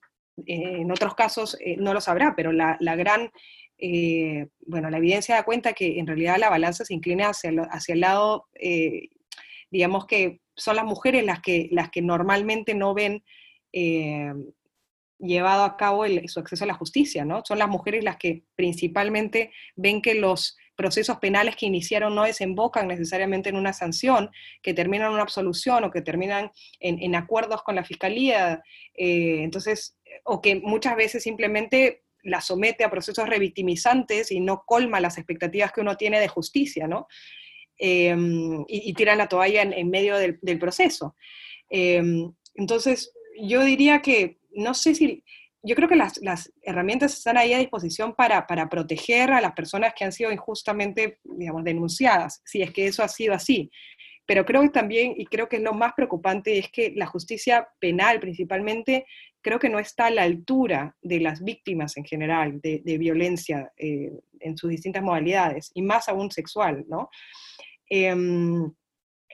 en 0.47 0.91
otros 0.91 1.15
casos 1.15 1.57
eh, 1.61 1.77
no 1.79 1.95
lo 1.95 2.01
sabrá, 2.01 2.35
pero 2.37 2.53
la, 2.53 2.77
gran 2.97 3.31
bueno, 4.65 4.91
la 4.91 4.99
evidencia 4.99 5.35
da 5.35 5.43
cuenta 5.43 5.73
que 5.73 5.99
en 5.99 6.07
realidad 6.07 6.37
la 6.39 6.51
balanza 6.51 6.85
se 6.85 6.95
inclina 6.95 7.31
hacia, 7.31 7.51
hacia 7.69 7.95
el 7.95 8.01
lado, 8.01 8.47
digamos 9.73 10.07
que 10.07 10.41
son 10.55 10.77
las 10.77 10.85
mujeres 10.85 11.25
las 11.25 11.41
que, 11.41 11.69
las 11.73 11.91
que 11.91 12.01
normalmente 12.01 12.75
no 12.77 12.95
ven 12.95 13.25
llevado 15.19 15.65
a 15.65 15.77
cabo 15.77 16.05
su 16.27 16.39
acceso 16.39 16.63
a 16.63 16.69
la 16.69 16.75
justicia, 16.75 17.25
¿no? 17.25 17.43
Son 17.45 17.59
las 17.59 17.69
mujeres 17.69 18.05
las 18.05 18.19
que 18.19 18.45
principalmente 18.55 19.51
ven 19.75 20.01
que 20.01 20.15
los 20.15 20.57
procesos 20.83 21.19
penales 21.19 21.55
que 21.55 21.67
iniciaron 21.67 22.13
no 22.13 22.25
desembocan 22.25 22.89
necesariamente 22.89 23.51
en 23.51 23.57
una 23.57 23.73
sanción, 23.73 24.31
que 24.63 24.75
terminan 24.75 25.07
en 25.07 25.13
una 25.15 25.23
absolución 25.23 25.85
o 25.85 25.93
que 25.93 26.03
terminan 26.03 26.51
en, 26.81 27.15
acuerdos 27.15 27.63
con 27.63 27.77
la 27.77 27.85
fiscalía, 27.85 28.61
entonces, 28.95 29.97
o 30.25 30.41
que 30.41 30.57
muchas 30.57 30.97
veces 30.97 31.23
simplemente 31.23 32.03
la 32.25 32.41
somete 32.41 32.83
a 32.83 32.91
procesos 32.91 33.29
revictimizantes 33.29 34.33
y 34.33 34.41
no 34.41 34.65
colma 34.67 35.01
las 35.01 35.19
expectativas 35.19 35.71
que 35.71 35.83
uno 35.83 35.97
tiene 35.97 36.19
de 36.19 36.29
justicia, 36.29 36.89
¿no? 36.89 37.07
Em, 37.79 38.65
y, 38.69 38.93
tiran 38.95 39.19
la 39.19 39.29
toalla 39.29 39.63
en, 39.63 39.91
medio 39.91 40.17
del, 40.17 40.59
proceso. 40.59 41.17
Em, 41.69 42.33
entonces, 42.55 43.13
yo 43.41 43.65
diría 43.65 44.03
que, 44.03 44.39
no 44.53 44.75
sé 44.75 44.95
si, 44.95 45.25
yo 45.63 45.77
creo 45.77 45.89
que 45.89 45.97
las, 45.97 46.53
herramientas 46.63 47.15
están 47.15 47.37
ahí 47.37 47.53
a 47.53 47.59
disposición 47.59 48.15
para, 48.15 48.47
para, 48.47 48.69
proteger 48.69 49.31
a 49.33 49.41
las 49.41 49.53
personas 49.53 49.95
que 49.95 50.05
han 50.05 50.13
sido 50.13 50.33
injustamente, 50.33 51.19
digamos, 51.25 51.63
denunciadas, 51.65 52.43
si 52.45 52.63
es 52.63 52.73
que 52.73 52.87
eso 52.87 53.03
ha 53.03 53.09
sido 53.09 53.33
así. 53.33 53.71
Pero 54.27 54.45
creo 54.45 54.63
que 54.63 54.71
también, 54.71 55.15
y 55.17 55.27
creo 55.27 55.49
que 55.49 55.59
lo 55.59 55.73
más 55.73 55.95
preocupante, 55.95 56.59
es 56.59 56.71
que 56.71 56.93
la 56.95 57.07
justicia 57.07 57.69
penal 57.81 58.21
principalmente 58.21 59.07
creo 59.41 59.59
que 59.59 59.69
no 59.69 59.79
está 59.79 60.07
a 60.07 60.11
la 60.11 60.23
altura 60.23 60.97
de 61.03 61.21
las 61.21 61.43
víctimas 61.43 61.97
en 61.97 62.05
general 62.05 62.61
de, 62.61 62.81
violencia 62.99 63.73
eh, 63.77 64.13
en 64.41 64.57
sus 64.57 64.71
distintas 64.71 65.03
modalidades, 65.03 65.71
y 65.75 65.83
más 65.83 66.09
aún 66.09 66.31
sexual, 66.31 66.85
¿no? 66.89 67.11
Em, 67.89 68.73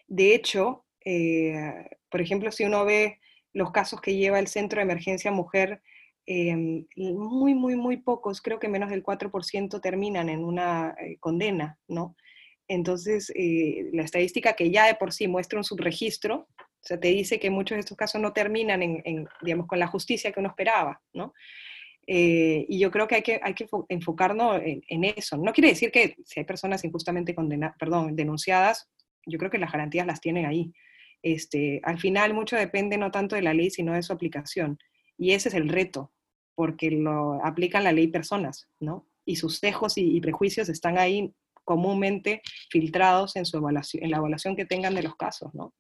de 0.07 0.35
hecho, 0.35 0.85
eh, 1.05 1.87
por 2.11 2.21
ejemplo, 2.21 2.51
si 2.51 2.65
uno 2.65 2.85
ve 2.85 3.19
los 3.53 3.71
casos 3.71 4.01
que 4.01 4.17
lleva 4.17 4.39
el 4.39 4.49
Centro 4.49 4.79
de 4.79 4.85
Emergencia 4.85 5.31
Mujer, 5.31 5.83
em, 6.29 6.87
muy, 6.97 7.55
muy, 7.55 7.77
muy 7.77 7.97
pocos, 7.97 8.43
creo 8.43 8.59
que 8.59 8.69
menos 8.69 8.91
del 8.91 9.03
4% 9.03 9.81
terminan 9.81 10.29
en 10.29 10.45
una 10.45 10.95
eh, 11.01 11.17
condena, 11.19 11.79
¿no? 11.89 12.17
Entonces, 12.71 13.33
la 13.95 14.03
estadística 14.03 14.53
que 14.53 14.71
ya 14.71 14.87
de 14.87 14.95
por 14.95 15.15
sí 15.15 15.27
muestra 15.27 15.59
un 15.59 15.65
subregistro, 15.65 16.49
o 16.61 16.87
sea, 16.87 17.01
te 17.01 17.09
dice 17.09 17.41
que 17.41 17.49
muchos 17.49 17.77
de 17.77 17.81
estos 17.81 17.97
casos 17.97 18.21
no 18.21 18.35
terminan 18.35 18.83
en, 18.83 19.27
digamos, 19.41 19.67
con 19.67 19.79
la 19.79 19.87
justicia 19.87 20.33
que 20.33 20.41
uno 20.41 20.51
esperaba, 20.51 21.01
¿no? 21.15 21.33
Eh, 22.11 22.65
y 22.69 22.79
yo 22.79 22.91
creo 22.91 23.07
que 23.07 23.17
hay 23.17 23.23
que, 23.23 23.39
hay 23.43 23.53
que 23.53 23.67
enfocarnos 23.91 24.63
en, 24.65 25.05
eso. 25.05 25.37
No 25.37 25.53
quiere 25.53 25.69
decir 25.69 25.91
que 25.91 26.17
si 26.25 26.41
hay 26.41 26.47
personas 26.47 26.83
injustamente 26.83 27.35
condenadas, 27.35 27.77
perdón, 27.79 28.17
denunciadas, 28.17 28.89
yo 29.27 29.39
creo 29.39 29.51
que 29.51 29.59
las 29.59 29.71
garantías 29.71 30.07
las 30.07 30.21
tienen 30.21 30.47
ahí. 30.47 30.73
Este, 31.23 31.81
al 31.83 31.99
final 31.99 32.33
mucho 32.33 32.57
depende 32.57 32.97
no 32.97 33.11
tanto 33.11 33.37
de 33.37 33.43
la 33.43 33.53
ley, 33.53 33.69
sino 33.71 33.93
de 33.93 34.03
su 34.03 34.15
aplicación. 34.15 34.79
Y 35.19 35.33
ese 35.33 35.51
es 35.51 35.55
el 35.55 35.69
reto, 35.69 36.13
porque 36.59 36.91
lo 36.91 37.35
aplican 37.45 37.85
la 37.85 37.93
ley 37.93 38.09
personas, 38.09 38.69
¿no? 38.81 39.07
Y 39.25 39.37
sus 39.37 39.59
sesgos 39.59 39.97
y, 39.97 40.21
prejuicios 40.21 40.69
están 40.69 40.99
ahí 40.99 41.33
comúnmente 41.63 42.43
filtrados 42.69 43.37
en, 43.37 43.47
su 43.47 43.59
evaluación, 43.59 44.03
en 44.03 44.11
la 44.11 44.17
evaluación 44.17 44.57
que 44.57 44.65
tengan 44.65 44.97
de 44.97 45.05
los 45.05 45.15
casos, 45.15 45.55
¿no? 45.55 45.73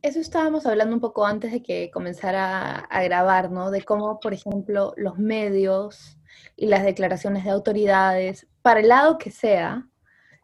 Eso 0.00 0.18
estábamos 0.18 0.64
hablando 0.64 0.94
un 0.94 1.02
poco 1.02 1.26
antes 1.26 1.52
de 1.52 1.62
que 1.62 1.90
comenzara 1.90 2.86
a, 2.88 3.02
grabar, 3.02 3.50
¿no? 3.50 3.70
De 3.70 3.82
cómo, 3.82 4.18
por 4.18 4.32
ejemplo, 4.32 4.94
los 4.96 5.18
medios 5.18 6.16
y 6.56 6.68
las 6.68 6.84
declaraciones 6.84 7.44
de 7.44 7.50
autoridades, 7.50 8.46
para 8.62 8.80
el 8.80 8.88
lado 8.88 9.18
que 9.18 9.30
sea, 9.30 9.86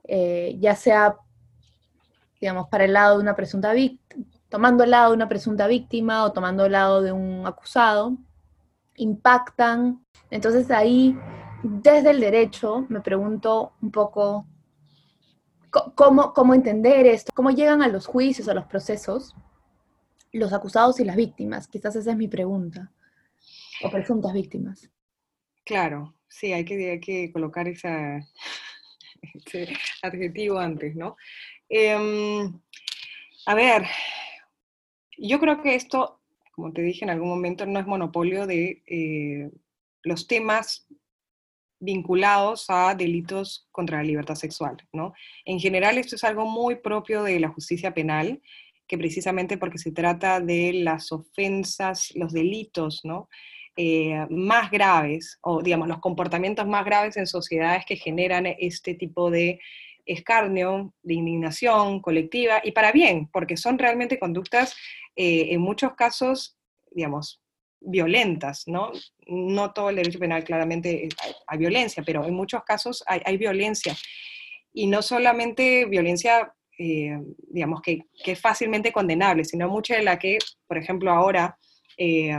eh, 0.07 0.57
ya 0.59 0.77
sea, 0.77 1.17
digamos, 2.39 2.69
para 2.69 2.85
el 2.85 2.93
lado 2.93 3.17
de 3.17 3.23
una 3.23 3.35
presunta 3.35 3.73
víctima, 3.73 4.27
tomando 4.51 4.85
el 4.85 4.91
lado 4.91 5.13
de 5.13 5.17
una 5.17 5.29
presunta 5.31 5.67
víctima 5.69 6.23
o 6.25 6.33
tomando 6.33 6.67
el 6.67 6.73
lado 6.73 7.01
de 7.01 7.13
un 7.13 7.47
acusado, 7.47 8.19
impactan. 8.97 10.05
Entonces 10.31 10.71
ahí, 10.71 11.17
desde 11.63 12.11
el 12.11 12.21
derecho, 12.21 12.87
me 12.89 13.01
pregunto 13.01 13.73
un 13.83 13.91
poco 13.91 14.47
cómo, 15.95 16.33
cómo 16.33 16.55
entender 16.55 17.07
esto, 17.07 17.33
cómo 17.35 17.51
llegan 17.51 17.83
a 17.83 17.89
los 17.89 18.07
juicios, 18.07 18.49
a 18.49 18.55
los 18.55 18.67
procesos, 18.67 19.35
los 20.33 20.53
acusados 20.53 21.01
y 21.01 21.05
las 21.05 21.17
víctimas. 21.17 21.69
Quizás 21.69 21.97
esa 21.97 22.11
es 22.11 22.17
mi 22.17 22.29
pregunta. 22.29 22.91
O 23.83 23.91
presuntas 23.91 24.33
víctimas. 24.33 24.91
Claro, 25.65 26.15
sí, 26.29 26.53
hay 26.53 26.65
que, 26.65 27.01
que 27.01 27.33
colocar 27.33 27.67
ese 27.69 28.27
adjetivo 30.03 30.59
antes, 30.59 30.95
¿no? 30.95 31.17
Em, 31.69 32.61
a 33.47 33.55
ver, 33.55 33.87
yo 35.19 35.41
creo 35.41 35.63
que 35.63 35.75
esto, 35.75 36.21
como 36.55 36.73
te 36.73 36.83
dije 36.83 37.05
en 37.05 37.11
algún 37.11 37.29
momento, 37.29 37.67
no 37.67 37.81
es 37.81 37.87
monopolio 37.87 38.47
de 38.47 38.83
eh, 38.87 39.51
los 40.03 40.27
temas 40.27 40.87
vinculados 41.81 42.67
a 42.69 42.95
delitos 42.95 43.69
contra 43.73 43.99
la 43.99 44.05
libertad 44.05 44.37
sexual, 44.37 44.77
¿no? 44.93 45.13
En 45.45 45.59
general 45.59 45.99
esto 45.99 46.17
es 46.17 46.25
algo 46.25 46.47
muy 46.47 46.77
propio 46.77 47.23
de 47.23 47.41
la 47.41 47.49
justicia 47.49 47.93
penal, 47.93 48.41
que 48.87 48.99
precisamente 48.99 49.59
porque 49.59 49.79
se 49.79 49.93
trata 49.93 50.41
de 50.41 50.73
las 50.75 51.11
ofensas, 51.11 52.13
los 52.15 52.33
delitos, 52.33 53.01
¿no? 53.05 53.29
Eh, 53.77 54.25
más 54.31 54.71
graves, 54.71 55.39
o 55.43 55.61
digamos, 55.61 55.89
los 55.89 55.99
comportamientos 55.99 56.67
más 56.67 56.85
graves 56.85 57.17
en 57.17 57.27
sociedades 57.27 57.85
que 57.85 57.97
generan 57.97 58.47
este 58.47 58.95
tipo 58.95 59.31
de 59.31 59.59
escarnio, 60.07 60.95
de 61.03 61.15
indignación 61.15 62.01
colectiva, 62.01 62.61
y 62.63 62.73
para 62.73 62.93
bien, 62.93 63.29
porque 63.33 63.57
son 63.57 63.79
realmente 63.79 64.19
conductas, 64.19 64.77
eh, 65.17 65.49
en 65.51 65.61
muchos 65.61 65.95
casos, 65.95 66.57
digamos, 66.91 67.41
violentas, 67.85 68.65
¿no? 68.67 68.93
No 69.27 69.73
todo 69.73 69.91
el 69.91 69.97
derecho 69.97 70.19
penal 70.19 70.45
claramente 70.45 71.09
hay, 71.47 71.59
violencia, 71.59 72.03
pero 72.05 72.25
en 72.25 72.35
muchos 72.35 72.63
casos 72.65 73.05
hay, 73.07 73.37
violencia. 73.37 73.95
Y 74.73 74.87
no 74.87 75.03
solamente 75.03 75.85
violencia, 75.87 76.53
eh, 76.79 77.19
digamos, 77.49 77.81
que, 77.83 78.07
es 78.25 78.41
fácilmente 78.41 78.93
condenable, 78.93 79.45
sino 79.45 79.69
mucha 79.69 79.97
de 79.97 80.03
la 80.03 80.19
que, 80.19 80.39
por 80.67 80.79
ejemplo, 80.79 81.11
ahora, 81.11 81.59
eh, 81.97 82.37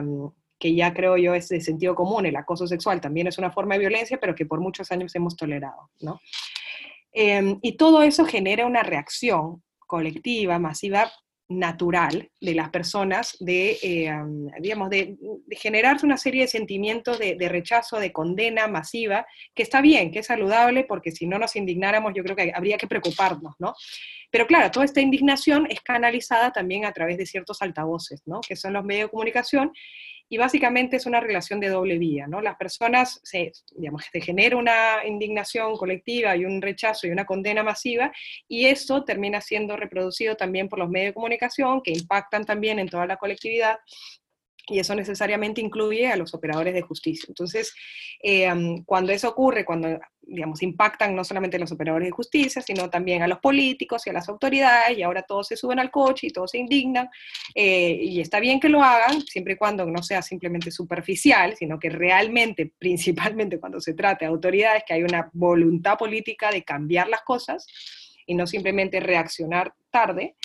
que 0.59 0.73
ya 0.73 0.93
creo 0.93 1.17
yo 1.17 1.33
es 1.35 1.49
de 1.49 1.61
sentido 1.61 1.95
común, 1.95 2.25
el 2.25 2.35
acoso 2.35 2.67
sexual 2.67 3.01
también 3.01 3.27
es 3.27 3.37
una 3.37 3.51
forma 3.51 3.75
de 3.75 3.81
violencia, 3.81 4.19
pero 4.19 4.35
que 4.35 4.45
por 4.45 4.59
muchos 4.59 4.91
años 4.91 5.15
hemos 5.15 5.35
tolerado, 5.35 5.89
¿no? 6.01 6.19
Eh, 7.11 7.57
y 7.61 7.77
todo 7.77 8.03
eso 8.03 8.25
genera 8.25 8.65
una 8.65 8.83
reacción 8.83 9.63
colectiva, 9.79 10.59
masiva, 10.59 11.11
natural 11.47 12.31
de 12.41 12.55
las 12.55 12.69
personas 12.69 13.37
de, 13.39 13.77
eh, 13.83 14.11
digamos, 14.59 14.89
de, 14.89 15.15
generarse 15.51 16.05
una 16.05 16.17
serie 16.17 16.41
de 16.41 16.47
sentimientos 16.47 17.19
de, 17.19 17.49
rechazo, 17.49 17.99
de 17.99 18.11
condena 18.11 18.67
masiva, 18.67 19.27
que 19.53 19.63
está 19.63 19.81
bien, 19.81 20.11
que 20.11 20.19
es 20.19 20.27
saludable, 20.27 20.85
porque 20.85 21.11
si 21.11 21.27
no 21.27 21.37
nos 21.37 21.55
indignáramos 21.55 22.13
yo 22.15 22.23
creo 22.23 22.35
que 22.35 22.51
habría 22.53 22.77
que 22.77 22.87
preocuparnos, 22.87 23.53
¿no? 23.59 23.75
Pero 24.31 24.47
claro, 24.47 24.71
toda 24.71 24.85
esta 24.85 25.01
indignación 25.01 25.67
es 25.69 25.81
canalizada 25.81 26.51
también 26.51 26.85
a 26.85 26.93
través 26.93 27.17
de 27.17 27.25
ciertos 27.25 27.61
altavoces, 27.61 28.23
¿no? 28.25 28.41
Que 28.41 28.55
son 28.55 28.73
los 28.73 28.83
medios 28.83 29.07
de 29.07 29.11
comunicación, 29.11 29.71
y 30.27 30.37
básicamente 30.37 30.97
es 30.97 31.05
una 31.05 31.19
relación 31.19 31.59
de 31.59 31.69
doble 31.69 31.97
vía, 31.97 32.27
¿no? 32.27 32.41
Las 32.41 32.55
personas, 32.55 33.19
se, 33.23 33.51
digamos, 33.75 34.05
se 34.11 34.21
genera 34.21 34.57
una 34.57 35.05
indignación 35.05 35.75
colectiva 35.77 36.35
y 36.35 36.45
un 36.45 36.61
rechazo 36.61 37.07
y 37.07 37.11
una 37.11 37.25
condena 37.25 37.63
masiva, 37.63 38.11
y 38.47 38.65
eso 38.65 39.03
termina 39.03 39.41
siendo 39.41 39.77
reproducido 39.77 40.35
también 40.35 40.67
por 40.67 40.79
los 40.79 40.89
medios 40.89 41.09
de 41.09 41.13
comunicación, 41.13 41.81
que 41.81 41.91
impactan 41.91 42.45
también 42.45 42.79
en 42.79 42.89
toda 42.89 43.05
la 43.05 43.17
colectividad, 43.17 43.77
y 44.67 44.79
eso 44.79 44.95
necesariamente 44.95 45.61
incluye 45.61 46.07
a 46.07 46.15
los 46.15 46.33
operadores 46.33 46.73
de 46.73 46.81
justicia. 46.81 47.25
Entonces, 47.27 47.73
eh, 48.21 48.51
cuando 48.85 49.11
eso 49.11 49.29
ocurre, 49.29 49.63
cuando, 49.63 49.99
digamos, 50.21 50.63
impactan 50.63 51.15
no 51.15 51.23
solamente 51.23 51.57
a 51.57 51.59
los 51.59 51.71
operadores 51.71 52.07
de 52.07 52.11
justicia, 52.11 52.61
sino 52.61 52.89
también 52.89 53.21
a 53.21 53.27
los 53.27 53.39
políticos 53.39 54.05
y 54.05 54.09
a 54.09 54.13
las 54.13 54.27
autoridades, 54.27 54.97
y 54.97 55.03
ahora 55.03 55.21
todos 55.21 55.47
se 55.47 55.55
suben 55.55 55.79
al 55.79 55.91
coche 55.91 56.27
y 56.27 56.29
todos 56.31 56.51
se 56.51 56.57
indignan, 56.57 57.09
eh, 57.53 57.97
y 58.01 58.21
está 58.21 58.39
bien 58.39 58.59
que 58.59 58.69
lo 58.69 58.83
hagan, 58.83 59.21
siempre 59.21 59.53
y 59.53 59.57
cuando 59.57 59.85
no 59.85 60.01
sea 60.01 60.23
simplemente 60.23 60.71
superficial, 60.71 61.55
sino 61.55 61.77
que 61.77 61.89
realmente, 61.89 62.71
principalmente 62.79 63.59
cuando 63.59 63.79
se 63.79 63.93
trata 63.93 64.25
de 64.25 64.31
autoridades, 64.31 64.83
que 64.85 64.95
hay 64.95 65.03
una 65.03 65.29
voluntad 65.33 65.97
política 65.97 66.49
de 66.49 66.63
cambiar 66.63 67.07
las 67.07 67.21
cosas 67.21 67.67
y 68.25 68.33
no 68.33 68.47
simplemente 68.47 68.99
reaccionar 68.99 69.75
tarde. 69.91 70.35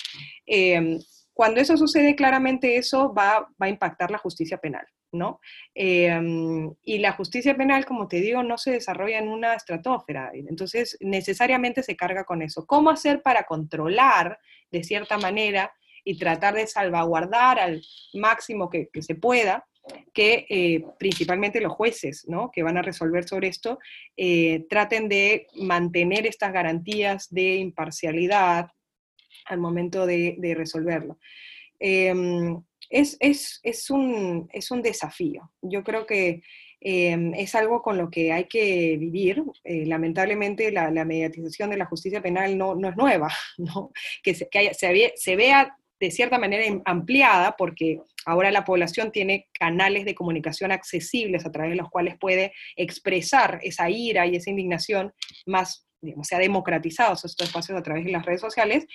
Eh, 0.45 0.99
cuando 1.41 1.59
eso 1.59 1.75
sucede, 1.75 2.15
claramente 2.15 2.77
eso 2.77 3.15
va, 3.15 3.49
a 3.57 3.67
impactar 3.67 4.11
la 4.11 4.19
justicia 4.19 4.59
penal, 4.59 4.85
¿no? 5.11 5.39
Em, 5.73 6.71
y 6.83 6.99
la 6.99 7.13
justicia 7.13 7.57
penal, 7.57 7.83
como 7.83 8.07
te 8.07 8.21
digo, 8.21 8.43
no 8.43 8.59
se 8.59 8.69
desarrolla 8.69 9.17
en 9.17 9.27
una 9.27 9.55
estratosfera, 9.55 10.29
entonces 10.35 10.99
necesariamente 10.99 11.81
se 11.81 11.95
carga 11.95 12.25
con 12.25 12.43
eso. 12.43 12.67
¿Cómo 12.67 12.91
hacer 12.91 13.23
para 13.23 13.45
controlar 13.45 14.37
de 14.69 14.83
cierta 14.83 15.17
manera 15.17 15.73
y 16.03 16.19
tratar 16.19 16.53
de 16.53 16.67
salvaguardar 16.67 17.59
al 17.59 17.81
máximo 18.13 18.69
que, 18.69 18.89
se 18.99 19.15
pueda 19.15 19.65
que 20.13 20.45
eh, 20.47 20.85
principalmente 20.99 21.59
los 21.59 21.73
jueces 21.73 22.25
¿no? 22.27 22.51
que 22.51 22.61
van 22.61 22.77
a 22.77 22.83
resolver 22.83 23.27
sobre 23.27 23.47
esto 23.47 23.79
eh, 24.15 24.67
traten 24.69 25.09
de 25.09 25.47
mantener 25.55 26.27
estas 26.27 26.53
garantías 26.53 27.29
de 27.31 27.55
imparcialidad, 27.55 28.67
al 29.45 29.59
momento 29.59 30.05
de, 30.05 30.53
resolverlo. 30.55 31.19
Em, 31.79 32.61
es, 32.89 33.17
un, 33.89 34.49
es, 34.51 34.71
un, 34.71 34.81
desafío. 34.81 35.51
Yo 35.61 35.83
creo 35.83 36.05
que 36.05 36.41
em, 36.79 37.33
es 37.33 37.55
algo 37.55 37.81
con 37.81 37.97
lo 37.97 38.09
que 38.09 38.31
hay 38.31 38.45
que 38.45 38.97
vivir. 38.97 39.43
Eh, 39.63 39.85
lamentablemente 39.85 40.71
la, 40.71 40.89
mediatización 41.05 41.69
de 41.69 41.77
la 41.77 41.85
justicia 41.85 42.21
penal 42.21 42.57
no, 42.57 42.75
es 42.87 42.95
nueva, 42.95 43.29
que, 44.23 44.35
se, 44.35 44.49
se, 45.15 45.35
vea 45.35 45.77
de 45.99 46.11
cierta 46.11 46.39
manera 46.39 46.81
ampliada 46.85 47.55
porque 47.55 47.99
ahora 48.25 48.51
la 48.51 48.65
población 48.65 49.11
tiene 49.11 49.47
canales 49.53 50.03
de 50.03 50.15
comunicación 50.15 50.71
accesibles 50.71 51.45
a 51.45 51.51
través 51.51 51.71
de 51.71 51.77
los 51.77 51.89
cuales 51.89 52.17
puede 52.19 52.53
expresar 52.75 53.59
esa 53.61 53.89
ira 53.89 54.25
y 54.25 54.35
esa 54.35 54.49
indignación 54.49 55.13
más 55.45 55.87
digamos, 56.01 56.27
se 56.27 56.35
ha 56.35 56.39
democratizado 56.39 57.13
estos 57.13 57.35
espacios 57.39 57.77
a 57.77 57.83
través 57.83 58.05
de 58.05 58.11
las 58.11 58.25
redes 58.25 58.41
sociales, 58.41 58.85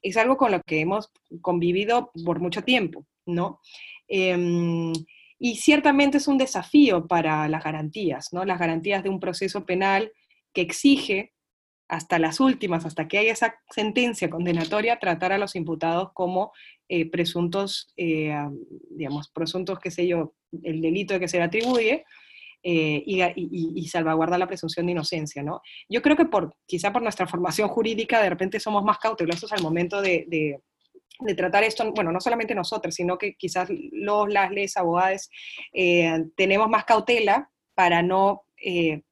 es 0.00 0.16
algo 0.16 0.36
con 0.36 0.52
lo 0.52 0.60
que 0.62 0.80
hemos 0.80 1.10
convivido 1.40 2.10
por 2.24 2.40
mucho 2.40 2.62
tiempo, 2.62 3.06
¿no? 3.26 3.60
Em, 4.08 4.92
y 5.38 5.56
ciertamente 5.56 6.18
es 6.18 6.28
un 6.28 6.38
desafío 6.38 7.06
para 7.06 7.48
las 7.48 7.64
garantías, 7.64 8.32
¿no? 8.32 8.44
Las 8.44 8.58
garantías 8.58 9.02
de 9.02 9.08
un 9.08 9.20
proceso 9.20 9.66
penal 9.66 10.12
que 10.52 10.60
exige 10.60 11.32
hasta 11.88 12.18
las 12.18 12.40
últimas, 12.40 12.86
hasta 12.86 13.06
que 13.06 13.18
haya 13.18 13.32
esa 13.32 13.54
sentencia 13.70 14.30
condenatoria, 14.30 14.98
tratar 14.98 15.32
a 15.32 15.38
los 15.38 15.56
imputados 15.56 16.10
como 16.14 16.52
eh, 16.88 17.10
presuntos, 17.10 17.92
eh, 17.96 18.34
digamos, 18.90 19.28
presuntos, 19.28 19.78
qué 19.78 19.90
sé 19.90 20.06
yo, 20.06 20.34
el 20.62 20.80
delito 20.80 21.18
que 21.18 21.28
se 21.28 21.38
le 21.38 21.44
atribuye, 21.44 22.04
eh, 22.64 23.02
y, 23.04 23.88
salvaguardar 23.88 24.38
la 24.38 24.46
presunción 24.46 24.86
de 24.86 24.92
inocencia, 24.92 25.42
¿no? 25.42 25.62
Yo 25.88 26.00
creo 26.00 26.16
que 26.16 26.26
por, 26.26 26.54
quizá 26.64 26.92
por 26.92 27.02
nuestra 27.02 27.26
formación 27.26 27.68
jurídica 27.68 28.22
de 28.22 28.30
repente 28.30 28.60
somos 28.60 28.84
más 28.84 28.98
cautelosos 28.98 29.52
al 29.52 29.62
momento 29.62 30.00
de, 30.00 30.60
tratar 31.36 31.64
esto, 31.64 31.90
bueno, 31.92 32.12
no 32.12 32.20
solamente 32.20 32.54
nosotros, 32.54 32.94
sino 32.94 33.18
que 33.18 33.34
quizás 33.34 33.68
los, 33.90 34.32
las, 34.32 34.52
les, 34.52 34.76
abogadas, 34.76 35.28
eh, 35.72 36.24
tenemos 36.36 36.68
más 36.68 36.84
cautela 36.84 37.50
para 37.74 38.00
no 38.00 38.42
eh, 38.56 39.02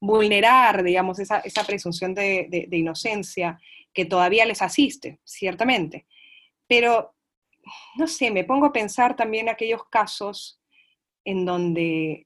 vulnerar, 0.00 0.84
digamos, 0.84 1.18
esa, 1.18 1.42
presunción 1.66 2.14
de, 2.14 2.46
de, 2.68 2.76
inocencia 2.76 3.58
que 3.92 4.04
todavía 4.04 4.46
les 4.46 4.62
asiste, 4.62 5.18
ciertamente. 5.24 6.06
Pero, 6.68 7.16
no 7.96 8.06
sé, 8.06 8.30
me 8.30 8.44
pongo 8.44 8.66
a 8.66 8.72
pensar 8.72 9.16
también 9.16 9.48
aquellos 9.48 9.82
casos 9.90 10.60
en 11.24 11.44
donde 11.44 12.25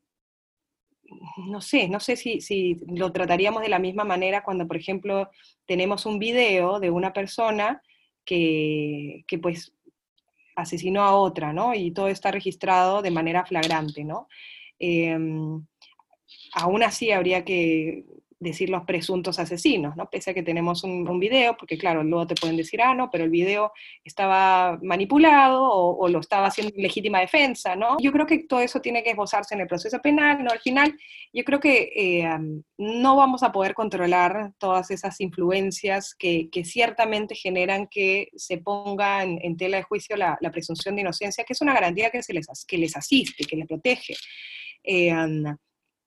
no 1.37 1.61
sé, 1.61 1.89
no 1.89 2.01
sé 2.01 2.17
si, 2.17 2.41
si, 2.41 2.77
lo 2.87 3.13
trataríamos 3.13 3.63
de 3.63 3.69
la 3.69 3.79
misma 3.79 4.05
manera 4.05 4.43
cuando, 4.43 4.67
por 4.67 4.77
ejemplo, 4.77 5.31
tenemos 5.67 6.07
un 6.07 6.19
video 6.19 6.81
de 6.81 6.91
una 6.91 7.13
persona 7.13 7.83
que, 8.25 9.25
que 9.27 9.39
pues 9.39 9.73
asesinó 10.57 11.03
a 11.03 11.15
otra, 11.15 11.53
¿no? 11.53 11.75
Y 11.75 11.91
todo 11.93 12.09
está 12.09 12.31
registrado 12.31 13.03
de 13.03 13.11
manera 13.11 13.45
flagrante, 13.45 14.05
¿no? 14.05 14.29
Em, 14.79 15.65
aún 16.53 16.83
así 16.83 17.11
habría 17.13 17.45
que 17.45 18.05
decir 18.41 18.70
los 18.70 18.84
presuntos 18.84 19.38
asesinos, 19.38 19.97
¿no? 19.97 20.09
Pese 20.09 20.30
a 20.30 20.34
que 20.34 20.43
tenemos 20.43 20.82
un, 20.82 21.20
video, 21.20 21.57
porque 21.59 21.76
claro, 21.76 22.03
luego 22.03 22.26
te 22.26 22.34
pueden 22.34 22.57
decir, 22.57 22.80
ah, 22.80 22.95
no, 22.95 23.11
pero 23.11 23.24
el 23.24 23.30
video 23.30 23.72
estaba 24.03 24.78
manipulado 24.82 25.62
o, 25.62 26.09
lo 26.09 26.20
estaba 26.20 26.47
haciendo 26.47 26.72
en 26.74 26.82
legítima 26.82 27.20
defensa, 27.20 27.76
¿no? 27.76 27.99
Yo 28.01 28.11
creo 28.11 28.26
que 28.26 28.45
todo 28.45 28.61
eso 28.61 28.80
tiene 28.80 29.03
que 29.03 29.11
esbozarse 29.11 29.55
en 29.55 29.61
el 29.61 29.66
proceso 29.66 30.01
penal, 30.01 30.43
¿no? 30.43 30.51
Al 30.51 30.61
final, 30.61 30.97
yo 31.34 31.45
creo 31.45 31.61
que 31.61 31.93
eh, 31.95 32.28
no 32.78 33.16
vamos 33.16 33.43
a 33.43 33.53
poder 33.53 33.74
controlar 33.74 34.53
todas 34.57 34.91
esas 34.91 35.20
influencias 35.20 36.14
que, 36.14 36.49
ciertamente 36.64 37.34
generan 37.34 37.86
que 37.88 38.28
se 38.36 38.59
ponga 38.59 39.22
en, 39.22 39.57
tela 39.57 39.76
de 39.78 39.82
juicio 39.82 40.16
la, 40.16 40.38
presunción 40.51 40.95
de 40.95 41.03
inocencia, 41.03 41.45
que 41.45 41.53
es 41.53 41.61
una 41.61 41.74
garantía 41.74 42.11
que, 42.11 42.22
se 42.22 42.32
les, 42.32 42.47
que 42.66 42.78
les 42.78 42.97
asiste, 42.97 43.45
que 43.45 43.57
les 43.57 43.66
protege. 43.66 44.14
Eh, 44.82 45.12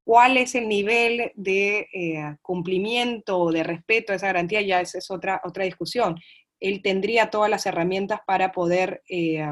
cuál 0.04 0.38
es 0.38 0.56
el 0.56 0.68
nivel 0.68 1.32
de 1.36 1.88
eh, 1.94 2.36
cumplimiento 2.42 3.40
o 3.40 3.52
de 3.52 3.64
respeto 3.64 4.12
a 4.12 4.16
esa 4.16 4.28
garantía, 4.28 4.62
ya 4.62 4.82
esa 4.82 4.98
es 4.98 5.10
otra, 5.10 5.42
otra 5.44 5.64
discusión. 5.64 6.20
Él 6.60 6.82
tendría 6.82 7.30
todas 7.30 7.50
las 7.50 7.66
herramientas 7.66 8.22
para 8.26 8.54
poder 8.54 9.02
eh, 9.10 9.46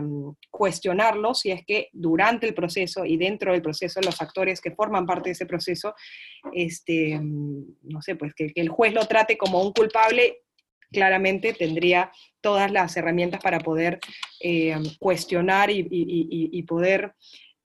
cuestionarlo 0.50 1.34
si 1.34 1.52
es 1.52 1.66
que 1.66 1.90
durante 1.92 2.48
el 2.48 2.54
proceso 2.54 3.06
y 3.06 3.18
dentro 3.18 3.52
del 3.52 3.62
proceso 3.62 4.00
los 4.02 4.22
actores 4.22 4.62
que 4.62 4.72
forman 4.72 5.06
parte 5.06 5.30
de 5.30 5.34
ese 5.34 5.46
proceso, 5.46 5.94
este, 6.54 7.20
no 7.22 8.02
sé, 8.02 8.16
pues 8.16 8.34
que, 8.34 8.52
el 8.56 8.70
juez 8.70 8.94
lo 8.94 9.06
trate 9.08 9.38
como 9.38 9.62
un 9.62 9.74
culpable, 9.74 10.38
claramente 10.90 11.54
tendría 11.54 12.12
todas 12.40 12.72
las 12.72 12.96
herramientas 12.96 13.42
para 13.42 13.60
poder 13.60 14.00
eh, 14.42 14.76
cuestionar 15.00 15.70
y 15.70 16.64
poder 16.64 17.14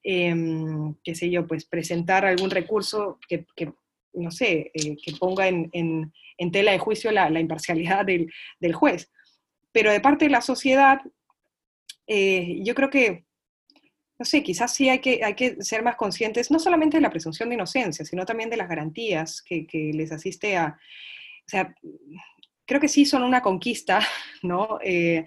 Em, 0.09 0.95
qué 1.03 1.17
sé 1.17 1.29
yo, 1.31 1.49
pues 1.49 1.65
presentar 1.65 2.25
algún 2.25 2.49
recurso 2.49 3.19
que, 3.29 3.45
no 4.13 4.31
sé, 4.31 4.71
eh, 4.73 4.97
que 5.05 5.13
ponga 5.19 5.49
en, 5.49 6.13
tela 6.53 6.71
de 6.71 6.79
juicio 6.79 7.11
la, 7.11 7.41
imparcialidad 7.41 8.07
del, 8.07 8.31
juez. 8.73 9.11
Pero 9.73 9.91
de 9.91 10.01
parte 10.01 10.27
de 10.27 10.31
la 10.31 10.43
sociedad, 10.43 11.01
eh, 12.07 12.61
yo 12.63 12.77
creo 12.77 12.89
que, 12.89 13.25
no 14.17 14.25
sé, 14.25 14.45
quizás 14.45 14.73
sí 14.73 14.89
hay 14.89 15.01
que, 15.01 15.25
hay 15.25 15.35
que 15.35 15.61
ser 15.61 15.83
más 15.83 15.97
conscientes, 15.97 16.53
no 16.53 16.61
solamente 16.61 16.99
de 16.99 17.01
la 17.01 17.11
presunción 17.11 17.49
de 17.49 17.57
inocencia, 17.57 18.05
sino 18.05 18.25
también 18.25 18.49
de 18.49 18.59
las 18.59 18.69
garantías 18.69 19.43
que, 19.43 19.67
les 19.93 20.13
asiste 20.13 20.57
a, 20.57 20.79
o 21.47 21.49
sea, 21.49 21.75
creo 22.65 22.81
que 22.81 22.89
sí 22.89 23.07
son 23.07 23.25
una 23.25 23.43
conquista, 23.43 24.07
¿no? 24.45 24.79
Eh, 24.85 25.27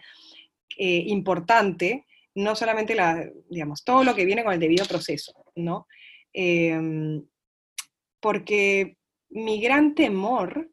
importante, 0.78 2.06
no 2.36 2.56
solamente 2.56 2.96
la, 2.96 3.30
digamos, 3.50 3.84
todo 3.84 4.04
lo 4.04 4.16
que 4.16 4.26
viene 4.26 4.44
con 4.44 4.54
el 4.54 4.60
debido 4.60 4.86
proceso, 4.86 5.34
¿no? 5.56 5.88
Em, 6.34 7.24
porque 8.20 8.98
mi 9.30 9.62
gran 9.62 9.96
temor 9.96 10.70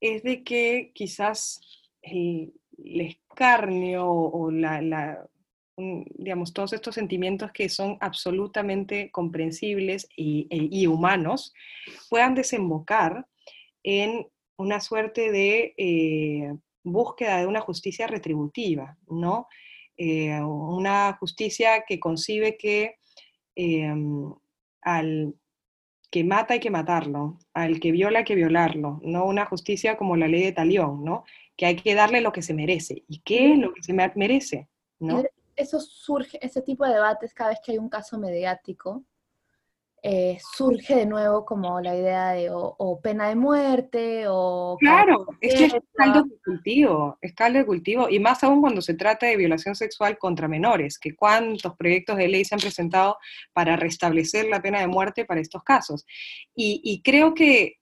es 0.00 0.22
de 0.22 0.42
que 0.42 0.92
quizás 0.94 1.60
el, 2.02 2.52
escarnio 2.76 4.10
o 4.10 4.50
la, 4.50 5.26
digamos, 5.76 6.52
todos 6.52 6.72
estos 6.72 6.94
sentimientos 6.94 7.52
que 7.52 7.68
son 7.68 7.96
absolutamente 8.00 9.10
comprensibles 9.10 10.08
y, 10.16 10.46
e, 10.50 10.88
humanos 10.88 11.52
puedan 12.10 12.34
desembocar 12.34 13.26
en 13.82 14.26
una 14.56 14.80
suerte 14.80 15.30
de 15.30 15.74
eh, 15.76 16.54
búsqueda 16.82 17.38
de 17.38 17.46
una 17.46 17.60
justicia 17.60 18.06
retributiva, 18.06 18.96
¿no? 19.08 19.48
Eh, 19.96 20.40
una 20.42 21.16
justicia 21.20 21.84
que 21.86 22.00
concibe 22.00 22.56
que 22.56 22.96
em, 23.54 24.32
al 24.82 25.34
que 26.10 26.22
mata 26.22 26.54
hay 26.54 26.60
que 26.60 26.70
matarlo, 26.70 27.38
al 27.54 27.80
que 27.80 27.90
viola 27.90 28.20
hay 28.20 28.24
que 28.24 28.36
violarlo, 28.36 29.00
no 29.02 29.24
una 29.24 29.46
justicia 29.46 29.96
como 29.96 30.16
la 30.16 30.28
ley 30.28 30.44
de 30.44 30.52
Talión, 30.52 31.04
¿no? 31.04 31.24
Que 31.56 31.66
hay 31.66 31.76
que 31.76 31.94
darle 31.94 32.20
lo 32.20 32.32
que 32.32 32.42
se 32.42 32.54
merece. 32.54 33.02
¿Y 33.08 33.18
qué 33.20 33.52
es 33.52 33.58
lo 33.58 33.72
que 33.72 33.82
se 33.82 33.92
merece? 33.92 34.68
¿no? 35.00 35.24
Eso 35.56 35.80
surge, 35.80 36.38
ese 36.44 36.62
tipo 36.62 36.84
de 36.84 36.94
debates 36.94 37.34
cada 37.34 37.50
vez 37.50 37.60
que 37.64 37.72
hay 37.72 37.78
un 37.78 37.88
caso 37.88 38.18
mediático, 38.18 39.04
eh, 40.06 40.36
surge 40.54 40.94
de 40.94 41.06
nuevo 41.06 41.46
como 41.46 41.80
la 41.80 41.96
idea 41.96 42.32
de 42.32 42.50
o, 42.52 43.00
pena 43.02 43.30
de 43.30 43.36
muerte 43.36 44.24
o... 44.28 44.76
Claro, 44.78 45.26
es 45.40 45.54
que 45.54 45.64
es 45.64 45.74
caldo 45.94 46.24
de 46.24 46.36
cultivo, 46.44 47.16
es 47.22 47.32
caldo 47.32 47.60
de 47.60 47.64
cultivo, 47.64 48.10
y 48.10 48.18
más 48.18 48.44
aún 48.44 48.60
cuando 48.60 48.82
se 48.82 48.92
trata 48.92 49.24
de 49.24 49.38
violación 49.38 49.74
sexual 49.74 50.18
contra 50.18 50.46
menores, 50.46 50.98
que 50.98 51.16
cuántos 51.16 51.74
proyectos 51.76 52.18
de 52.18 52.28
ley 52.28 52.44
se 52.44 52.54
han 52.54 52.60
presentado 52.60 53.16
para 53.54 53.76
restablecer 53.76 54.44
la 54.44 54.60
pena 54.60 54.80
de 54.80 54.88
muerte 54.88 55.24
para 55.24 55.40
estos 55.40 55.64
casos. 55.64 56.04
Y, 56.54 57.00
creo 57.02 57.32
que, 57.32 57.78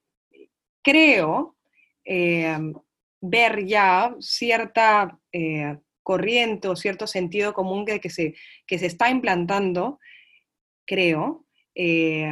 creo 0.80 1.56
eh, 2.04 2.56
ver 3.20 3.66
ya 3.66 4.14
cierta 4.20 5.18
eh, 5.32 5.76
corriente 6.04 6.68
o 6.68 6.76
cierto 6.76 7.08
sentido 7.08 7.52
común 7.52 7.84
que, 7.84 7.98
que, 7.98 8.10
se, 8.10 8.36
que 8.64 8.78
se 8.78 8.86
está 8.86 9.10
implantando, 9.10 9.98
creo, 10.86 11.41
eh, 11.74 12.30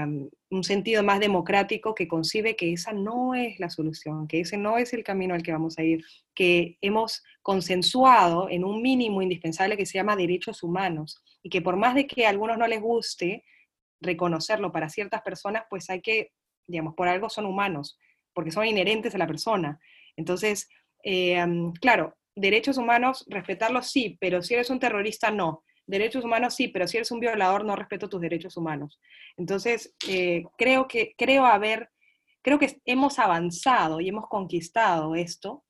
un 0.51 0.65
sentido 0.65 1.03
más 1.03 1.21
democrático 1.21 1.95
que 1.95 2.09
concibe 2.09 2.57
que 2.57 2.73
esa 2.73 2.93
no 2.93 3.35
es 3.35 3.59
la 3.61 3.71
solución, 3.71 4.27
que 4.27 4.41
ese 4.41 4.57
no 4.57 4.79
es 4.79 4.93
el 4.93 5.05
camino 5.05 5.35
al 5.35 5.43
que 5.43 5.53
vamos 5.53 5.79
a 5.79 5.83
ir, 5.83 6.05
que 6.35 6.77
hemos 6.81 7.23
consensuado 7.43 8.49
en 8.51 8.65
un 8.65 8.83
mínimo 8.83 9.23
indispensable 9.23 9.77
que 9.77 9.87
se 9.87 9.95
llama 9.95 10.17
derechos 10.17 10.63
humanos 10.63 11.23
y 11.43 11.49
que 11.49 11.63
por 11.63 11.77
más 11.77 11.95
de 11.95 12.07
que 12.07 12.27
a 12.27 12.31
algunos 12.31 12.59
no 12.59 12.67
les 12.67 12.81
guste 12.81 13.45
reconocerlo 14.01 14.73
para 14.73 14.89
ciertas 14.89 15.23
personas, 15.23 15.65
pues 15.71 15.89
hay 15.89 16.01
que, 16.01 16.33
digamos, 16.67 16.95
por 16.95 17.09
algo 17.09 17.31
son 17.31 17.47
humanos, 17.47 17.99
porque 18.35 18.51
son 18.51 18.67
inherentes 18.67 19.15
a 19.15 19.19
la 19.19 19.27
persona. 19.27 19.79
Entonces, 20.17 20.69
eh, 21.05 21.45
claro, 21.81 22.17
derechos 22.35 22.77
humanos, 22.77 23.25
respetarlos 23.29 23.87
sí, 23.87 24.19
pero 24.21 24.43
si 24.43 24.55
eres 24.55 24.71
un 24.71 24.81
terrorista, 24.81 25.31
no 25.31 25.63
derechos 25.91 26.25
humanos 26.25 26.55
sí, 26.55 26.69
pero 26.69 26.87
si 26.87 26.97
eres 26.97 27.11
un 27.11 27.21
violador 27.21 27.65
no 27.65 27.77
respeto 27.77 28.09
tus 28.09 28.21
derechos 28.21 28.57
humanos. 28.57 29.01
Entonces, 29.37 29.95
eh, 30.09 30.45
creo 30.57 30.87
que, 30.87 31.15
creo 31.19 31.45
haber, 31.45 31.91
creo 32.43 32.59
que 32.59 32.81
hemos 32.85 33.19
avanzado 33.19 34.01
y 34.01 34.09
hemos 34.09 34.29
conquistado 34.29 35.15
esto, 35.15 35.65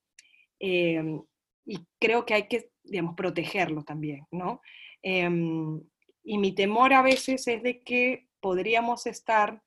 em, 0.58 1.22
y 1.64 1.78
creo 1.98 2.24
que 2.26 2.34
hay 2.34 2.48
que, 2.48 2.70
digamos, 2.84 3.14
protegerlo 3.16 3.82
también, 3.82 4.26
¿no? 4.30 4.60
Em, 5.02 5.80
y 6.22 6.38
mi 6.38 6.54
temor 6.54 6.92
a 6.92 7.02
veces 7.02 7.46
es 7.48 7.62
de 7.62 7.82
que 7.82 8.28
podríamos 8.40 9.06
estar 9.06 9.62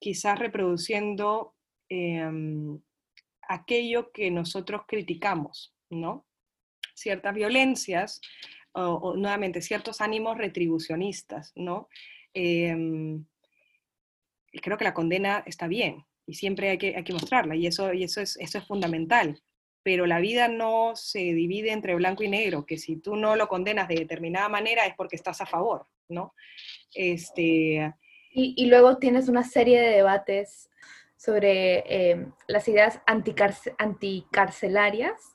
quizás 0.00 0.38
reproduciendo 0.38 1.54
em, 1.88 2.80
aquello 3.42 4.10
que 4.12 4.30
nosotros 4.30 4.82
criticamos, 4.88 5.74
¿no? 5.90 6.26
Ciertas 6.94 7.34
violencias 7.34 8.20
o, 8.72 9.14
nuevamente 9.16 9.60
ciertos 9.60 10.00
ánimos 10.00 10.38
retribucionistas, 10.38 11.52
¿no? 11.56 11.88
Em, 12.34 13.24
creo 14.50 14.76
que 14.76 14.84
la 14.84 14.94
condena 14.94 15.42
está 15.46 15.66
bien 15.66 16.04
y 16.26 16.34
siempre 16.34 16.70
hay 16.70 16.78
que, 16.78 16.96
hay 16.96 17.04
que 17.04 17.12
mostrarla 17.12 17.56
y, 17.56 17.66
eso, 17.66 17.92
y 17.92 18.04
eso, 18.04 18.20
es, 18.20 18.36
eso 18.36 18.58
es 18.58 18.66
fundamental. 18.66 19.42
Pero 19.84 20.06
la 20.06 20.20
vida 20.20 20.46
no 20.46 20.94
se 20.94 21.18
divide 21.18 21.72
entre 21.72 21.96
blanco 21.96 22.22
y 22.22 22.28
negro, 22.28 22.64
que 22.64 22.78
si 22.78 22.96
tú 22.96 23.16
no 23.16 23.34
lo 23.34 23.48
condenas 23.48 23.88
de 23.88 23.96
determinada 23.96 24.48
manera 24.48 24.86
es 24.86 24.94
porque 24.94 25.16
estás 25.16 25.40
a 25.40 25.46
favor, 25.46 25.88
¿no? 26.08 26.34
Este, 26.94 27.92
y, 28.30 28.66
luego 28.66 28.98
tienes 28.98 29.28
una 29.28 29.42
serie 29.42 29.80
de 29.80 29.96
debates 29.96 30.70
sobre 31.16 32.10
em, 32.10 32.32
las 32.46 32.68
ideas 32.68 33.00
anticarcelarias 33.06 35.31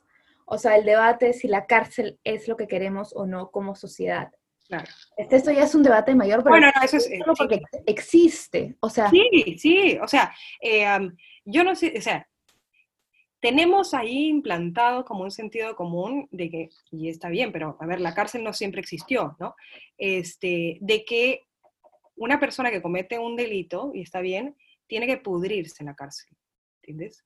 o 0.50 0.58
sea, 0.58 0.76
el 0.76 0.84
debate 0.84 1.32
si 1.32 1.46
la 1.48 1.66
cárcel 1.66 2.18
es 2.24 2.48
lo 2.48 2.56
que 2.56 2.68
queremos 2.68 3.14
o 3.14 3.26
no 3.26 3.50
como 3.50 3.74
sociedad. 3.74 4.30
Claro. 4.66 4.84
Este, 5.16 5.36
esto 5.36 5.50
ya 5.50 5.64
es 5.64 5.74
un 5.74 5.82
debate 5.82 6.14
mayor, 6.14 6.42
pero 6.42 6.56
bueno, 6.56 6.70
eso 6.82 6.98
es, 6.98 7.08
solo 7.18 7.34
porque 7.36 7.62
existe. 7.86 8.76
O 8.80 8.90
sea. 8.90 9.08
Sí, 9.10 9.56
sí, 9.58 9.98
o 10.02 10.06
sea, 10.06 10.34
eh, 10.60 10.86
yo 11.44 11.64
no 11.64 11.74
sé, 11.74 11.94
o 11.96 12.02
sea, 12.02 12.28
tenemos 13.40 13.94
ahí 13.94 14.28
implantado 14.28 15.04
como 15.04 15.24
un 15.24 15.30
sentido 15.30 15.76
común 15.76 16.28
de 16.30 16.50
que, 16.50 16.68
y 16.90 17.08
está 17.08 17.28
bien, 17.28 17.52
pero 17.52 17.76
a 17.80 17.86
ver, 17.86 18.00
la 18.00 18.14
cárcel 18.14 18.42
no 18.42 18.52
siempre 18.52 18.80
existió, 18.80 19.36
¿no? 19.38 19.54
Este, 19.96 20.78
de 20.80 21.04
que 21.04 21.42
una 22.16 22.40
persona 22.40 22.70
que 22.70 22.82
comete 22.82 23.18
un 23.18 23.36
delito, 23.36 23.92
y 23.94 24.02
está 24.02 24.20
bien, 24.20 24.56
tiene 24.86 25.06
que 25.06 25.18
pudrirse 25.18 25.82
en 25.82 25.86
la 25.86 25.94
cárcel, 25.94 26.36
¿entiendes? 26.82 27.24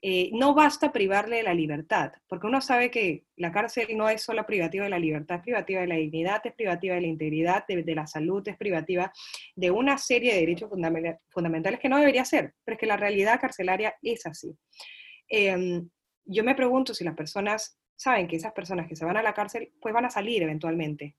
Eh, 0.00 0.30
no 0.32 0.54
basta 0.54 0.92
privarle 0.92 1.38
de 1.38 1.42
la 1.42 1.54
libertad, 1.54 2.12
porque 2.28 2.46
uno 2.46 2.60
sabe 2.60 2.88
que 2.88 3.24
la 3.34 3.50
cárcel 3.50 3.96
no 3.96 4.08
es 4.08 4.22
solo 4.22 4.46
privativa 4.46 4.84
de 4.84 4.90
la 4.90 4.98
libertad, 4.98 5.38
es 5.38 5.42
privativa 5.42 5.80
de 5.80 5.88
la 5.88 5.96
dignidad, 5.96 6.40
es 6.44 6.54
privativa 6.54 6.94
de 6.94 7.00
la 7.00 7.06
integridad, 7.08 7.64
de, 7.66 7.94
la 7.96 8.06
salud, 8.06 8.46
es 8.46 8.56
privativa 8.56 9.12
de 9.56 9.70
una 9.72 9.98
serie 9.98 10.34
de 10.34 10.40
derechos 10.40 10.70
fundamentales 11.30 11.80
que 11.80 11.88
no 11.88 11.98
debería 11.98 12.24
ser, 12.24 12.54
pero 12.64 12.76
es 12.76 12.78
que 12.80 12.86
la 12.86 12.96
realidad 12.96 13.40
carcelaria 13.40 13.96
es 14.00 14.24
así. 14.24 14.56
Em, 15.28 15.88
yo 16.24 16.44
me 16.44 16.54
pregunto 16.54 16.94
si 16.94 17.02
las 17.02 17.16
personas 17.16 17.80
saben 17.96 18.28
que 18.28 18.36
esas 18.36 18.52
personas 18.52 18.86
que 18.86 18.94
se 18.94 19.04
van 19.04 19.16
a 19.16 19.22
la 19.22 19.34
cárcel, 19.34 19.72
pues 19.80 19.92
van 19.92 20.04
a 20.04 20.10
salir 20.10 20.44
eventualmente. 20.44 21.16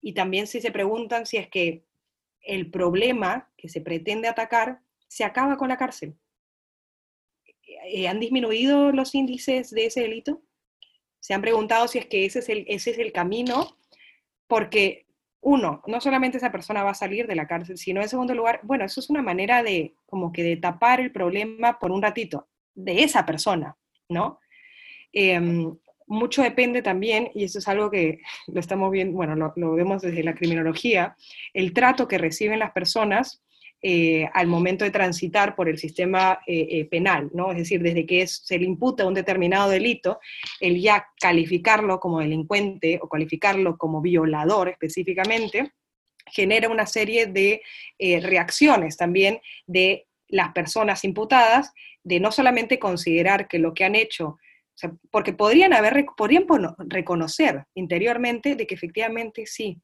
Y 0.00 0.14
también 0.14 0.46
si 0.46 0.62
se 0.62 0.72
preguntan 0.72 1.26
si 1.26 1.36
es 1.36 1.48
que 1.50 1.84
el 2.40 2.70
problema 2.70 3.52
que 3.58 3.68
se 3.68 3.82
pretende 3.82 4.26
atacar 4.26 4.80
se 5.06 5.24
acaba 5.24 5.58
con 5.58 5.68
la 5.68 5.76
cárcel. 5.76 6.16
Eh, 7.84 8.08
¿Han 8.08 8.20
disminuido 8.20 8.92
los 8.92 9.14
índices 9.14 9.70
de 9.70 9.86
ese 9.86 10.00
delito? 10.00 10.42
Se 11.20 11.34
han 11.34 11.42
preguntado 11.42 11.88
si 11.88 11.98
es 11.98 12.06
que 12.06 12.24
ese 12.24 12.40
es 12.40 12.48
el, 12.48 12.64
ese 12.68 12.90
es 12.90 12.98
el 12.98 13.12
camino, 13.12 13.76
porque 14.46 15.06
uno, 15.42 15.82
no 15.86 16.00
solamente 16.00 16.38
esa 16.38 16.52
persona 16.52 16.82
va 16.82 16.90
a 16.90 16.94
salir 16.94 17.26
de 17.26 17.34
la 17.34 17.46
cárcel, 17.46 17.78
sino 17.78 18.02
en 18.02 18.08
segundo 18.08 18.34
lugar, 18.34 18.60
bueno, 18.62 18.84
eso 18.84 19.00
es 19.00 19.08
una 19.10 19.22
manera 19.22 19.62
de 19.62 19.94
como 20.06 20.32
que 20.32 20.42
de 20.42 20.56
tapar 20.56 21.00
el 21.00 21.12
problema 21.12 21.78
por 21.78 21.90
un 21.92 22.02
ratito 22.02 22.48
de 22.74 23.02
esa 23.02 23.24
persona, 23.24 23.76
¿no? 24.08 24.40
Em, 25.12 25.74
mucho 26.06 26.42
depende 26.42 26.82
también, 26.82 27.30
y 27.34 27.44
eso 27.44 27.58
es 27.58 27.68
algo 27.68 27.90
que 27.90 28.20
lo 28.48 28.60
estamos 28.60 28.90
viendo, 28.90 29.14
bueno, 29.14 29.52
lo 29.56 29.74
vemos 29.74 30.02
desde 30.02 30.24
la 30.24 30.34
criminología, 30.34 31.16
el 31.54 31.72
trato 31.72 32.08
que 32.08 32.18
reciben 32.18 32.58
las 32.58 32.72
personas 32.72 33.42
eh, 33.82 34.28
al 34.34 34.46
momento 34.46 34.84
de 34.84 34.90
transitar 34.90 35.56
por 35.56 35.68
el 35.68 35.78
sistema 35.78 36.40
eh, 36.46 36.66
eh, 36.70 36.84
penal, 36.84 37.30
¿no? 37.32 37.50
Es 37.50 37.58
decir, 37.58 37.82
desde 37.82 38.04
que 38.04 38.26
se 38.26 38.58
le 38.58 38.66
imputa 38.66 39.06
un 39.06 39.14
determinado 39.14 39.70
delito, 39.70 40.20
el 40.60 40.80
ya 40.80 41.06
calificarlo 41.18 41.98
como 41.98 42.20
delincuente 42.20 42.98
o 43.02 43.08
calificarlo 43.08 43.78
como 43.78 44.02
violador 44.02 44.68
específicamente, 44.68 45.72
genera 46.26 46.68
una 46.68 46.86
serie 46.86 47.26
de 47.26 47.62
reacciones 47.98 48.96
también 48.96 49.40
de 49.66 50.06
las 50.28 50.52
personas 50.52 51.02
imputadas, 51.04 51.72
de 52.04 52.20
no 52.20 52.30
solamente 52.30 52.78
considerar 52.78 53.48
que 53.48 53.58
lo 53.58 53.74
que 53.74 53.84
han 53.84 53.94
hecho 53.94 54.36
porque 55.10 55.32
podrían 55.32 55.72
haber, 55.72 56.06
podrían 56.16 56.46
reconocer 56.78 57.64
interiormente 57.74 58.54
de 58.56 58.66
que 58.66 58.74
efectivamente 58.74 59.46
sí, 59.46 59.80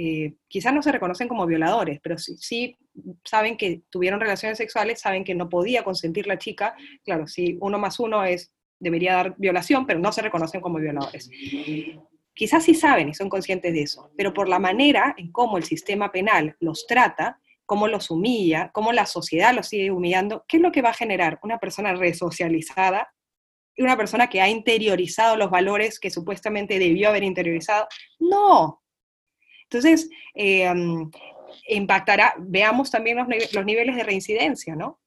eh, 0.00 0.36
quizás 0.46 0.72
no 0.72 0.80
se 0.80 0.92
reconocen 0.92 1.26
como 1.26 1.44
violadores, 1.44 1.98
pero 2.00 2.16
sí, 2.18 2.78
saben 3.24 3.56
que 3.56 3.82
tuvieron 3.90 4.20
relaciones 4.20 4.56
sexuales, 4.56 5.00
saben 5.00 5.24
que 5.24 5.34
no 5.34 5.48
podía 5.48 5.82
consentir 5.82 6.28
la 6.28 6.38
chica. 6.38 6.76
Claro, 7.04 7.26
si 7.26 7.58
uno 7.60 7.80
más 7.80 7.98
uno 7.98 8.22
es, 8.24 8.54
debería 8.78 9.14
dar 9.14 9.34
violación, 9.38 9.86
pero 9.86 9.98
no 9.98 10.12
se 10.12 10.22
reconocen 10.22 10.60
como 10.60 10.78
violadores. 10.78 11.28
Quizás 12.32 12.62
sí 12.62 12.74
saben 12.74 13.08
y 13.08 13.14
son 13.14 13.28
conscientes 13.28 13.72
de 13.72 13.82
eso, 13.82 14.12
pero 14.16 14.32
por 14.32 14.48
la 14.48 14.60
manera 14.60 15.16
en 15.18 15.32
cómo 15.32 15.58
el 15.58 15.64
sistema 15.64 16.12
penal 16.12 16.56
los 16.60 16.86
trata, 16.86 17.40
cómo 17.66 17.88
los 17.88 18.08
humilla, 18.12 18.70
cómo 18.72 18.92
la 18.92 19.04
sociedad 19.04 19.52
los 19.52 19.66
sigue 19.66 19.90
humillando, 19.90 20.44
¿qué 20.46 20.58
es 20.58 20.62
lo 20.62 20.70
que 20.70 20.80
va 20.80 20.90
a 20.90 20.94
generar? 20.94 21.40
Una 21.42 21.58
persona 21.58 21.92
resocializada 21.94 23.08
una 23.80 23.96
persona 23.96 24.28
que 24.28 24.40
ha 24.40 24.48
interiorizado 24.48 25.36
los 25.36 25.50
valores 25.50 26.00
que 26.00 26.10
supuestamente 26.10 26.80
debió 26.80 27.10
haber 27.10 27.22
interiorizado. 27.22 27.86
No, 28.18 28.82
entonces, 29.70 30.08
eh, 30.34 30.66
impactará, 31.68 32.34
veamos 32.38 32.90
también 32.90 33.18
los, 33.18 33.64
niveles 33.66 33.96
de 33.96 34.02
reincidencia, 34.02 34.74
¿no? 34.74 34.98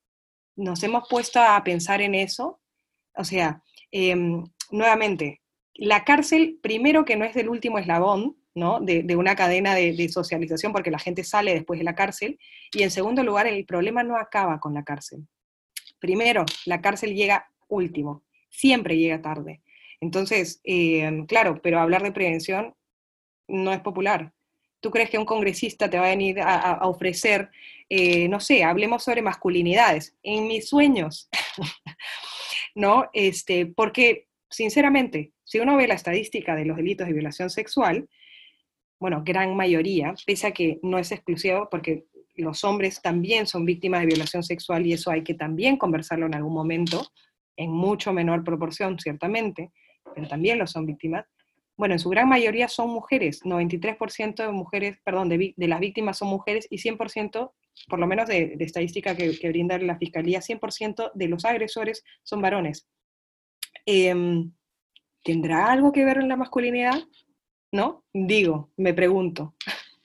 Nos 0.56 0.84
hemos 0.84 1.08
puesto 1.10 1.42
a 1.42 1.64
pensar 1.64 2.02
en 2.02 2.14
eso. 2.14 2.62
O 3.16 3.24
sea, 3.24 3.64
em, 3.92 4.44
nuevamente, 4.70 5.42
la 5.74 6.04
cárcel, 6.04 6.60
primero 6.62 7.06
que 7.06 7.16
no 7.16 7.26
es 7.26 7.34
del 7.34 7.50
último 7.50 7.80
eslabón, 7.80 8.38
¿no? 8.54 8.80
De, 8.80 9.16
una 9.16 9.36
cadena 9.36 9.74
de, 9.74 9.94
de, 9.94 10.10
socialización, 10.10 10.74
porque 10.74 10.92
la 10.92 11.00
gente 11.00 11.24
sale 11.24 11.54
después 11.54 11.80
de 11.80 11.86
la 11.86 11.96
cárcel. 11.96 12.38
Y 12.74 12.84
en 12.84 12.92
segundo 12.92 13.24
lugar, 13.24 13.48
el 13.48 13.66
problema 13.66 14.04
no 14.04 14.18
acaba 14.18 14.60
con 14.60 14.74
la 14.74 14.84
cárcel. 14.84 15.28
Primero, 16.00 16.46
la 16.66 16.82
cárcel 16.82 17.16
llega 17.16 17.48
último, 17.68 18.24
siempre 18.50 18.98
llega 18.98 19.22
tarde. 19.22 19.62
Entonces, 20.02 20.62
em, 20.64 21.26
claro, 21.26 21.62
pero 21.64 21.80
hablar 21.80 22.04
de 22.04 22.12
prevención 22.12 22.76
no 23.48 23.72
es 23.74 23.80
popular. 23.82 24.34
¿Tú 24.82 24.90
crees 24.90 25.10
que 25.10 25.18
un 25.18 25.26
congresista 25.26 25.90
te 25.90 26.00
va 26.00 26.08
a 26.08 26.10
venir 26.10 26.42
a, 26.42 26.80
ofrecer, 26.88 27.52
eh, 27.88 28.28
no 28.28 28.40
sé, 28.40 28.64
hablemos 28.64 29.04
sobre 29.04 29.22
masculinidades? 29.22 30.18
En 30.24 30.48
mis 30.48 30.68
sueños, 30.68 31.30
¿no? 32.76 33.10
Este, 33.14 33.68
porque, 33.68 34.28
sinceramente, 34.50 35.34
si 35.44 35.60
uno 35.60 35.78
ve 35.78 35.88
la 35.88 35.94
estadística 35.94 36.56
de 36.56 36.66
los 36.66 36.78
delitos 36.78 37.06
de 37.06 37.14
violación 37.14 37.52
sexual, 37.52 38.10
bueno, 39.00 39.22
gran 39.24 39.56
mayoría, 39.56 40.16
pese 40.26 40.48
a 40.48 40.52
que 40.52 40.80
no 40.82 40.98
es 40.98 41.12
exclusivo, 41.12 41.68
porque 41.70 42.06
los 42.36 42.64
hombres 42.64 43.02
también 43.02 43.46
son 43.46 43.66
víctimas 43.66 44.02
de 44.02 44.08
violación 44.08 44.44
sexual 44.44 44.86
y 44.86 44.94
eso 44.94 45.12
hay 45.12 45.24
que 45.24 45.36
también 45.36 45.78
conversarlo 45.78 46.26
en 46.26 46.36
algún 46.36 46.54
momento, 46.54 47.12
en 47.56 47.72
mucho 47.72 48.14
menor 48.14 48.44
proporción, 48.44 48.98
ciertamente, 49.00 49.72
pero 50.16 50.28
también 50.28 50.58
lo 50.58 50.66
son 50.66 50.88
víctimas 50.88 51.26
bueno, 51.82 51.96
en 51.96 52.00
su 52.00 52.10
gran 52.10 52.30
mayoría 52.30 52.68
son 52.68 52.92
mujeres, 52.92 53.44
93% 53.44 54.46
de 54.46 54.52
mujeres, 54.52 55.00
perdón, 55.04 55.30
de, 55.30 55.56
las 55.58 55.80
víctimas 55.80 56.20
son 56.20 56.28
mujeres 56.28 56.68
y 56.70 56.78
100%, 56.78 57.54
por 57.90 57.98
lo 57.98 58.06
menos 58.06 58.28
de, 58.28 58.56
estadística 58.60 59.16
que, 59.16 59.50
brinda 59.50 59.80
la 59.80 59.98
Fiscalía, 59.98 60.42
100% 60.42 61.12
de 61.16 61.28
los 61.28 61.44
agresores 61.44 62.04
son 62.22 62.40
varones. 62.40 62.88
Em, 63.88 64.52
¿Tendrá 65.24 65.72
algo 65.72 65.92
que 65.92 66.06
ver 66.06 66.20
en 66.20 66.28
la 66.28 66.36
masculinidad? 66.36 67.00
¿No? 67.72 68.04
Digo, 68.14 68.70
me 68.78 68.94
pregunto. 68.94 69.56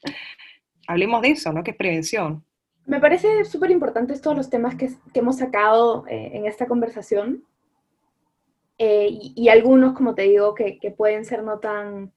Hablemos 0.89 1.21
de 1.21 1.33
eso, 1.33 1.53
¿no? 1.53 1.63
Que 1.63 1.73
es 1.73 1.77
prevención. 1.77 2.43
Me 2.87 3.01
parece 3.01 3.45
súper 3.45 3.71
importante 3.71 4.19
todos 4.19 4.35
los 4.35 4.49
temas 4.49 4.77
que, 4.77 4.89
hemos 5.13 5.37
sacado 5.37 6.07
eh, 6.09 6.31
en 6.33 6.47
esta 6.47 6.67
conversación, 6.67 7.45
eh, 8.79 9.09
y, 9.11 9.49
algunos, 9.49 9.95
como 9.95 10.15
te 10.15 10.23
digo, 10.23 10.55
que, 10.55 10.79
pueden 10.97 11.25
ser 11.25 11.43
no 11.43 11.59
tan 11.59 12.13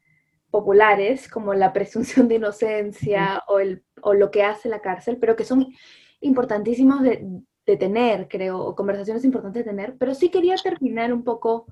populares, 0.51 1.29
como 1.29 1.53
la 1.53 1.73
presunción 1.73 2.27
de 2.27 2.35
inocencia 2.35 3.43
o, 3.47 3.59
el, 3.59 3.83
o, 4.01 4.13
lo 4.13 4.31
que 4.31 4.43
hace 4.43 4.69
la 4.69 4.81
cárcel, 4.81 5.17
pero 5.17 5.35
que 5.35 5.45
son 5.45 5.67
importantísimos 6.21 7.01
de, 7.01 7.23
de, 7.65 7.77
tener, 7.77 8.27
creo, 8.27 8.59
o 8.59 8.75
conversaciones 8.75 9.23
importantes 9.23 9.63
de 9.63 9.71
tener. 9.71 9.95
Pero 9.97 10.13
sí 10.13 10.29
quería 10.29 10.55
terminar 10.55 11.13
un 11.13 11.23
poco 11.23 11.67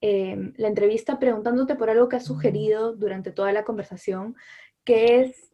eh, 0.00 0.52
la 0.56 0.68
entrevista 0.68 1.18
preguntándote 1.18 1.74
por 1.74 1.88
algo 1.88 2.08
que 2.08 2.16
has 2.16 2.24
sugerido 2.24 2.94
durante 2.94 3.32
toda 3.32 3.52
la 3.52 3.64
conversación, 3.64 4.36
que 4.84 5.20
es 5.20 5.50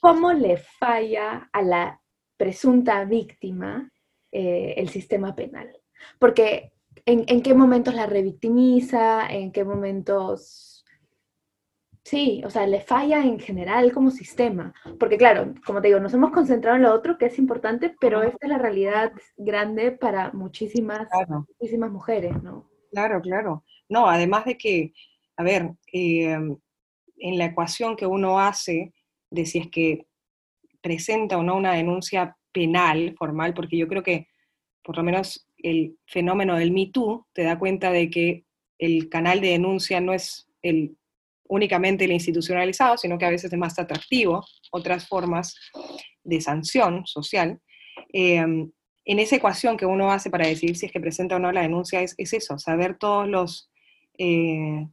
cómo 0.00 0.32
le 0.32 0.56
falla 0.56 1.50
a 1.52 1.62
la 1.62 2.00
presunta 2.36 3.04
víctima 3.04 3.90
eh, 4.32 4.74
el 4.76 4.88
sistema 4.88 5.34
penal. 5.34 5.76
Porque 6.18 6.72
en, 7.06 7.42
qué 7.42 7.54
momentos 7.54 7.94
la 7.94 8.06
revictimiza, 8.06 9.26
en 9.28 9.52
qué 9.52 9.64
momentos... 9.64 10.84
Sí, 12.02 12.42
o 12.44 12.50
sea, 12.50 12.66
le 12.66 12.82
falla 12.82 13.24
en 13.24 13.40
general 13.40 13.90
como 13.92 14.10
sistema. 14.10 14.74
Porque 15.00 15.16
claro, 15.16 15.54
como 15.64 15.80
te 15.80 15.88
digo, 15.88 16.00
nos 16.00 16.12
hemos 16.12 16.32
concentrado 16.32 16.76
en 16.76 16.82
lo 16.82 16.92
otro, 16.92 17.16
que 17.16 17.26
es 17.26 17.38
importante, 17.38 17.94
pero 17.98 18.22
esta 18.22 18.38
es 18.42 18.48
la 18.50 18.58
realidad 18.58 19.12
grande 19.38 19.90
para 19.90 20.30
muchísimas, 20.32 21.08
muchísimas 21.48 21.90
mujeres, 21.90 22.42
¿no? 22.42 22.68
Claro, 22.90 23.22
claro. 23.22 23.64
No, 23.88 24.06
además 24.06 24.44
de 24.44 24.58
que, 24.58 24.92
a 25.36 25.42
ver, 25.42 25.72
em, 25.92 26.58
en 27.16 27.38
la 27.38 27.46
ecuación 27.46 27.96
que 27.96 28.06
uno 28.06 28.38
hace 28.38 28.92
de 29.30 29.46
si 29.46 29.58
es 29.58 29.70
que 29.70 30.06
presenta 30.82 31.38
o 31.38 31.42
no 31.42 31.56
una 31.56 31.72
denuncia 31.72 32.36
penal 32.52 33.14
formal, 33.18 33.54
porque 33.54 33.78
yo 33.78 33.88
creo 33.88 34.02
que 34.02 34.28
por 34.84 34.96
lo 34.96 35.02
menos 35.02 35.48
el 35.56 35.96
fenómeno 36.06 36.56
del 36.56 36.70
Me 36.70 36.90
Too 36.92 37.26
te 37.32 37.42
da 37.42 37.58
cuenta 37.58 37.90
de 37.90 38.10
que 38.10 38.44
el 38.78 39.08
canal 39.08 39.40
de 39.40 39.48
denuncia 39.48 40.00
no 40.00 40.12
es 40.12 40.46
únicamente 41.48 42.04
el 42.04 42.12
institucionalizado, 42.12 42.96
sino 42.96 43.18
que 43.18 43.24
a 43.24 43.30
veces 43.30 43.52
es 43.52 43.58
más 43.58 43.78
atractivo 43.78 44.44
otras 44.70 45.08
formas 45.08 45.56
de 46.22 46.40
sanción 46.40 47.06
social. 47.06 47.60
Em, 48.12 48.70
en 49.04 49.18
esa 49.18 49.36
ecuación 49.36 49.76
que 49.76 49.86
uno 49.86 50.10
hace 50.10 50.30
para 50.30 50.46
decidir 50.46 50.76
si 50.76 50.86
es 50.86 50.92
que 50.92 51.00
presenta 51.00 51.36
o 51.36 51.38
no 51.38 51.52
la 51.52 51.62
denuncia 51.62 52.00
es, 52.00 52.14
eso, 52.18 52.58
saber 52.58 52.96
todos 52.96 53.28
los, 53.28 53.70
eh, 54.18 54.86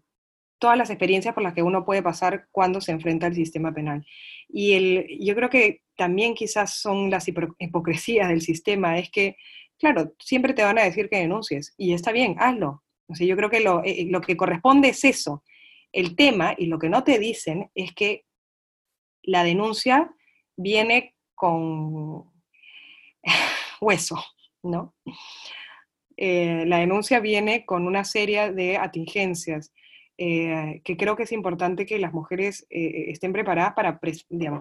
todas 0.60 0.78
las 0.78 0.89
experiencias 0.89 1.34
por 1.34 1.44
las 1.44 1.54
que 1.54 1.64
uno 1.64 1.86
puede 1.86 2.04
pasar 2.04 2.48
cuando 2.52 2.82
se 2.82 2.92
enfrenta 2.92 3.28
al 3.28 3.36
sistema 3.36 3.74
penal. 3.74 4.06
Y 4.50 4.74
el, 4.74 5.08
yo 5.20 5.34
creo 5.36 5.50
que 5.50 5.82
también 5.96 6.36
quizás 6.36 6.76
son 6.82 7.10
las 7.10 7.28
hipocresías 7.28 8.28
del 8.30 8.42
sistema, 8.42 9.00
es 9.00 9.10
que 9.10 9.38
claro, 9.82 10.13
siempre 10.19 10.53
te 10.53 10.63
van 10.63 10.79
a 10.79 10.84
decir 10.84 11.09
que 11.09 11.17
denuncies 11.17 11.73
y 11.77 11.93
está 11.93 12.11
bien, 12.11 12.36
hazlo. 12.39 12.84
O 13.07 13.15
sea, 13.15 13.27
yo 13.27 13.36
creo 13.36 13.49
que 13.49 13.59
lo, 13.59 13.84
eh, 13.84 14.07
lo 14.09 14.21
que 14.21 14.38
corresponde 14.38 14.89
es 14.89 15.03
eso. 15.03 15.43
El 15.91 16.15
tema 16.15 16.55
y 16.57 16.67
lo 16.67 16.79
que 16.79 16.88
no 16.88 17.03
te 17.03 17.19
dicen 17.19 17.69
es 17.75 17.93
que 17.93 18.23
la 19.23 19.43
denuncia 19.43 20.09
viene 20.55 21.15
con 21.36 22.32
hueso, 23.82 24.23
¿no? 24.63 24.95
eh, 26.23 26.65
la 26.67 26.77
denuncia 26.77 27.19
viene 27.19 27.65
con 27.65 27.88
una 27.88 28.03
serie 28.03 28.51
de 28.51 28.77
atingencias 28.77 29.73
eh, 30.19 30.79
que 30.84 30.95
creo 30.95 31.15
que 31.15 31.23
es 31.23 31.32
importante 31.32 31.84
que 31.88 31.97
las 31.97 32.13
mujeres 32.13 32.67
eh, 32.69 33.05
estén 33.07 33.34
preparadas 33.34 33.73
para, 33.73 33.99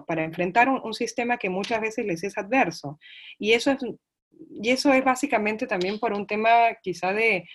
para 0.07 0.23
enfrentar 0.23 0.69
un, 0.69 0.93
sistema 0.95 1.37
que 1.37 1.51
muchas 1.51 1.79
veces 1.79 2.03
les 2.07 2.23
es 2.23 2.35
adverso. 2.35 2.97
Y 3.37 3.51
eso 3.53 3.69
es, 3.69 3.77
y 4.49 4.69
eso 4.69 4.93
es 4.93 5.03
básicamente 5.03 5.67
también 5.67 5.99
por 5.99 6.13
un 6.13 6.25
tema 6.25 6.49
quizá 6.81 7.13
de 7.13 7.47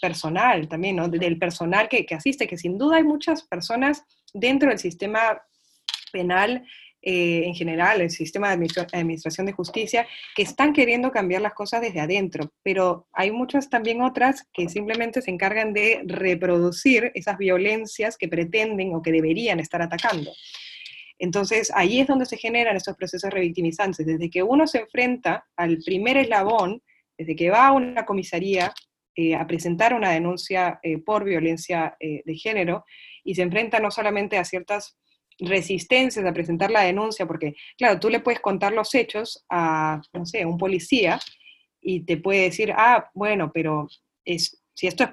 personal 0.00 0.68
también, 0.68 0.96
¿no? 0.96 1.08
del 1.08 1.38
personal 1.38 1.88
que, 1.88 2.04
que 2.04 2.14
asiste, 2.14 2.46
que 2.48 2.58
sin 2.58 2.76
duda 2.76 2.96
hay 2.96 3.04
muchas 3.04 3.42
personas 3.42 4.04
dentro 4.32 4.68
del 4.68 4.78
sistema 4.78 5.40
penal 6.12 6.64
eh, 7.04 7.42
en 7.46 7.54
general, 7.56 8.00
el 8.00 8.10
sistema 8.10 8.54
de 8.54 8.68
administración 8.92 9.46
de 9.46 9.52
justicia, 9.52 10.06
que 10.36 10.42
están 10.42 10.72
queriendo 10.72 11.10
cambiar 11.10 11.42
las 11.42 11.52
cosas 11.52 11.80
desde 11.80 11.98
adentro, 11.98 12.52
pero 12.62 13.08
hay 13.12 13.32
muchas 13.32 13.68
también 13.68 14.02
otras 14.02 14.46
que 14.52 14.68
simplemente 14.68 15.20
se 15.20 15.32
encargan 15.32 15.72
de 15.72 16.02
reproducir 16.06 17.10
esas 17.14 17.38
violencias 17.38 18.16
que 18.16 18.28
pretenden 18.28 18.94
o 18.94 19.02
que 19.02 19.10
deberían 19.10 19.58
estar 19.58 19.82
atacando. 19.82 20.30
Entonces, 21.22 21.70
ahí 21.74 22.00
es 22.00 22.08
donde 22.08 22.26
se 22.26 22.36
generan 22.36 22.76
estos 22.76 22.96
procesos 22.96 23.30
revictimizantes. 23.30 24.04
Desde 24.04 24.28
que 24.28 24.42
uno 24.42 24.66
se 24.66 24.80
enfrenta 24.80 25.46
al 25.56 25.78
primer 25.78 26.16
eslabón, 26.16 26.82
desde 27.16 27.36
que 27.36 27.50
va 27.50 27.68
a 27.68 27.72
una 27.72 28.04
comisaría 28.04 28.74
eh, 29.14 29.34
a 29.34 29.46
presentar 29.46 29.94
una 29.94 30.10
denuncia 30.10 30.80
eh, 30.82 30.98
por 30.98 31.24
violencia 31.24 31.96
de 32.00 32.34
género 32.34 32.84
y 33.22 33.34
se 33.34 33.42
enfrenta 33.42 33.78
no 33.78 33.90
solamente 33.90 34.36
a 34.36 34.44
ciertas 34.44 34.96
resistencias 35.38 36.24
a 36.24 36.32
presentar 36.32 36.70
la 36.70 36.82
denuncia, 36.82 37.26
porque, 37.26 37.54
claro, 37.76 37.98
tú 37.98 38.08
le 38.08 38.20
puedes 38.20 38.40
contar 38.40 38.72
los 38.72 38.94
hechos 38.94 39.44
a, 39.48 40.00
no 40.12 40.26
sé, 40.26 40.44
un 40.44 40.58
policía 40.58 41.20
y 41.80 42.04
te 42.04 42.16
puede 42.16 42.42
decir, 42.42 42.72
ah, 42.76 43.10
bueno, 43.14 43.50
pero 43.52 43.88
es, 44.24 44.62
si 44.74 44.86
es 44.86 44.96
tu 44.96 45.04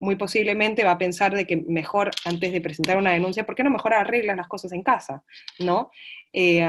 muy 0.00 0.16
posiblemente 0.16 0.84
va 0.84 0.92
a 0.92 0.98
pensar 0.98 1.34
de 1.34 1.46
que 1.46 1.56
mejor, 1.56 2.10
antes 2.24 2.52
de 2.52 2.60
presentar 2.60 2.96
una 2.96 3.12
denuncia, 3.12 3.46
¿por 3.46 3.54
qué 3.54 3.62
no 3.62 3.70
mejor 3.70 3.94
arreglas 3.94 4.36
las 4.36 4.48
cosas 4.48 4.72
en 4.72 4.82
casa? 4.82 5.22
¿No? 5.58 5.90
Eh, 6.32 6.66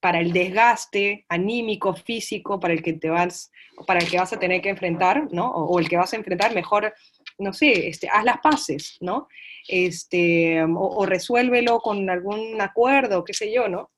para 0.00 0.20
el 0.20 0.32
desgaste 0.32 1.26
anímico, 1.28 1.94
físico, 1.94 2.60
para 2.60 2.74
el 2.74 2.82
que 2.82 2.92
te 2.92 3.10
vas, 3.10 3.50
para 3.86 4.00
el 4.00 4.08
que 4.08 4.18
vas 4.18 4.32
a 4.32 4.38
tener 4.38 4.60
que 4.60 4.68
enfrentar, 4.68 5.28
¿no? 5.32 5.50
O, 5.50 5.78
el 5.78 5.88
que 5.88 5.96
vas 5.96 6.12
a 6.12 6.16
enfrentar, 6.16 6.54
mejor, 6.54 6.94
no 7.38 7.52
sé, 7.52 7.88
este, 7.88 8.08
haz 8.08 8.24
las 8.24 8.38
paces, 8.38 8.98
¿no? 9.00 9.28
Este, 9.66 10.62
o, 10.62 11.04
resuélvelo 11.06 11.80
con 11.80 12.08
algún 12.10 12.60
acuerdo, 12.60 13.24
qué 13.24 13.34
sé 13.34 13.52
yo, 13.52 13.68
¿no? 13.68 13.90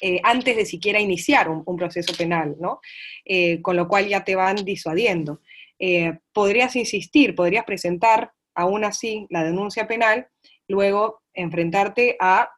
Eh, 0.00 0.20
antes 0.24 0.56
de 0.56 0.66
siquiera 0.66 0.98
iniciar 0.98 1.48
un, 1.48 1.76
proceso 1.76 2.12
penal, 2.16 2.56
¿no? 2.58 2.80
Eh, 3.24 3.62
con 3.62 3.76
lo 3.76 3.86
cual 3.86 4.08
ya 4.08 4.24
te 4.24 4.34
van 4.34 4.56
disuadiendo. 4.56 5.40
Eh, 5.84 6.16
podrías 6.32 6.76
insistir, 6.76 7.34
podrías 7.34 7.64
presentar 7.64 8.30
aún 8.54 8.84
así 8.84 9.26
la 9.30 9.42
denuncia 9.42 9.88
penal, 9.88 10.28
luego 10.68 11.22
enfrentarte 11.34 12.16
a, 12.20 12.50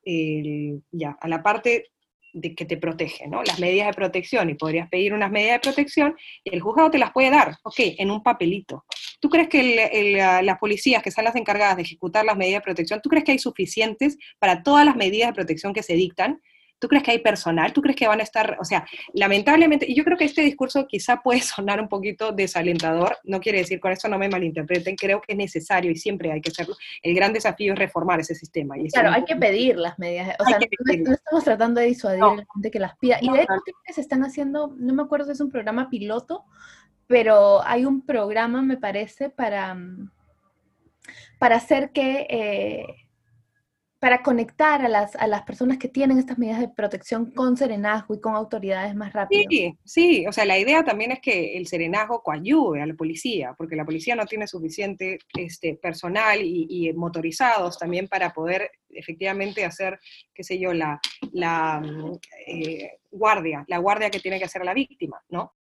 ya, 0.93 1.16
a 1.18 1.29
la 1.29 1.43
parte 1.43 1.87
de 2.35 2.55
que 2.55 2.66
te 2.66 2.77
protege, 2.77 3.27
¿no? 3.27 3.43
Las 3.43 3.59
medidas 3.59 3.87
de 3.87 3.95
protección, 3.95 4.51
y 4.51 4.55
podrías 4.55 4.91
pedir 4.91 5.14
unas 5.14 5.31
medidas 5.31 5.55
de 5.55 5.70
protección, 5.70 6.16
y 6.45 6.55
el 6.55 6.61
juzgado 6.61 6.91
te 6.91 6.99
las 6.99 7.12
puede 7.12 7.31
dar, 7.31 7.57
ok, 7.62 7.77
en 7.97 8.11
un 8.11 8.22
papelito. 8.22 8.85
¿Tú 9.20 9.31
crees 9.31 9.49
que 9.49 10.43
las 10.43 10.59
policías, 10.59 11.03
que 11.03 11.11
son 11.11 11.25
las 11.25 11.37
encargadas 11.37 11.77
de 11.77 11.83
ejecutar 11.83 12.27
las 12.27 12.37
medidas 12.37 12.61
de 12.61 12.64
protección, 12.64 13.01
¿tú 13.01 13.09
crees 13.09 13.25
que 13.25 13.33
hay 13.33 13.39
suficientes 13.39 14.18
para 14.39 14.62
todas 14.62 14.85
las 14.85 14.97
medidas 14.97 15.31
de 15.31 15.35
protección 15.35 15.72
que 15.72 15.83
se 15.83 15.95
dictan? 15.95 16.43
¿Tú 16.85 16.89
crees 16.89 17.03
que 17.03 17.12
hay 17.12 17.18
personal? 17.20 17.72
¿Tú 17.72 17.80
crees 17.80 17.97
que 17.97 18.07
van 18.07 18.20
a 18.20 18.22
estar, 18.22 18.59
o 18.61 18.64
sea, 18.64 18.85
lamentablemente, 19.14 19.87
y 19.89 19.95
yo 19.95 20.05
creo 20.05 20.18
que 20.18 20.26
este 20.26 20.43
discurso 20.43 20.87
quizá 20.87 21.16
puede 21.24 21.41
sonar 21.41 21.80
un 21.80 21.89
poquito 21.89 22.30
desalentador, 22.30 23.16
no 23.24 23.41
quiere 23.41 23.61
decir, 23.61 23.80
con 23.80 23.91
eso 23.91 24.07
no 24.07 24.18
me 24.18 24.28
malinterpreten, 24.28 24.95
creo 24.95 25.22
que 25.22 25.32
es 25.32 25.39
necesario 25.39 25.91
y 25.91 25.97
siempre 25.97 26.30
hay 26.30 26.43
que 26.43 26.51
hacerlo. 26.51 26.76
El 27.01 27.14
gran 27.14 27.32
desafío 27.32 27.72
es 27.72 27.78
reformar 27.78 28.20
ese 28.20 28.35
sistema. 28.35 28.76
Y 28.78 28.91
claro, 28.91 29.12
hay 29.12 29.24
que 29.24 29.35
pedir 29.35 29.78
las 29.78 29.99
medidas, 29.99 30.37
o 30.39 30.45
sea, 30.45 30.59
no, 30.59 31.12
estamos 31.14 31.45
tratando 31.45 31.80
de 31.80 31.87
disuadir 31.87 32.22
a 32.22 32.35
la 32.35 32.47
gente 32.53 32.70
que 32.70 32.78
las 32.78 32.99
pida. 32.99 33.16
Y 33.22 33.30
de 33.30 33.41
hecho, 33.41 33.55
que 33.87 33.95
se 33.95 34.03
están 34.03 34.22
haciendo, 34.22 34.74
no 34.76 34.93
me 34.93 35.05
acuerdo 35.05 35.24
si 35.24 35.32
es 35.32 35.41
un 35.41 35.51
programa 35.51 35.89
piloto, 35.89 36.45
pero 37.07 37.64
hay 37.64 37.87
un 37.87 38.05
programa, 38.05 38.61
me 38.61 38.76
parece, 38.76 39.30
para, 39.30 39.74
para 41.39 41.57
hacer 41.57 41.93
que... 41.93 42.26
Eh, 42.28 43.04
para 44.05 44.23
conectar 44.23 44.85
a 44.85 44.89
las, 44.91 45.17
a 45.17 45.27
las 45.27 45.45
personas 45.45 45.79
que 45.79 45.89
tienen 45.89 46.19
estas 46.19 46.37
medidas 46.37 46.61
de 46.61 46.69
protección 46.69 47.31
con 47.31 47.57
serenazgo 47.57 48.15
y 48.15 48.21
con 48.21 48.35
autoridades 48.35 48.95
más 48.95 49.15
rápido. 49.15 49.45
Sí, 49.49 49.79
sí, 49.83 50.27
o 50.27 50.33
sea, 50.33 50.45
la 50.45 50.59
idea 50.59 50.85
también 50.85 51.13
es 51.13 51.21
que 51.21 51.57
el 51.57 51.67
serenazgo 51.67 52.23
coayude 52.23 52.83
a 52.83 52.87
la 52.87 52.93
policía, 52.93 53.55
porque 53.57 53.77
la 53.77 53.87
policía 53.87 54.15
no 54.15 54.27
tiene 54.27 54.47
suficiente 54.47 55.21
este, 55.39 55.77
personal 55.77 56.39
y, 56.43 56.93
motorizados 56.93 57.79
también 57.79 58.07
para 58.07 58.35
poder 58.35 58.73
efectivamente 58.91 59.65
hacer, 59.65 59.99
qué 60.35 60.45
sé 60.45 60.59
yo, 60.59 60.75
la, 60.75 61.01
la 61.33 61.81
eh, 62.47 62.99
guardia, 63.11 63.65
la 63.69 63.79
guardia 63.79 64.11
que 64.11 64.21
tiene 64.21 64.39
que 64.39 64.45
hacer 64.45 64.67
la 64.67 64.75
víctima, 64.75 65.19
¿no? 65.31 65.55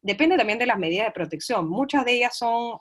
Depende 0.00 0.38
también 0.38 0.58
de 0.58 0.64
las 0.64 0.78
medidas 0.78 1.08
de 1.08 1.12
protección. 1.12 1.68
Muchas 1.68 2.06
de 2.06 2.12
ellas 2.14 2.34
son 2.34 2.78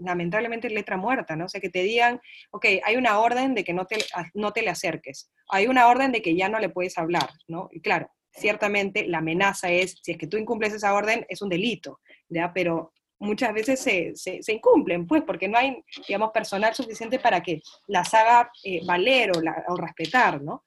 lamentablemente 0.00 0.70
letra 0.70 0.96
muerta, 0.96 1.36
¿no? 1.36 1.46
O 1.46 1.48
sea, 1.48 1.60
que 1.60 1.70
te 1.70 1.82
digan, 1.82 2.20
ok, 2.50 2.66
hay 2.84 2.96
una 2.96 3.18
orden 3.18 3.54
de 3.54 3.64
que 3.64 3.72
no 3.72 3.86
te, 3.86 3.96
no 4.34 4.52
te 4.52 4.62
le 4.62 4.70
acerques, 4.70 5.30
hay 5.48 5.66
una 5.66 5.88
orden 5.88 6.12
de 6.12 6.22
que 6.22 6.36
ya 6.36 6.48
no 6.48 6.58
le 6.58 6.68
puedes 6.68 6.98
hablar, 6.98 7.30
¿no? 7.46 7.68
Y 7.72 7.80
claro, 7.80 8.10
ciertamente 8.32 9.06
la 9.06 9.18
amenaza 9.18 9.70
es, 9.70 9.98
si 10.02 10.12
es 10.12 10.18
que 10.18 10.26
tú 10.26 10.36
incumples 10.36 10.72
esa 10.72 10.94
orden, 10.94 11.26
es 11.28 11.42
un 11.42 11.48
delito, 11.48 12.00
¿ya? 12.28 12.52
Pero 12.52 12.92
muchas 13.20 13.52
veces 13.52 13.80
se, 13.80 14.12
se, 14.14 14.52
incumplen, 14.52 15.06
pues, 15.06 15.22
porque 15.22 15.48
no 15.48 15.58
hay, 15.58 15.82
digamos, 16.06 16.30
personal 16.30 16.74
suficiente 16.74 17.18
para 17.18 17.42
que 17.42 17.60
las 17.86 18.14
haga 18.14 18.50
eh, 18.64 18.80
valer 18.86 19.32
o, 19.32 19.76
respetar, 19.76 20.40
¿no? 20.40 20.64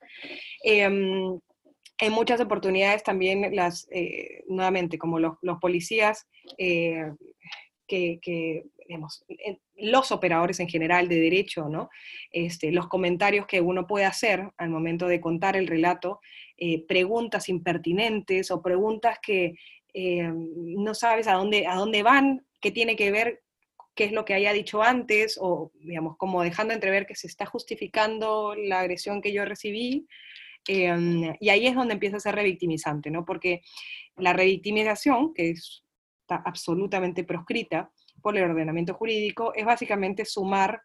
Em, 0.64 1.40
en 2.00 2.12
muchas 2.14 2.42
oportunidades 2.42 3.04
también 3.04 3.56
las, 3.56 3.88
eh, 3.92 4.44
nuevamente, 4.48 4.98
como 4.98 5.20
los, 5.20 5.34
los 5.42 5.60
policías 5.60 6.28
eh, 6.58 7.12
que, 7.88 8.20
que, 8.22 8.64
digamos, 8.92 9.24
los 9.78 10.12
operadores 10.12 10.60
en 10.60 10.68
general 10.68 11.08
de 11.08 11.16
derecho, 11.16 11.70
¿no? 11.70 11.90
Este, 12.30 12.74
los 12.74 12.90
comentarios 12.90 13.46
que 13.46 13.62
uno 13.62 13.88
puede 13.88 14.04
hacer 14.04 14.50
al 14.58 14.70
momento 14.70 15.08
de 15.08 15.22
contar 15.22 15.56
el 15.56 15.68
relato, 15.68 16.20
eh, 16.58 16.86
preguntas 16.86 17.48
impertinentes 17.48 18.52
o 18.52 18.62
preguntas 18.62 19.18
que 19.22 19.54
eh, 19.94 20.30
no 20.34 20.94
sabes 20.94 21.28
a 21.28 21.36
dónde, 21.36 21.68
a 21.68 21.76
dónde 21.76 22.04
van, 22.04 22.46
qué 22.60 22.72
tiene 22.72 22.98
que 22.98 23.12
ver 23.12 23.42
qué 23.96 24.06
es 24.06 24.12
lo 24.12 24.26
que 24.26 24.34
haya 24.34 24.52
dicho 24.52 24.82
antes, 24.82 25.38
o 25.42 25.72
digamos, 25.80 26.18
como 26.18 26.44
dejando 26.44 26.74
entrever 26.74 27.06
que 27.06 27.16
se 27.16 27.28
está 27.28 27.46
justificando 27.46 28.56
la 28.56 28.82
agresión 28.82 29.22
que 29.22 29.32
yo 29.32 29.46
recibí. 29.46 30.06
Em, 30.68 31.34
y 31.40 31.50
ahí 31.50 31.66
es 31.68 31.76
donde 31.76 31.94
empieza 31.94 32.18
a 32.18 32.22
ser 32.22 32.36
revictimizante, 32.36 33.10
¿no? 33.10 33.24
Porque 33.26 33.62
la 34.18 34.34
revictimización, 34.34 35.34
que 35.34 35.52
está 35.52 36.42
absolutamente 36.46 37.24
proscrita, 37.24 37.92
por 38.22 38.38
el 38.38 38.50
ordenamiento 38.50 38.94
jurídico 38.94 39.54
es 39.56 39.66
básicamente 39.66 40.26
sumar 40.26 40.82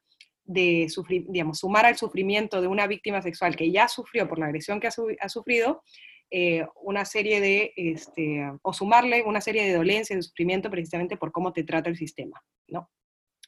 de 0.46 0.86
digamos, 1.28 1.58
sumar 1.58 1.86
al 1.86 1.96
sufrimiento 1.96 2.60
de 2.60 2.68
una 2.68 2.86
víctima 2.86 3.20
sexual 3.20 3.56
que 3.56 3.70
ya 3.70 3.88
sufrió 3.88 4.28
por 4.28 4.38
la 4.38 4.46
agresión 4.46 4.78
que 4.80 4.86
ha, 4.86 5.28
sufrido, 5.28 5.82
eh, 6.30 6.64
una 6.82 7.04
serie 7.04 7.40
de, 7.40 7.72
este, 7.76 8.48
o 8.62 8.72
sumarle 8.72 9.24
una 9.24 9.40
serie 9.40 9.64
de 9.64 9.74
dolencias, 9.74 10.16
de 10.16 10.22
sufrimiento 10.22 10.70
precisamente 10.70 11.16
por 11.16 11.32
cómo 11.32 11.52
te 11.52 11.64
trata 11.64 11.90
el 11.90 11.96
sistema, 11.96 12.40
¿no? 12.68 12.88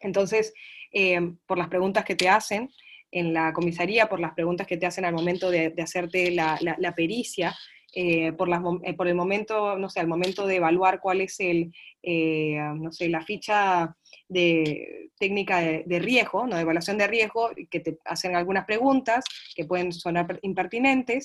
Entonces, 0.01 0.53
eh, 0.93 1.21
por 1.47 1.59
las 1.59 1.69
preguntas 1.69 2.05
que 2.05 2.17
te 2.17 2.29
hacen 2.29 2.69
en 3.11 3.33
la 3.33 3.53
comisaría, 3.53 4.09
por 4.09 4.21
las 4.21 4.35
preguntas 4.35 4.67
que 4.67 4.77
te 4.77 4.87
hacen 4.87 5.05
al 5.05 5.15
momento 5.15 5.51
de, 5.51 5.73
hacerte 5.79 6.31
la, 6.31 6.59
la 6.61 6.95
pericia, 6.95 7.57
eh, 7.93 8.33
por, 8.33 8.49
eh, 8.85 8.95
por, 8.95 9.09
el 9.09 9.15
momento, 9.15 9.79
no 9.79 9.89
sé, 9.89 10.01
al 10.01 10.09
momento 10.09 10.47
de 10.47 10.57
evaluar 10.57 11.01
cuál 11.01 11.23
es 11.23 11.41
el, 11.41 11.73
eh, 12.03 12.59
no 12.77 12.93
sé, 12.93 13.09
la 13.09 13.23
ficha 13.23 13.97
de 14.29 15.11
técnica 15.19 15.61
de, 15.61 15.99
riesgo, 15.99 16.47
¿no? 16.47 16.57
de 16.57 16.63
evaluación 16.63 16.99
de 16.99 17.07
riesgo, 17.07 17.51
que 17.71 17.81
te 17.81 17.99
hacen 18.05 18.37
algunas 18.37 18.67
preguntas 18.67 19.25
que 19.55 19.65
pueden 19.65 19.93
sonar 19.93 20.39
impertinentes. 20.43 21.25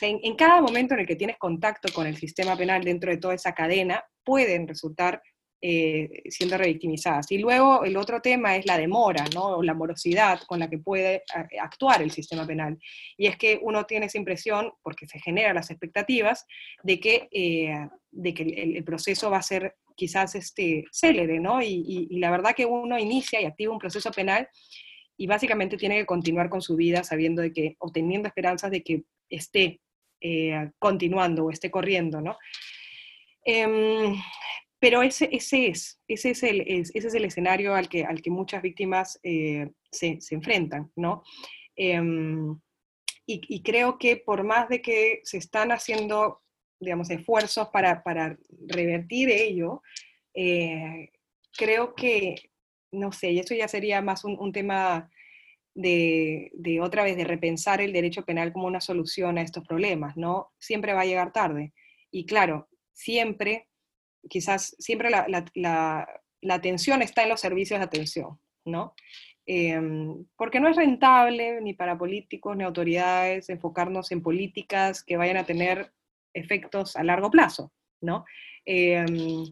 En, 0.00 0.36
cada 0.36 0.60
momento 0.62 0.94
en 0.94 1.00
el 1.00 1.06
que 1.06 1.16
tienes 1.16 1.36
contacto 1.36 1.92
con 1.92 2.06
el 2.06 2.16
sistema 2.16 2.56
penal 2.56 2.82
dentro 2.82 3.10
de 3.10 3.18
toda 3.18 3.34
esa 3.34 3.54
cadena, 3.54 4.04
pueden 4.24 4.68
resultar 4.68 5.20
eh, 5.62 6.22
siendo 6.30 6.56
revictimizadas. 6.56 7.30
Y 7.30 7.36
luego 7.36 7.84
el 7.84 7.98
otro 7.98 8.22
tema 8.22 8.56
es 8.56 8.64
la 8.64 8.78
demora, 8.78 9.26
¿no? 9.34 9.58
O 9.58 9.62
la 9.62 9.74
morosidad 9.74 10.40
con 10.46 10.58
la 10.58 10.70
que 10.70 10.78
puede 10.78 11.16
eh, 11.16 11.58
actuar 11.60 12.00
el 12.00 12.10
sistema 12.10 12.46
penal. 12.46 12.78
Y 13.18 13.26
es 13.26 13.36
que 13.36 13.58
uno 13.60 13.84
tiene 13.84 14.06
esa 14.06 14.16
impresión, 14.16 14.72
porque 14.82 15.06
se 15.06 15.20
generan 15.20 15.54
las 15.54 15.70
expectativas, 15.70 16.46
de 16.82 16.98
que, 16.98 17.28
eh, 17.30 17.88
de 18.10 18.32
que 18.32 18.42
el, 18.42 18.82
proceso 18.84 19.30
va 19.30 19.36
a 19.36 19.42
ser 19.42 19.76
quizás 19.94 20.34
este, 20.34 20.86
célere, 20.92 21.38
¿no? 21.40 21.60
Y, 21.62 22.08
la 22.12 22.30
verdad 22.30 22.54
que 22.56 22.64
uno 22.64 22.98
inicia 22.98 23.38
y 23.38 23.44
activa 23.44 23.74
un 23.74 23.78
proceso 23.78 24.10
penal 24.12 24.48
y 25.18 25.26
básicamente 25.26 25.76
tiene 25.76 25.98
que 25.98 26.06
continuar 26.06 26.48
con 26.48 26.62
su 26.62 26.74
vida 26.74 27.04
sabiendo 27.04 27.42
de 27.42 27.52
que, 27.52 27.76
o 27.80 27.92
teniendo 27.92 28.28
esperanzas 28.28 28.70
de 28.70 28.82
que 28.82 29.02
esté 29.28 29.82
continuando 30.78 31.44
o 31.44 31.50
esté 31.50 31.70
corriendo, 31.70 32.22
¿no? 32.22 32.38
Em, 33.44 34.14
pero 34.80 35.02
ese, 35.02 35.28
ese, 35.30 35.68
es, 35.68 36.00
ese, 36.08 36.30
es 36.30 36.42
el, 36.42 36.62
ese 36.62 36.90
es 36.94 37.14
el 37.14 37.26
escenario 37.26 37.74
al 37.74 37.88
que, 37.88 38.04
al 38.04 38.22
que 38.22 38.30
muchas 38.30 38.62
víctimas 38.62 39.20
eh, 39.22 39.70
se, 39.92 40.20
se, 40.22 40.34
enfrentan, 40.34 40.90
¿no? 40.96 41.22
Em, 41.76 42.58
y, 43.26 43.62
creo 43.62 43.96
que 43.96 44.16
por 44.16 44.42
más 44.42 44.68
de 44.68 44.82
que 44.82 45.20
se 45.22 45.38
están 45.38 45.70
haciendo, 45.70 46.42
digamos, 46.80 47.10
esfuerzos 47.10 47.68
para, 47.68 48.02
para 48.02 48.36
revertir 48.66 49.30
ello, 49.30 49.82
eh, 50.34 51.10
creo 51.56 51.94
que, 51.94 52.34
no 52.90 53.12
sé, 53.12 53.30
y 53.30 53.38
eso 53.38 53.54
ya 53.54 53.68
sería 53.68 54.02
más 54.02 54.24
un, 54.24 54.36
un 54.40 54.50
tema 54.50 55.08
de, 55.74 56.50
de, 56.54 56.80
otra 56.80 57.04
vez, 57.04 57.16
de 57.16 57.24
repensar 57.24 57.80
el 57.80 57.92
derecho 57.92 58.24
penal 58.24 58.52
como 58.52 58.66
una 58.66 58.80
solución 58.80 59.38
a 59.38 59.42
estos 59.42 59.64
problemas, 59.64 60.16
¿no? 60.16 60.52
Siempre 60.58 60.92
va 60.92 61.02
a 61.02 61.06
llegar 61.06 61.32
tarde. 61.32 61.72
Y 62.10 62.26
claro, 62.26 62.68
siempre 62.92 63.69
quizás 64.28 64.76
siempre 64.78 65.10
la, 65.10 65.26
la, 65.54 66.54
atención 66.54 67.02
está 67.02 67.22
en 67.22 67.28
los 67.28 67.40
servicios 67.40 67.80
de 67.80 67.84
atención, 67.84 68.38
¿no? 68.64 68.94
Em, 69.46 70.24
porque 70.36 70.60
no 70.60 70.68
es 70.68 70.76
rentable 70.76 71.60
ni 71.60 71.74
para 71.74 71.98
políticos 71.98 72.56
ni 72.56 72.64
autoridades 72.64 73.48
enfocarnos 73.48 74.12
en 74.12 74.22
políticas 74.22 75.02
que 75.02 75.16
vayan 75.16 75.38
a 75.38 75.44
tener 75.44 75.92
efectos 76.34 76.96
a 76.96 77.02
largo 77.02 77.30
plazo, 77.30 77.72
¿no? 78.00 78.24
Em, 78.64 79.44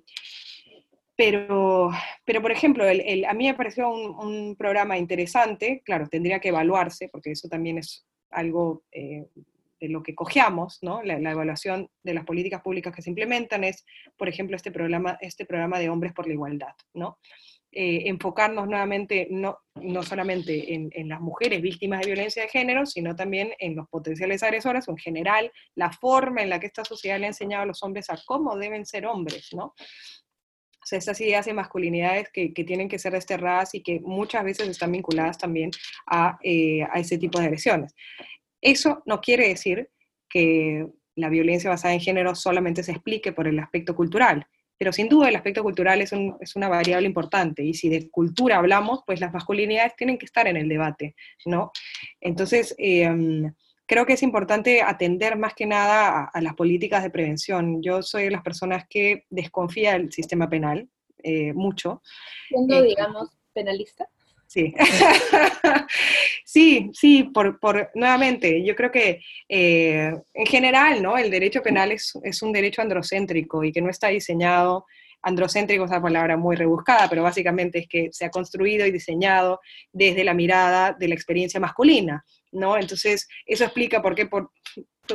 pero, 1.16 1.90
pero, 2.24 2.40
por 2.40 2.52
ejemplo, 2.52 2.84
el, 2.86 3.00
el, 3.00 3.24
a 3.24 3.34
mí 3.34 3.48
me 3.48 3.54
pareció 3.54 3.88
un, 3.90 4.14
un, 4.24 4.56
programa 4.56 4.96
interesante, 4.96 5.82
claro, 5.84 6.06
tendría 6.08 6.38
que 6.38 6.50
evaluarse, 6.50 7.08
porque 7.08 7.32
eso 7.32 7.48
también 7.48 7.78
es 7.78 8.06
algo 8.30 8.84
eh, 8.92 9.26
de 9.80 9.88
lo 9.88 10.02
que 10.02 10.14
cojeamos, 10.14 10.78
¿no? 10.82 11.02
La, 11.02 11.14
evaluación 11.14 11.90
de 12.02 12.14
las 12.14 12.24
políticas 12.24 12.62
públicas 12.62 12.94
que 12.94 13.02
se 13.02 13.10
implementan 13.10 13.64
es, 13.64 13.84
por 14.16 14.28
ejemplo, 14.28 14.56
este 14.56 14.70
programa, 14.70 15.18
este 15.20 15.44
programa 15.44 15.78
de 15.78 15.88
Hombres 15.88 16.12
por 16.12 16.26
la 16.26 16.34
Igualdad, 16.34 16.74
¿no? 16.94 17.18
Eh, 17.70 18.08
enfocarnos 18.08 18.66
nuevamente 18.66 19.28
no, 19.30 19.58
no 19.74 20.02
solamente 20.02 20.72
en, 20.72 21.08
las 21.08 21.20
mujeres 21.20 21.60
víctimas 21.60 22.00
de 22.00 22.06
violencia 22.06 22.42
de 22.42 22.48
género, 22.48 22.86
sino 22.86 23.14
también 23.14 23.52
en 23.58 23.76
los 23.76 23.86
potenciales 23.88 24.42
agresores 24.42 24.88
en 24.88 24.96
general 24.96 25.52
la 25.74 25.92
forma 25.92 26.42
en 26.42 26.48
la 26.48 26.58
que 26.58 26.66
esta 26.66 26.82
sociedad 26.82 27.18
le 27.18 27.26
ha 27.26 27.28
enseñado 27.28 27.64
a 27.64 27.66
los 27.66 27.82
hombres 27.82 28.08
a 28.08 28.18
cómo 28.24 28.56
deben 28.56 28.86
ser 28.86 29.04
hombres, 29.04 29.50
¿no? 29.52 29.74
Estas 30.90 31.20
ideas 31.20 31.44
de 31.44 31.52
masculinidades 31.52 32.30
que, 32.32 32.54
que, 32.54 32.64
tienen 32.64 32.88
que 32.88 32.98
ser 32.98 33.12
desterradas 33.12 33.74
y 33.74 33.82
que 33.82 34.00
muchas 34.00 34.42
veces 34.42 34.66
están 34.68 34.90
vinculadas 34.90 35.36
también 35.36 35.70
a, 36.06 36.38
eh, 36.42 36.82
a 36.90 36.98
ese 36.98 37.18
tipo 37.18 37.38
de 37.38 37.44
agresiones. 37.44 37.94
Eso 38.60 39.02
no 39.06 39.20
quiere 39.20 39.48
decir 39.48 39.90
que 40.28 40.86
la 41.14 41.28
violencia 41.28 41.70
basada 41.70 41.94
en 41.94 42.00
género 42.00 42.34
solamente 42.34 42.82
se 42.82 42.92
explique 42.92 43.32
por 43.32 43.48
el 43.48 43.58
aspecto 43.58 43.94
cultural, 43.94 44.46
pero 44.76 44.92
sin 44.92 45.08
duda 45.08 45.28
el 45.28 45.36
aspecto 45.36 45.62
cultural 45.62 46.00
es, 46.00 46.12
un, 46.12 46.36
es, 46.40 46.54
una 46.54 46.68
variable 46.68 47.06
importante 47.06 47.64
y 47.64 47.74
si 47.74 47.88
de 47.88 48.08
cultura 48.10 48.58
hablamos, 48.58 49.00
pues 49.04 49.20
las 49.20 49.32
masculinidades 49.32 49.96
tienen 49.96 50.18
que 50.18 50.26
estar 50.26 50.46
en 50.46 50.56
el 50.56 50.68
debate, 50.68 51.16
¿no? 51.46 51.72
Entonces, 52.20 52.74
eh, 52.78 53.10
creo 53.86 54.06
que 54.06 54.12
es 54.12 54.22
importante 54.22 54.82
atender 54.82 55.36
más 55.36 55.54
que 55.54 55.66
nada 55.66 56.08
a, 56.08 56.24
a, 56.26 56.40
las 56.40 56.54
políticas 56.54 57.02
de 57.02 57.10
prevención. 57.10 57.82
Yo 57.82 58.02
soy 58.02 58.24
de 58.24 58.30
las 58.30 58.42
personas 58.42 58.86
que 58.88 59.24
desconfía 59.30 59.94
del 59.94 60.12
sistema 60.12 60.48
penal, 60.48 60.88
eh, 61.22 61.52
mucho. 61.52 62.02
Siendo, 62.48 62.78
eh, 62.78 62.82
digamos, 62.82 63.30
penalista. 63.52 64.08
Sí, 64.48 64.74
sí, 66.44 66.90
sí, 66.94 67.24
por, 67.24 67.60
por, 67.60 67.90
nuevamente, 67.94 68.64
yo 68.64 68.74
creo 68.74 68.90
que 68.90 69.20
eh, 69.46 70.10
en 70.32 70.46
general, 70.46 71.02
¿no? 71.02 71.18
El 71.18 71.30
derecho 71.30 71.62
penal 71.62 71.92
es, 71.92 72.14
es, 72.22 72.40
un 72.40 72.54
derecho 72.54 72.80
androcéntrico 72.80 73.62
y 73.62 73.72
que 73.72 73.82
no 73.82 73.90
está 73.90 74.08
diseñado, 74.08 74.86
androcéntrico 75.20 75.84
es 75.84 75.90
una 75.90 76.00
palabra 76.00 76.38
muy 76.38 76.56
rebuscada, 76.56 77.10
pero 77.10 77.22
básicamente 77.22 77.80
es 77.80 77.88
que 77.88 78.08
se 78.10 78.24
ha 78.24 78.30
construido 78.30 78.86
y 78.86 78.90
diseñado 78.90 79.60
desde 79.92 80.24
la 80.24 80.32
mirada 80.32 80.96
de 80.98 81.08
la 81.08 81.14
experiencia 81.14 81.60
masculina, 81.60 82.24
¿no? 82.50 82.78
Entonces, 82.78 83.28
eso 83.44 83.64
explica 83.64 84.00
por 84.00 84.14
qué 84.14 84.24
por 84.24 84.50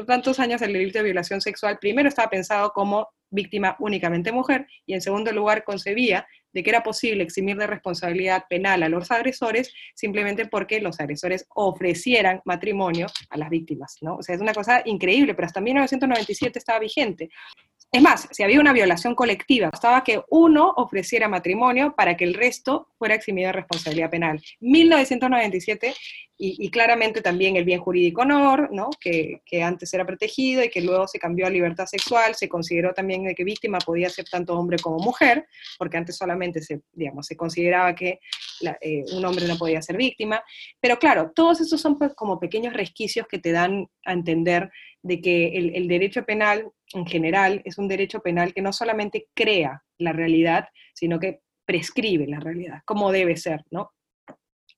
tantos 0.06 0.40
años 0.40 0.62
el 0.62 0.74
delito 0.74 1.00
de 1.00 1.06
violación 1.06 1.42
sexual 1.42 1.80
primero 1.80 2.08
estaba 2.08 2.30
pensado 2.30 2.72
como 2.72 3.08
víctima 3.32 3.76
únicamente 3.80 4.32
mujer 4.32 4.68
y 4.86 4.94
en 4.94 5.02
segundo 5.02 5.32
lugar 5.32 5.64
concebía 5.64 6.28
de 6.54 6.64
que 6.64 6.70
era 6.70 6.84
posible 6.84 7.24
eximir 7.24 7.58
de 7.58 7.68
responsabilidad 7.68 8.45
penal 8.49 8.84
a 8.84 8.89
los 8.89 9.12
agresores 9.12 9.74
simplemente 9.95 10.45
porque 10.45 10.80
los 10.80 10.99
agresores 10.99 11.45
ofrecieran 11.56 12.41
matrimonio 12.45 13.08
a 13.30 13.38
las 13.38 13.49
víctimas, 13.49 13.97
¿no? 14.01 14.16
O 14.18 14.24
sea, 14.24 14.36
es 14.36 14.41
una 14.41 14.54
cosa 14.54 14.82
increíble, 14.86 15.34
pero 15.34 15.47
hasta 15.47 15.62
1997 15.62 16.60
estaba 16.60 16.80
vigente. 16.80 17.30
Es 17.94 18.02
más, 18.02 18.28
si 18.32 18.41
había 18.41 18.60
una 18.60 18.74
violación 18.74 19.14
colectiva, 19.14 19.70
bastaba 19.70 20.04
que 20.04 20.20
uno 20.32 20.74
ofreciera 20.78 21.28
matrimonio 21.28 21.94
para 21.96 22.18
que 22.18 22.24
el 22.24 22.34
resto 22.34 22.88
fuera 22.98 23.14
eximido 23.14 23.50
de 23.50 23.54
responsabilidad 23.54 24.10
penal. 24.10 24.41
1997 24.62 25.94
y, 26.36 26.72
claramente 26.72 27.22
también 27.22 27.56
el 27.56 27.64
bien 27.64 27.80
jurídico 27.80 28.24
honor, 28.24 28.70
¿no? 28.72 28.89
que, 29.00 29.41
antes 29.64 29.94
era 29.94 30.08
protegido 30.08 30.64
y 30.64 30.70
que 30.70 30.82
luego 30.82 31.08
se 31.08 31.20
cambió 31.20 31.46
a 31.46 31.52
libertad 31.52 31.86
sexual, 31.86 32.34
se 32.34 32.50
consideró 32.50 32.94
también 32.94 33.24
de 33.24 33.36
que 33.36 33.44
víctima 33.44 33.78
podía 33.78 34.10
ser 34.10 34.26
tanto 34.26 34.58
hombre 34.58 34.78
como 34.80 34.98
mujer, 34.98 35.48
porque 35.78 35.98
antes 35.98 36.18
solamente 36.18 36.62
se, 36.64 36.82
digamos, 36.91 37.28
se 37.28 37.38
consideraba 37.38 37.94
que 37.94 38.20
eh, 38.82 39.06
un 39.14 39.24
hombre 39.24 39.48
no 39.48 39.56
podía 39.56 39.84
ser 39.84 39.98
víctima, 39.98 40.44
pero 40.82 40.98
claro, 40.98 41.32
todos 41.34 41.62
esos 41.62 41.80
son 41.80 42.00
pues, 42.00 42.14
como 42.16 42.39
pequeños 42.39 42.74
resquicios 42.74 43.28
que 43.28 43.38
te 43.38 43.52
dan 43.52 43.88
a 44.04 44.14
entender 44.14 44.72
de 45.04 45.22
que 45.22 45.58
el, 45.58 45.88
derecho 45.88 46.24
penal 46.24 46.72
en 46.93 47.06
general 47.06 47.62
es 47.66 47.78
un 47.78 47.88
derecho 47.88 48.22
penal 48.22 48.54
que 48.54 48.62
no 48.62 48.72
solamente 48.72 49.28
crea 49.36 49.84
la 49.97 50.14
realidad, 50.14 50.70
sino 50.93 51.20
que 51.20 51.41
prescribe 51.66 52.26
la 52.26 52.39
realidad, 52.39 52.82
como 52.86 53.12
debe 53.12 53.36
ser, 53.36 53.64
¿no? 53.70 53.91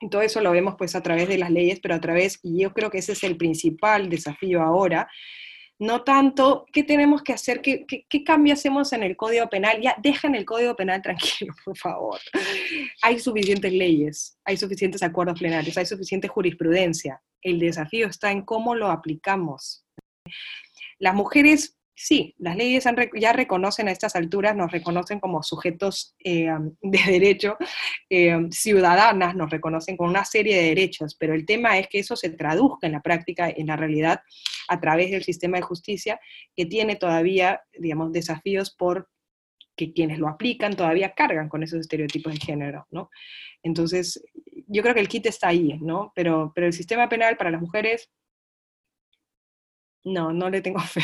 Y 0.02 0.10
todo 0.10 0.24
eso 0.24 0.42
lo 0.42 0.52
vemos 0.52 0.76
pues 0.78 0.96
a 0.96 1.02
través 1.02 1.30
de 1.30 1.38
las 1.38 1.52
leyes, 1.52 1.80
pero 1.80 1.96
a 1.96 2.02
través, 2.02 2.40
y 2.44 2.62
yo 2.62 2.74
creo 2.74 2.90
que 2.90 2.98
ese 2.98 3.14
es 3.14 3.24
el 3.24 3.38
principal 3.38 4.10
desafío 4.10 4.62
ahora, 4.62 5.08
no 5.78 6.04
tanto 6.04 6.66
qué 6.72 6.84
tenemos 6.84 7.22
que 7.22 7.34
hacer, 7.34 7.62
qué, 7.62 7.86
qué, 7.86 8.06
qué 8.10 8.24
cambio 8.24 8.54
hacemos 8.54 8.94
en 8.94 9.04
el 9.04 9.16
Código 9.16 9.48
Penal, 9.50 9.80
ya 9.82 9.96
dejen 10.02 10.34
el 10.36 10.46
Código 10.46 10.76
Penal 10.76 11.02
tranquilo, 11.02 11.54
por 11.66 11.78
favor. 11.78 12.20
Hay 13.04 13.20
suficientes 13.20 13.72
leyes, 13.72 14.40
hay 14.44 14.58
suficientes 14.58 15.04
acuerdos 15.04 15.40
plenarios, 15.40 15.78
hay 15.78 15.86
suficiente 15.86 16.28
jurisprudencia. 16.28 17.22
El 17.42 17.60
desafío 17.60 18.08
está 18.08 18.32
en 18.32 18.42
cómo 18.42 18.74
lo 18.74 18.90
aplicamos. 18.90 19.85
Las 21.00 21.14
mujeres 21.14 21.78
sí, 21.96 22.36
las 22.38 22.58
leyes 22.58 22.84
ya 23.16 23.34
reconocen 23.34 23.88
a 23.88 23.92
estas 23.92 24.16
alturas, 24.16 24.56
nos 24.56 24.72
reconocen 24.72 25.20
como 25.20 25.42
sujetos 25.42 26.14
eh, 26.24 26.50
de 26.82 27.00
derecho, 27.08 27.58
eh, 28.10 28.38
ciudadanas, 28.52 29.36
nos 29.36 29.50
reconocen 29.50 29.98
con 29.98 30.10
una 30.10 30.26
serie 30.26 30.58
de 30.58 30.64
derechos, 30.64 31.16
pero 31.18 31.34
el 31.34 31.46
tema 31.46 31.80
es 31.80 31.88
que 31.88 32.00
eso 32.00 32.16
se 32.16 32.30
traduzca 32.30 32.88
en 32.88 32.94
la 32.94 33.02
práctica, 33.02 33.50
en 33.50 33.68
la 33.68 33.78
realidad, 33.78 34.22
a 34.68 34.80
través 34.80 35.12
del 35.12 35.24
sistema 35.24 35.58
de 35.58 35.64
justicia, 35.64 36.20
que 36.56 36.66
tiene 36.66 36.96
todavía, 36.96 37.62
digamos, 37.78 38.12
desafíos 38.12 38.76
por 38.76 39.10
que 39.78 39.92
quienes 39.92 40.20
lo 40.20 40.30
aplican 40.30 40.74
todavía 40.78 41.14
cargan 41.14 41.50
con 41.50 41.62
esos 41.62 41.82
estereotipos 41.82 42.34
de 42.34 42.40
género. 42.40 42.88
Entonces, 43.62 44.24
yo 44.68 44.82
creo 44.82 44.94
que 44.94 45.02
el 45.02 45.10
kit 45.10 45.26
está 45.26 45.50
ahí, 45.50 45.78
¿no? 45.82 46.14
Pero, 46.16 46.54
pero 46.56 46.68
el 46.68 46.72
sistema 46.72 47.10
penal 47.10 47.36
para 47.36 47.52
las 47.52 47.60
mujeres, 47.60 48.10
no, 50.06 50.32
no 50.32 50.50
le 50.50 50.62
tengo 50.62 50.80
fe. 50.80 51.04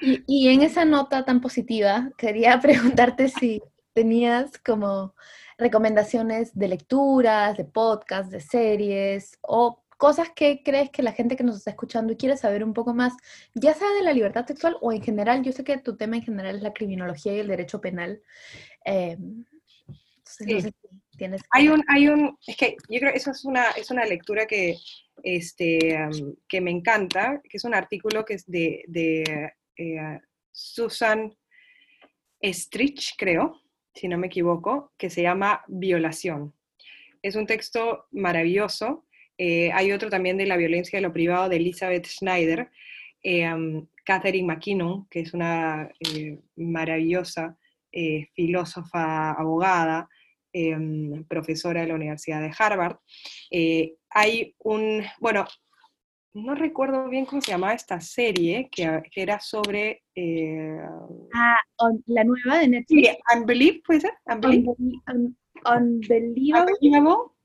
Y, 0.00 0.22
y, 0.26 0.48
en 0.48 0.62
esa 0.62 0.84
nota 0.84 1.24
tan 1.24 1.40
positiva, 1.40 2.10
quería 2.16 2.60
preguntarte 2.60 3.28
si 3.28 3.62
tenías 3.92 4.58
como 4.58 5.14
recomendaciones 5.56 6.54
de 6.54 6.68
lecturas, 6.68 7.56
de 7.56 7.64
podcasts, 7.64 8.30
de 8.30 8.40
series 8.40 9.38
o 9.40 9.84
cosas 9.96 10.28
que 10.34 10.62
crees 10.62 10.90
que 10.90 11.02
la 11.02 11.12
gente 11.12 11.36
que 11.36 11.44
nos 11.44 11.56
está 11.56 11.70
escuchando 11.70 12.12
y 12.12 12.16
quiere 12.16 12.36
saber 12.36 12.64
un 12.64 12.74
poco 12.74 12.92
más, 12.92 13.14
ya 13.54 13.72
sea 13.72 13.88
de 13.92 14.02
la 14.02 14.12
libertad 14.12 14.46
sexual 14.46 14.76
o 14.80 14.92
en 14.92 15.02
general, 15.02 15.42
yo 15.42 15.52
sé 15.52 15.64
que 15.64 15.78
tu 15.78 15.96
tema 15.96 16.16
en 16.16 16.22
general 16.22 16.56
es 16.56 16.62
la 16.62 16.72
criminología 16.72 17.34
y 17.34 17.38
el 17.38 17.48
derecho 17.48 17.80
penal. 17.80 18.20
Eh, 18.84 19.16
entonces, 19.16 20.46
sí. 20.46 20.52
no 20.52 20.60
sé 20.60 20.68
si 20.68 21.16
tienes... 21.16 21.42
Hay 21.50 21.68
un, 21.68 21.84
hay 21.88 22.08
un, 22.08 22.36
es 22.46 22.56
que 22.56 22.76
yo 22.88 22.98
creo 22.98 23.12
que 23.12 23.18
eso 23.18 23.30
es 23.30 23.44
una, 23.44 23.70
es 23.70 23.90
una 23.90 24.04
lectura 24.04 24.46
que, 24.46 24.76
este, 25.24 25.98
que 26.46 26.60
me 26.60 26.70
encanta, 26.70 27.40
que 27.42 27.56
es 27.56 27.64
un 27.64 27.74
artículo 27.74 28.24
que 28.24 28.34
es 28.34 28.46
de, 28.46 28.84
eh, 29.76 30.20
Susan 30.52 31.34
Strich, 32.40 33.14
creo, 33.16 33.60
si 33.94 34.08
no 34.08 34.18
me 34.18 34.26
equivoco, 34.26 34.92
que 34.98 35.10
se 35.10 35.22
llama 35.22 35.62
Violación. 35.66 36.54
Es 37.22 37.36
un 37.36 37.46
texto 37.46 38.06
maravilloso. 38.10 39.06
Eh, 39.38 39.72
hay 39.72 39.92
otro 39.92 40.10
también 40.10 40.36
de 40.36 40.46
la 40.46 40.56
violencia 40.56 40.98
de 40.98 41.02
lo 41.02 41.12
privado 41.12 41.48
de 41.48 41.56
Elizabeth 41.56 42.06
Schneider, 42.06 42.70
eh, 43.22 43.50
Catherine 44.04 44.46
McKinnon, 44.46 45.08
que 45.08 45.20
es 45.20 45.32
una 45.32 45.88
eh, 46.00 46.38
maravillosa 46.56 47.56
filósofa, 48.34 49.30
abogada, 49.30 50.08
um, 50.54 51.24
profesora 51.24 51.82
de 51.82 51.88
la 51.88 51.94
Universidad 51.94 52.40
de 52.40 52.54
Harvard. 52.56 52.96
hay 54.10 54.54
un, 54.58 55.02
bueno, 55.20 55.46
no 56.34 56.54
recuerdo 56.56 57.08
bien 57.08 57.24
cómo 57.26 57.40
se 57.40 57.52
llamaba 57.52 57.74
esta 57.74 58.00
serie, 58.00 58.68
que, 58.70 59.02
era 59.14 59.38
sobre... 59.38 60.02
Eh, 60.16 60.78
ah, 61.32 61.60
la 62.06 62.24
nueva 62.24 62.58
de 62.58 62.68
Netflix. 62.68 63.08
Sí, 63.08 63.16
Unbelievable, 63.36 63.82
¿puede 63.86 64.00
ser? 64.00 64.14
Unbelievable. 65.64 66.72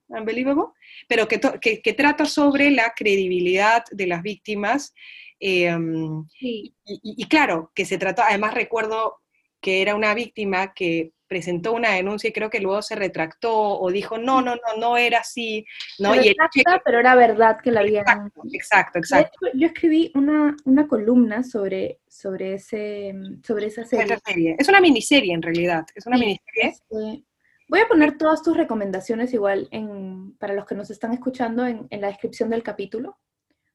Unbelievable. 0.08 0.64
pero 1.08 1.28
que, 1.28 1.40
que, 1.62 1.94
trata 1.94 2.26
sobre 2.26 2.72
la 2.72 2.94
credibilidad 2.96 3.84
de 3.92 4.08
las 4.08 4.24
víctimas. 4.24 4.96
Em, 5.40 6.26
y, 6.42 6.74
y, 6.84 7.28
claro, 7.28 7.72
que 7.76 7.86
se 7.86 8.00
trató, 8.00 8.24
además 8.24 8.56
recuerdo 8.56 9.18
que 9.62 9.84
era 9.84 9.94
una 9.94 10.16
víctima 10.16 10.74
que 10.74 11.12
presentó 11.30 11.74
una 11.74 11.94
denuncia 11.94 12.30
y 12.30 12.34
creo 12.34 12.50
que 12.50 12.60
luego 12.60 12.82
se 12.82 12.96
retractó 12.96 13.80
o 13.80 13.90
dijo, 13.92 14.18
no, 14.18 14.42
no, 14.42 14.56
no, 14.56 14.78
no 14.78 14.98
era 14.98 15.20
así. 15.20 15.66
¿no? 16.00 16.12
Pero, 16.12 16.82
pero 16.84 17.00
era 17.00 17.16
verdad 17.16 17.60
que 17.64 17.72
la 17.72 17.82
había... 17.82 18.04
Exacto, 18.52 18.98
exacto. 19.00 19.48
yo 19.54 19.68
escribí 19.68 20.12
una, 20.16 20.58
una, 20.66 20.88
columna 20.88 21.44
sobre, 21.44 22.00
sobre, 22.08 22.56
ese, 22.56 23.14
sobre 23.46 23.68
esa 23.68 23.86
serie. 23.86 24.56
Es 24.58 24.68
una 24.68 24.82
miniserie 24.82 25.34
en 25.34 25.42
realidad, 25.42 25.86
es 25.96 26.06
una 26.08 26.18
miniserie. 26.18 26.64
Este, 26.64 27.24
voy 27.70 27.80
a 27.80 27.88
poner 27.88 28.18
todas 28.18 28.42
tus 28.42 28.58
recomendaciones 28.58 29.32
igual 29.34 29.68
en, 29.72 30.36
para 30.40 30.56
los 30.56 30.66
que 30.66 30.76
nos 30.76 30.90
están 30.90 31.14
escuchando 31.14 31.66
en, 31.66 31.88
en 31.92 32.02
la 32.02 32.08
descripción 32.08 32.50
del 32.50 32.64
capítulo. 32.64 33.20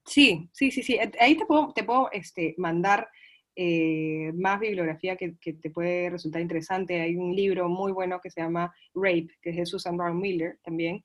Sí, 0.04 0.50
sí, 0.52 0.70
sí, 0.70 0.82
sí. 0.82 0.98
Ahí 1.20 1.36
te 1.36 1.46
puedo, 1.46 1.72
te 1.72 1.84
puedo 1.84 2.10
este, 2.12 2.54
mandar 2.58 3.08
eh, 3.56 4.32
más 4.34 4.60
bibliografía 4.60 5.16
que, 5.16 5.32
te 5.32 5.70
puede 5.70 6.10
resultar 6.10 6.42
interesante. 6.42 7.00
Hay 7.00 7.16
un 7.16 7.34
libro 7.34 7.68
muy 7.68 7.92
bueno 7.92 8.20
que 8.20 8.30
se 8.30 8.40
llama 8.40 8.74
Rape, 8.94 9.28
que 9.40 9.50
es 9.50 9.56
de 9.56 9.66
Susan 9.66 9.96
Brown 9.96 10.20
Miller 10.20 10.58
también. 10.62 11.02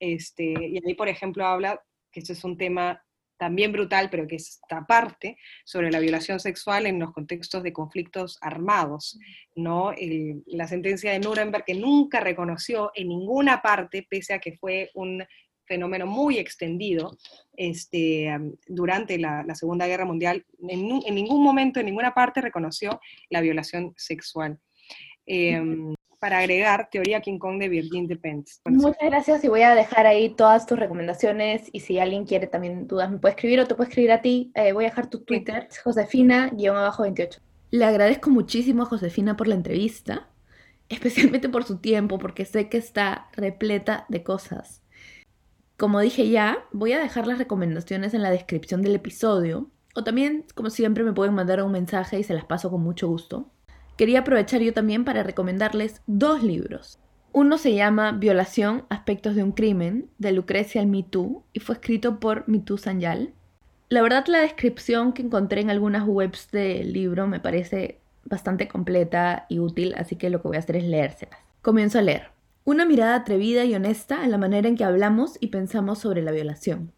Este, 0.00 0.44
y 0.44 0.78
ahí, 0.84 0.94
por 0.94 1.08
ejemplo, 1.08 1.46
habla 1.46 1.80
que 2.10 2.20
este 2.20 2.32
es 2.32 2.44
un 2.44 2.58
tema 2.58 3.02
también 3.42 3.72
brutal, 3.72 4.08
pero 4.08 4.26
que 4.28 4.36
es 4.36 4.60
esta 4.62 4.86
parte 4.86 5.36
sobre 5.64 5.90
la 5.90 5.98
violación 5.98 6.38
sexual 6.38 6.86
en 6.86 7.00
los 7.00 7.12
contextos 7.12 7.64
de 7.64 7.72
conflictos 7.72 8.38
armados, 8.40 9.18
¿no? 9.56 9.92
la 10.46 10.68
sentencia 10.68 11.10
de 11.10 11.18
Nuremberg 11.18 11.64
que 11.64 11.74
nunca 11.74 12.20
reconoció 12.20 12.92
en 12.94 13.08
ninguna 13.08 13.60
parte, 13.60 14.06
pese 14.08 14.34
a 14.34 14.38
que 14.38 14.52
fue 14.52 14.90
un 14.94 15.24
fenómeno 15.66 16.06
muy 16.06 16.38
extendido 16.38 17.16
este, 17.56 18.30
durante 18.66 19.18
la, 19.18 19.44
Segunda 19.54 19.86
Guerra 19.86 20.04
Mundial. 20.04 20.44
En, 20.68 21.14
ningún 21.14 21.42
momento, 21.42 21.80
en 21.80 21.86
ninguna 21.86 22.14
parte 22.14 22.40
reconoció 22.40 23.00
la 23.30 23.40
violación 23.40 23.94
sexual. 23.96 24.58
Em, 25.26 25.94
para 26.22 26.38
agregar, 26.38 26.88
Teoría 26.88 27.20
King 27.20 27.38
Kong 27.38 27.58
de 27.58 27.68
Virgin 27.68 28.06
Depends. 28.06 28.60
Muchas 28.64 28.96
gracias 29.02 29.42
y 29.42 29.48
voy 29.48 29.62
a 29.62 29.74
dejar 29.74 30.06
ahí 30.06 30.30
todas 30.30 30.66
tus 30.66 30.78
recomendaciones 30.78 31.68
y 31.72 31.80
si 31.80 31.98
alguien 31.98 32.26
quiere 32.26 32.46
también 32.46 32.86
dudas 32.86 33.10
me 33.10 33.18
puede 33.18 33.34
escribir 33.34 33.58
o 33.58 33.66
te 33.66 33.74
puede 33.74 33.88
escribir 33.88 34.12
a 34.12 34.22
ti. 34.22 34.52
Eh, 34.54 34.72
voy 34.72 34.84
a 34.84 34.90
dejar 34.90 35.10
tu 35.10 35.24
Twitter, 35.24 35.68
Josefina-28. 35.82 37.40
Le 37.72 37.84
agradezco 37.84 38.30
muchísimo 38.30 38.82
a 38.82 38.86
Josefina 38.86 39.36
por 39.36 39.48
la 39.48 39.56
entrevista, 39.56 40.28
especialmente 40.88 41.48
por 41.48 41.64
su 41.64 41.78
tiempo, 41.78 42.18
porque 42.18 42.44
sé 42.44 42.68
que 42.68 42.76
está 42.76 43.28
repleta 43.32 44.06
de 44.08 44.22
cosas. 44.22 44.81
Como 45.82 45.98
dije 45.98 46.28
ya, 46.28 46.64
voy 46.70 46.92
a 46.92 47.00
dejar 47.00 47.26
las 47.26 47.38
recomendaciones 47.38 48.14
en 48.14 48.22
la 48.22 48.30
descripción 48.30 48.82
del 48.82 48.94
episodio, 48.94 49.68
o 49.96 50.04
también, 50.04 50.44
como 50.54 50.70
siempre, 50.70 51.02
me 51.02 51.12
pueden 51.12 51.34
mandar 51.34 51.60
un 51.60 51.72
mensaje 51.72 52.20
y 52.20 52.22
se 52.22 52.34
las 52.34 52.44
paso 52.44 52.70
con 52.70 52.84
mucho 52.84 53.08
gusto. 53.08 53.50
Quería 53.96 54.20
aprovechar 54.20 54.60
yo 54.60 54.72
también 54.72 55.04
para 55.04 55.24
recomendarles 55.24 56.00
dos 56.06 56.44
libros. 56.44 57.00
Uno 57.32 57.58
se 57.58 57.74
llama 57.74 58.12
Violación, 58.12 58.84
Aspectos 58.90 59.34
de 59.34 59.42
un 59.42 59.50
Crimen, 59.50 60.08
de 60.18 60.30
Lucrecia 60.30 60.86
Me 60.86 61.04
y 61.52 61.58
fue 61.58 61.74
escrito 61.74 62.20
por 62.20 62.48
Mitu 62.48 62.78
Sanyal. 62.78 63.34
La 63.88 64.02
verdad, 64.02 64.26
la 64.28 64.38
descripción 64.38 65.12
que 65.12 65.22
encontré 65.22 65.62
en 65.62 65.70
algunas 65.70 66.06
webs 66.06 66.52
del 66.52 66.92
libro 66.92 67.26
me 67.26 67.40
parece 67.40 67.98
bastante 68.24 68.68
completa 68.68 69.46
y 69.48 69.58
útil, 69.58 69.96
así 69.96 70.14
que 70.14 70.30
lo 70.30 70.40
que 70.42 70.46
voy 70.46 70.58
a 70.58 70.60
hacer 70.60 70.76
es 70.76 70.84
leérselas. 70.84 71.40
Comienzo 71.60 71.98
a 71.98 72.02
leer. 72.02 72.31
Una 72.64 72.84
mirada 72.84 73.16
atrevida 73.16 73.64
y 73.64 73.74
honesta 73.74 74.24
en 74.24 74.30
la 74.30 74.38
manera 74.38 74.68
en 74.68 74.76
que 74.76 74.84
hablamos 74.84 75.36
y 75.40 75.48
pensamos 75.48 75.98
sobre 75.98 76.22
la 76.22 76.30
violación. 76.30 76.92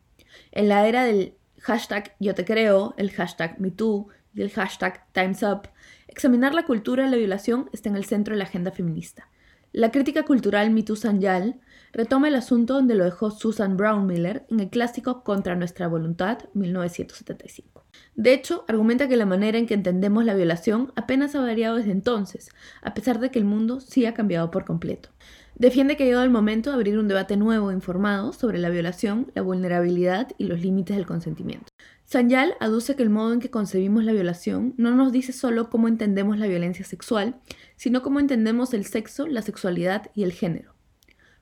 En 0.53 0.69
la 0.69 0.87
era 0.87 1.05
del 1.05 1.37
hashtag 1.61 2.15
yo 2.21 2.35
te 2.35 2.45
creo, 2.45 2.95
el 2.99 3.11
hashtag 3.11 3.59
MeToo 3.59 4.09
y 4.35 4.43
el 4.43 4.51
hashtag 4.51 5.07
Time's 5.13 5.43
Up, 5.43 5.71
examinar 6.07 6.55
la 6.55 6.67
cultura 6.67 7.05
de 7.05 7.11
la 7.11 7.17
violación 7.17 7.71
está 7.73 7.89
en 7.89 7.97
el 7.97 8.05
centro 8.05 8.35
de 8.35 8.39
la 8.39 8.45
agenda 8.45 8.73
feminista. 8.73 9.31
La 9.73 9.91
crítica 9.91 10.25
cultural 10.25 10.71
MeToo 10.71 10.97
Sanyal 10.97 11.61
retoma 11.93 12.29
el 12.29 12.35
asunto 12.35 12.75
donde 12.75 12.95
lo 12.95 13.05
dejó 13.05 13.31
Susan 13.31 13.79
Brown 13.79 14.07
Miller 14.07 14.45
en 14.51 14.61
el 14.61 14.69
clásico 14.69 15.25
Contra 15.25 15.57
nuestra 15.57 15.89
voluntad, 15.89 16.41
1975. 16.53 17.85
De 18.17 18.35
hecho, 18.35 18.65
argumenta 18.69 19.09
que 19.09 19.17
la 19.17 19.27
manera 19.27 19.59
en 19.59 19.67
que 19.67 19.75
entendemos 19.75 20.25
la 20.25 20.35
violación 20.35 20.93
apenas 20.95 21.35
ha 21.35 21.41
variado 21.41 21.77
desde 21.77 21.93
entonces, 21.93 22.51
a 22.83 22.93
pesar 22.93 23.19
de 23.19 23.31
que 23.31 23.39
el 23.39 23.47
mundo 23.47 23.81
sí 23.81 24.05
ha 24.05 24.15
cambiado 24.15 24.51
por 24.51 24.65
completo. 24.65 25.09
Defiende 25.57 25.97
que 25.97 26.03
ha 26.03 26.07
llegado 26.07 26.25
el 26.25 26.31
momento 26.31 26.71
de 26.71 26.75
abrir 26.75 26.99
un 26.99 27.07
debate 27.07 27.37
nuevo 27.37 27.71
e 27.71 27.75
informado 27.75 28.33
sobre 28.33 28.59
la 28.59 28.71
violación, 28.71 29.31
la 29.35 29.43
vulnerabilidad 29.43 30.33
y 30.37 30.45
los 30.45 30.61
límites 30.61 30.97
del 30.97 31.07
consentimiento. 31.07 31.67
Sanyal 32.05 32.55
aduce 32.59 32.97
que 32.97 33.05
el 33.05 33.11
modo 33.11 33.33
en 33.33 33.39
que 33.39 33.51
concebimos 33.51 34.03
la 34.03 34.13
violación 34.13 34.75
no 34.79 34.91
nos 34.97 35.13
dice 35.13 35.33
solo 35.33 35.71
cómo 35.71 35.87
entendemos 35.87 36.39
la 36.39 36.49
violencia 36.49 36.85
sexual, 36.85 37.37
sino 37.77 38.03
cómo 38.03 38.19
entendemos 38.19 38.75
el 38.75 38.85
sexo, 38.85 39.29
la 39.29 39.43
sexualidad 39.43 40.11
y 40.15 40.25
el 40.25 40.33
género. 40.33 40.75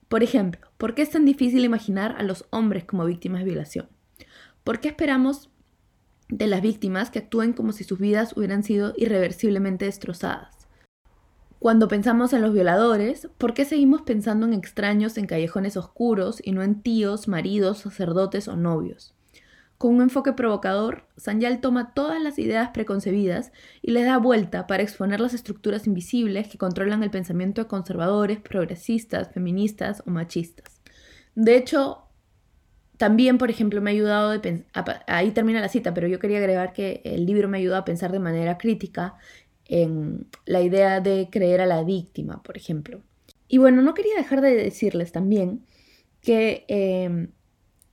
Por 0.09 0.21
ejemplo, 0.21 0.67
¿por 0.77 0.93
qué 0.93 1.01
es 1.01 1.09
tan 1.09 1.25
difícil 1.25 1.65
imaginar 1.65 2.15
a 2.19 2.23
los 2.23 2.45
hombres 2.51 2.85
como 2.85 3.05
víctimas 3.05 3.39
de 3.39 3.45
violación? 3.45 3.89
¿Por 4.63 4.79
qué 4.79 4.89
esperamos 4.89 5.49
de 6.29 6.45
las 6.45 6.61
víctimas 6.61 7.09
que 7.09 7.19
actúen 7.19 7.53
como 7.53 7.71
si 7.71 7.83
sus 7.83 7.97
vidas 7.97 8.37
hubieran 8.37 8.61
sido 8.61 8.93
irreversiblemente 8.95 9.85
destrozadas? 9.85 10.52
Cuando 11.63 11.87
pensamos 11.87 12.33
en 12.33 12.41
los 12.41 12.51
violadores, 12.51 13.29
¿por 13.37 13.53
qué 13.53 13.63
seguimos 13.63 14.01
pensando 14.01 14.45
en 14.45 14.51
extraños 14.51 15.17
en 15.17 15.27
callejones 15.27 15.77
oscuros 15.77 16.41
y 16.43 16.51
no 16.51 16.61
en 16.61 16.81
tíos, 16.81 17.29
maridos, 17.29 17.77
sacerdotes 17.77 18.49
o 18.49 18.57
novios? 18.57 19.15
Con 19.77 19.95
un 19.95 20.01
enfoque 20.01 20.33
provocador, 20.33 21.07
Sanyal 21.15 21.61
toma 21.61 21.93
todas 21.93 22.21
las 22.21 22.37
ideas 22.37 22.71
preconcebidas 22.73 23.53
y 23.81 23.91
les 23.91 24.03
da 24.05 24.17
vuelta 24.17 24.67
para 24.67 24.83
exponer 24.83 25.21
las 25.21 25.33
estructuras 25.33 25.87
invisibles 25.87 26.49
que 26.49 26.57
controlan 26.57 27.01
el 27.01 27.11
pensamiento 27.11 27.61
de 27.61 27.69
conservadores, 27.69 28.41
progresistas, 28.41 29.31
feministas 29.31 30.03
o 30.05 30.09
machistas. 30.09 30.81
De 31.33 31.55
hecho, 31.55 32.09
también, 32.97 33.37
por 33.37 33.49
ejemplo, 33.49 33.81
me 33.81 33.89
ha 33.89 33.93
ayudado 33.93 34.29
de 34.31 34.65
ahí 35.07 35.31
termina 35.31 35.61
la 35.61 35.67
cita, 35.67 35.93
pero 35.93 36.07
yo 36.07 36.19
quería 36.19 36.37
agregar 36.37 36.73
que 36.73 37.01
el 37.05 37.25
libro 37.25 37.47
me 37.47 37.57
ayuda 37.57 37.79
a 37.79 37.85
pensar 37.85 38.11
de 38.11 38.19
manera 38.19 38.57
crítica 38.57 39.15
en 39.67 40.27
la 40.45 40.61
idea 40.61 41.01
de 41.01 41.29
creer 41.31 41.61
a 41.61 41.65
la 41.65 41.83
víctima, 41.83 42.41
por 42.43 42.57
ejemplo. 42.57 43.01
Y 43.47 43.57
bueno, 43.57 43.81
no 43.81 43.93
quería 43.93 44.15
dejar 44.15 44.41
de 44.41 44.55
decirles 44.55 45.11
también 45.11 45.65
que 46.21 46.65
em, 46.67 47.29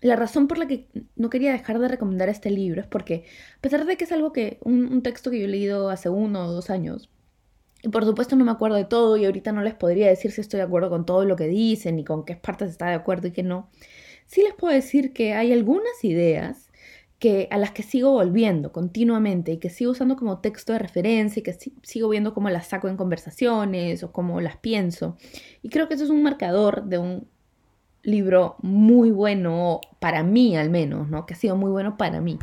la 0.01 0.17
razón 0.17 0.49
por 0.49 0.59
la 0.59 0.67
que 0.67 0.89
no 1.17 1.31
quería 1.31 1.53
dejar 1.53 1.79
de 1.79 1.89
recomendar 1.89 2.29
este 2.29 2.51
libro 2.51 2.81
es 2.81 2.87
porque, 2.87 3.25
a 3.59 3.61
pesar 3.61 3.85
de 3.85 3.97
que 3.97 4.05
es 4.05 4.13
algo 4.13 4.33
que, 4.33 4.59
un, 4.63 5.03
texto 5.03 5.31
que 5.31 5.39
yo 5.39 5.45
he 5.45 5.49
leído 5.49 5.91
hace 5.91 6.09
uno 6.09 6.47
o 6.47 6.53
dos 6.53 6.71
años, 6.71 7.11
y 7.83 7.89
por 7.89 8.05
supuesto 8.05 8.37
no 8.37 8.45
me 8.45 8.51
acuerdo 8.51 8.77
de 8.77 8.85
todo 8.85 9.17
y 9.17 9.25
ahorita 9.25 9.53
no 9.53 9.63
les 9.63 9.75
podría 9.75 10.09
decir 10.09 10.33
si 10.33 10.41
estoy 10.41 10.59
de 10.59 10.65
acuerdo 10.65 10.91
con 10.91 11.07
todo 11.07 11.25
lo 11.25 11.37
que 11.37 11.47
dicen 11.49 11.99
y 11.99 12.05
con 12.05 12.25
qué 12.25 12.37
partes 12.37 12.71
está 12.71 12.89
de 12.89 12.95
acuerdo 12.95 13.29
y 13.29 13.33
qué 13.33 13.43
no, 13.43 13.71
sí 14.27 14.43
les 14.43 14.55
puedo 14.55 14.75
decir 14.75 15.13
que 15.13 15.35
hay 15.35 15.53
algunas 15.53 16.05
ideas 16.05 16.70
que, 17.21 17.49
a 17.51 17.59
las 17.59 17.71
que 17.71 17.83
sigo 17.83 18.11
volviendo 18.11 18.73
continuamente 18.73 19.53
y 19.53 19.59
que 19.59 19.69
sigo 19.69 19.93
usando 19.93 20.17
como 20.17 20.41
texto 20.41 20.73
de 20.73 20.81
referencia 20.81 21.41
y 21.41 21.43
que 21.43 21.57
sigo 21.83 22.09
viendo 22.09 22.35
cómo 22.35 22.49
las 22.49 22.67
saco 22.67 22.89
en 22.89 22.97
conversaciones 22.97 24.03
o 24.03 24.11
cómo 24.11 24.41
las 24.41 24.57
pienso. 24.57 25.17
Y 25.63 25.69
creo 25.69 25.87
que 25.87 25.95
eso 25.95 26.05
es 26.05 26.11
un 26.11 26.23
marcador 26.23 26.85
de 26.87 26.99
un 26.99 27.29
libro 28.03 28.57
muy 28.63 29.11
bueno, 29.11 29.83
para 30.01 30.23
mí 30.23 30.57
al 30.57 30.71
menos, 30.71 31.11
¿no? 31.11 31.27
Que 31.27 31.35
ha 31.35 31.37
sido 31.37 31.57
muy 31.57 31.71
bueno 31.71 31.99
para 31.99 32.23
mí. 32.23 32.39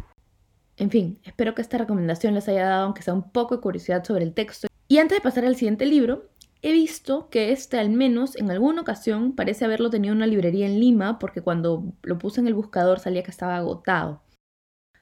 En 0.77 0.91
fin, 0.91 1.19
espero 1.23 1.55
que 1.55 1.63
esta 1.63 1.79
recomendación 1.79 2.35
les 2.35 2.47
haya 2.47 2.65
dado 2.65 2.85
aunque 2.85 3.01
sea 3.01 3.15
un 3.15 3.31
poco 3.31 3.55
de 3.55 3.61
curiosidad 3.61 4.03
sobre 4.03 4.23
el 4.23 4.35
texto. 4.35 4.67
Y 4.87 4.99
antes 4.99 5.17
de 5.17 5.23
pasar 5.23 5.43
al 5.43 5.55
siguiente 5.55 5.87
libro, 5.87 6.29
he 6.61 6.71
visto 6.71 7.29
que 7.29 7.51
este 7.51 7.79
al 7.79 7.89
menos 7.89 8.35
en 8.35 8.51
alguna 8.51 8.81
ocasión 8.81 9.35
parece 9.35 9.65
haberlo 9.65 9.89
tenido 9.89 10.11
en 10.11 10.17
una 10.17 10.27
librería 10.27 10.67
en 10.67 10.79
Lima 10.79 11.17
porque 11.17 11.41
cuando 11.41 11.83
lo 12.03 12.19
puse 12.19 12.41
en 12.41 12.47
el 12.47 12.53
buscador 12.53 12.99
salía 12.99 13.23
que 13.23 13.31
estaba 13.31 13.57
agotado. 13.57 14.21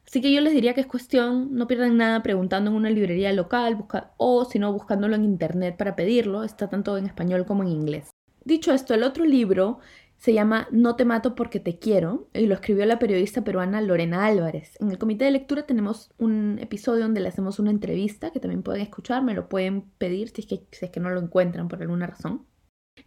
Así 0.08 0.22
que 0.22 0.32
yo 0.32 0.41
les 0.41 0.53
diría 0.53 0.74
que 0.74 0.82
es 0.82 0.88
cuestión, 0.88 1.53
no 1.53 1.68
pierdan 1.68 1.97
nada 1.97 2.22
preguntando 2.24 2.70
en 2.70 2.78
una 2.78 2.89
librería 2.89 3.34
local 3.34 3.86
o 4.18 4.45
si 4.45 4.60
no 4.60 4.72
buscándolo 4.72 5.16
en 5.16 5.26
internet 5.26 5.76
para 5.78 5.95
pedirlo, 5.95 6.43
está 6.43 6.70
tanto 6.70 6.97
en 6.97 7.06
español 7.06 7.45
como 7.45 7.64
en 7.64 7.70
inglés. 7.70 8.10
Dicho 8.43 8.72
esto, 8.72 8.93
el 8.93 9.03
otro 9.03 9.26
libro 9.26 9.80
se 10.18 10.34
llama 10.34 10.68
No 10.72 10.95
te 10.95 11.06
mato 11.06 11.36
porque 11.36 11.60
te 11.60 11.80
quiero 11.80 12.30
y 12.34 12.45
lo 12.45 12.53
escribió 12.53 12.86
la 12.86 12.99
periodista 12.99 13.43
peruana 13.43 13.82
Lorena 13.82 14.26
Álvarez. 14.26 14.78
En 14.80 14.91
el 14.91 14.97
comité 14.97 15.26
de 15.26 15.32
lectura 15.32 15.66
tenemos 15.66 16.12
un 16.18 16.60
episodio 16.62 17.03
donde 17.03 17.22
le 17.22 17.28
hacemos 17.28 17.60
una 17.60 17.72
entrevista 17.72 18.32
que 18.32 18.39
también 18.39 18.64
pueden 18.64 18.82
escuchar, 18.82 19.24
me 19.24 19.34
lo 19.34 19.49
pueden 19.49 19.82
pedir 19.97 20.30
si 20.30 20.41
es 20.41 20.47
que, 20.47 20.68
si 20.72 20.86
es 20.86 20.91
que 20.91 20.99
no 20.99 21.10
lo 21.10 21.22
encuentran 21.22 21.68
por 21.68 21.82
alguna 21.82 22.08
razón. 22.08 22.45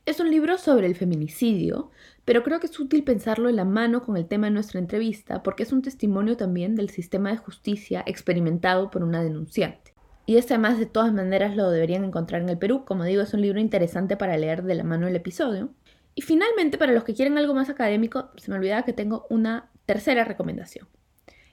Es 0.09 0.21
un 0.21 0.31
libro 0.31 0.57
sobre 0.57 0.87
el 0.87 0.97
feminicidio, 0.97 1.91
pero 2.25 2.43
creo 2.43 2.61
que 2.61 2.67
es 2.67 2.81
útil 2.81 3.05
pensarlo 3.05 3.51
en 3.51 3.57
la 3.57 3.67
mano 3.67 4.05
con 4.05 4.17
el 4.17 4.27
tema 4.27 4.47
de 4.47 4.53
nuestra 4.53 4.81
entrevista 4.81 5.43
porque 5.43 5.65
es 5.65 5.73
un 5.73 5.83
testimonio 5.83 6.37
también 6.37 6.77
del 6.77 6.89
sistema 6.89 7.31
de 7.31 7.37
justicia 7.37 8.05
experimentado 8.07 8.91
por 8.91 9.03
una 9.03 9.23
denunciante. 9.23 9.93
Y 10.25 10.39
este 10.39 10.55
además 10.55 10.79
de 10.79 10.87
todas 10.87 11.13
maneras 11.13 11.57
lo 11.57 11.71
deberían 11.71 12.05
encontrar 12.05 12.41
en 12.41 12.49
el 12.49 12.57
Perú. 12.57 12.87
Como 12.87 13.05
digo, 13.05 13.21
es 13.21 13.35
un 13.35 13.43
libro 13.43 13.61
interesante 13.61 14.17
para 14.17 14.39
leer 14.39 14.63
de 14.63 14.75
la 14.75 14.83
mano 14.83 15.05
del 15.05 15.17
episodio. 15.17 15.75
Y 16.15 16.23
finalmente, 16.23 16.79
para 16.79 16.93
los 16.93 17.05
que 17.05 17.15
quieren 17.15 17.37
algo 17.37 17.55
más 17.55 17.69
académico, 17.69 18.31
se 18.37 18.51
me 18.51 18.57
olvidaba 18.57 18.85
que 18.85 18.95
tengo 18.95 19.27
una 19.29 19.71
tercera 19.85 20.25
recomendación. 20.25 20.89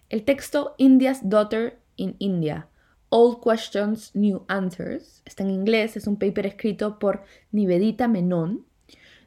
El 0.08 0.24
texto 0.24 0.76
India's 0.78 1.30
Daughter 1.30 1.80
in 1.98 2.16
India, 2.20 2.70
Old 3.18 3.40
Questions, 3.42 4.14
New 4.14 4.44
Answers, 4.50 5.22
está 5.24 5.44
en 5.44 5.50
inglés, 5.50 5.96
es 5.96 6.06
un 6.06 6.18
paper 6.18 6.48
escrito 6.48 7.00
por 7.00 7.24
Nivedita 7.54 8.10
Menon, 8.10 8.66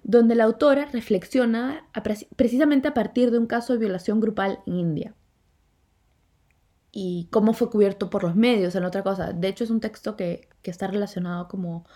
donde 0.03 0.35
la 0.35 0.45
autora 0.45 0.85
reflexiona 0.93 1.89
precisamente 2.37 2.89
a 2.89 2.93
partir 2.93 3.31
de 3.31 3.39
un 3.39 3.47
caso 3.47 3.73
de 3.73 3.79
violación 3.79 4.21
grupal 4.21 4.61
en 4.67 4.77
India 4.77 5.15
y 6.93 7.29
cómo 7.31 7.55
fue 7.55 7.71
cubierto 7.71 8.11
por 8.11 8.25
los 8.25 8.37
medios 8.37 8.75
en 8.75 8.85
otra 8.85 9.03
cosa. 9.03 9.33
De 9.33 9.49
hecho, 9.49 9.65
es 9.65 9.71
un 9.71 9.81
texto 9.81 10.17
que, 10.17 10.49
está 10.65 10.87
relacionado 10.87 11.49
como 11.49 11.87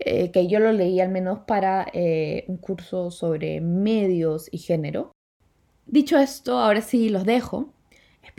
eh, 0.00 0.30
que 0.30 0.46
yo 0.46 0.60
lo 0.60 0.72
leí 0.72 1.00
al 1.00 1.08
menos 1.08 1.38
para 1.46 1.86
eh, 1.94 2.44
un 2.48 2.58
curso 2.58 3.10
sobre 3.10 3.62
medios 3.62 4.50
y 4.52 4.58
género. 4.58 5.12
Dicho 5.86 6.18
esto, 6.18 6.58
ahora 6.58 6.82
sí 6.82 7.08
los 7.08 7.24
dejo 7.24 7.73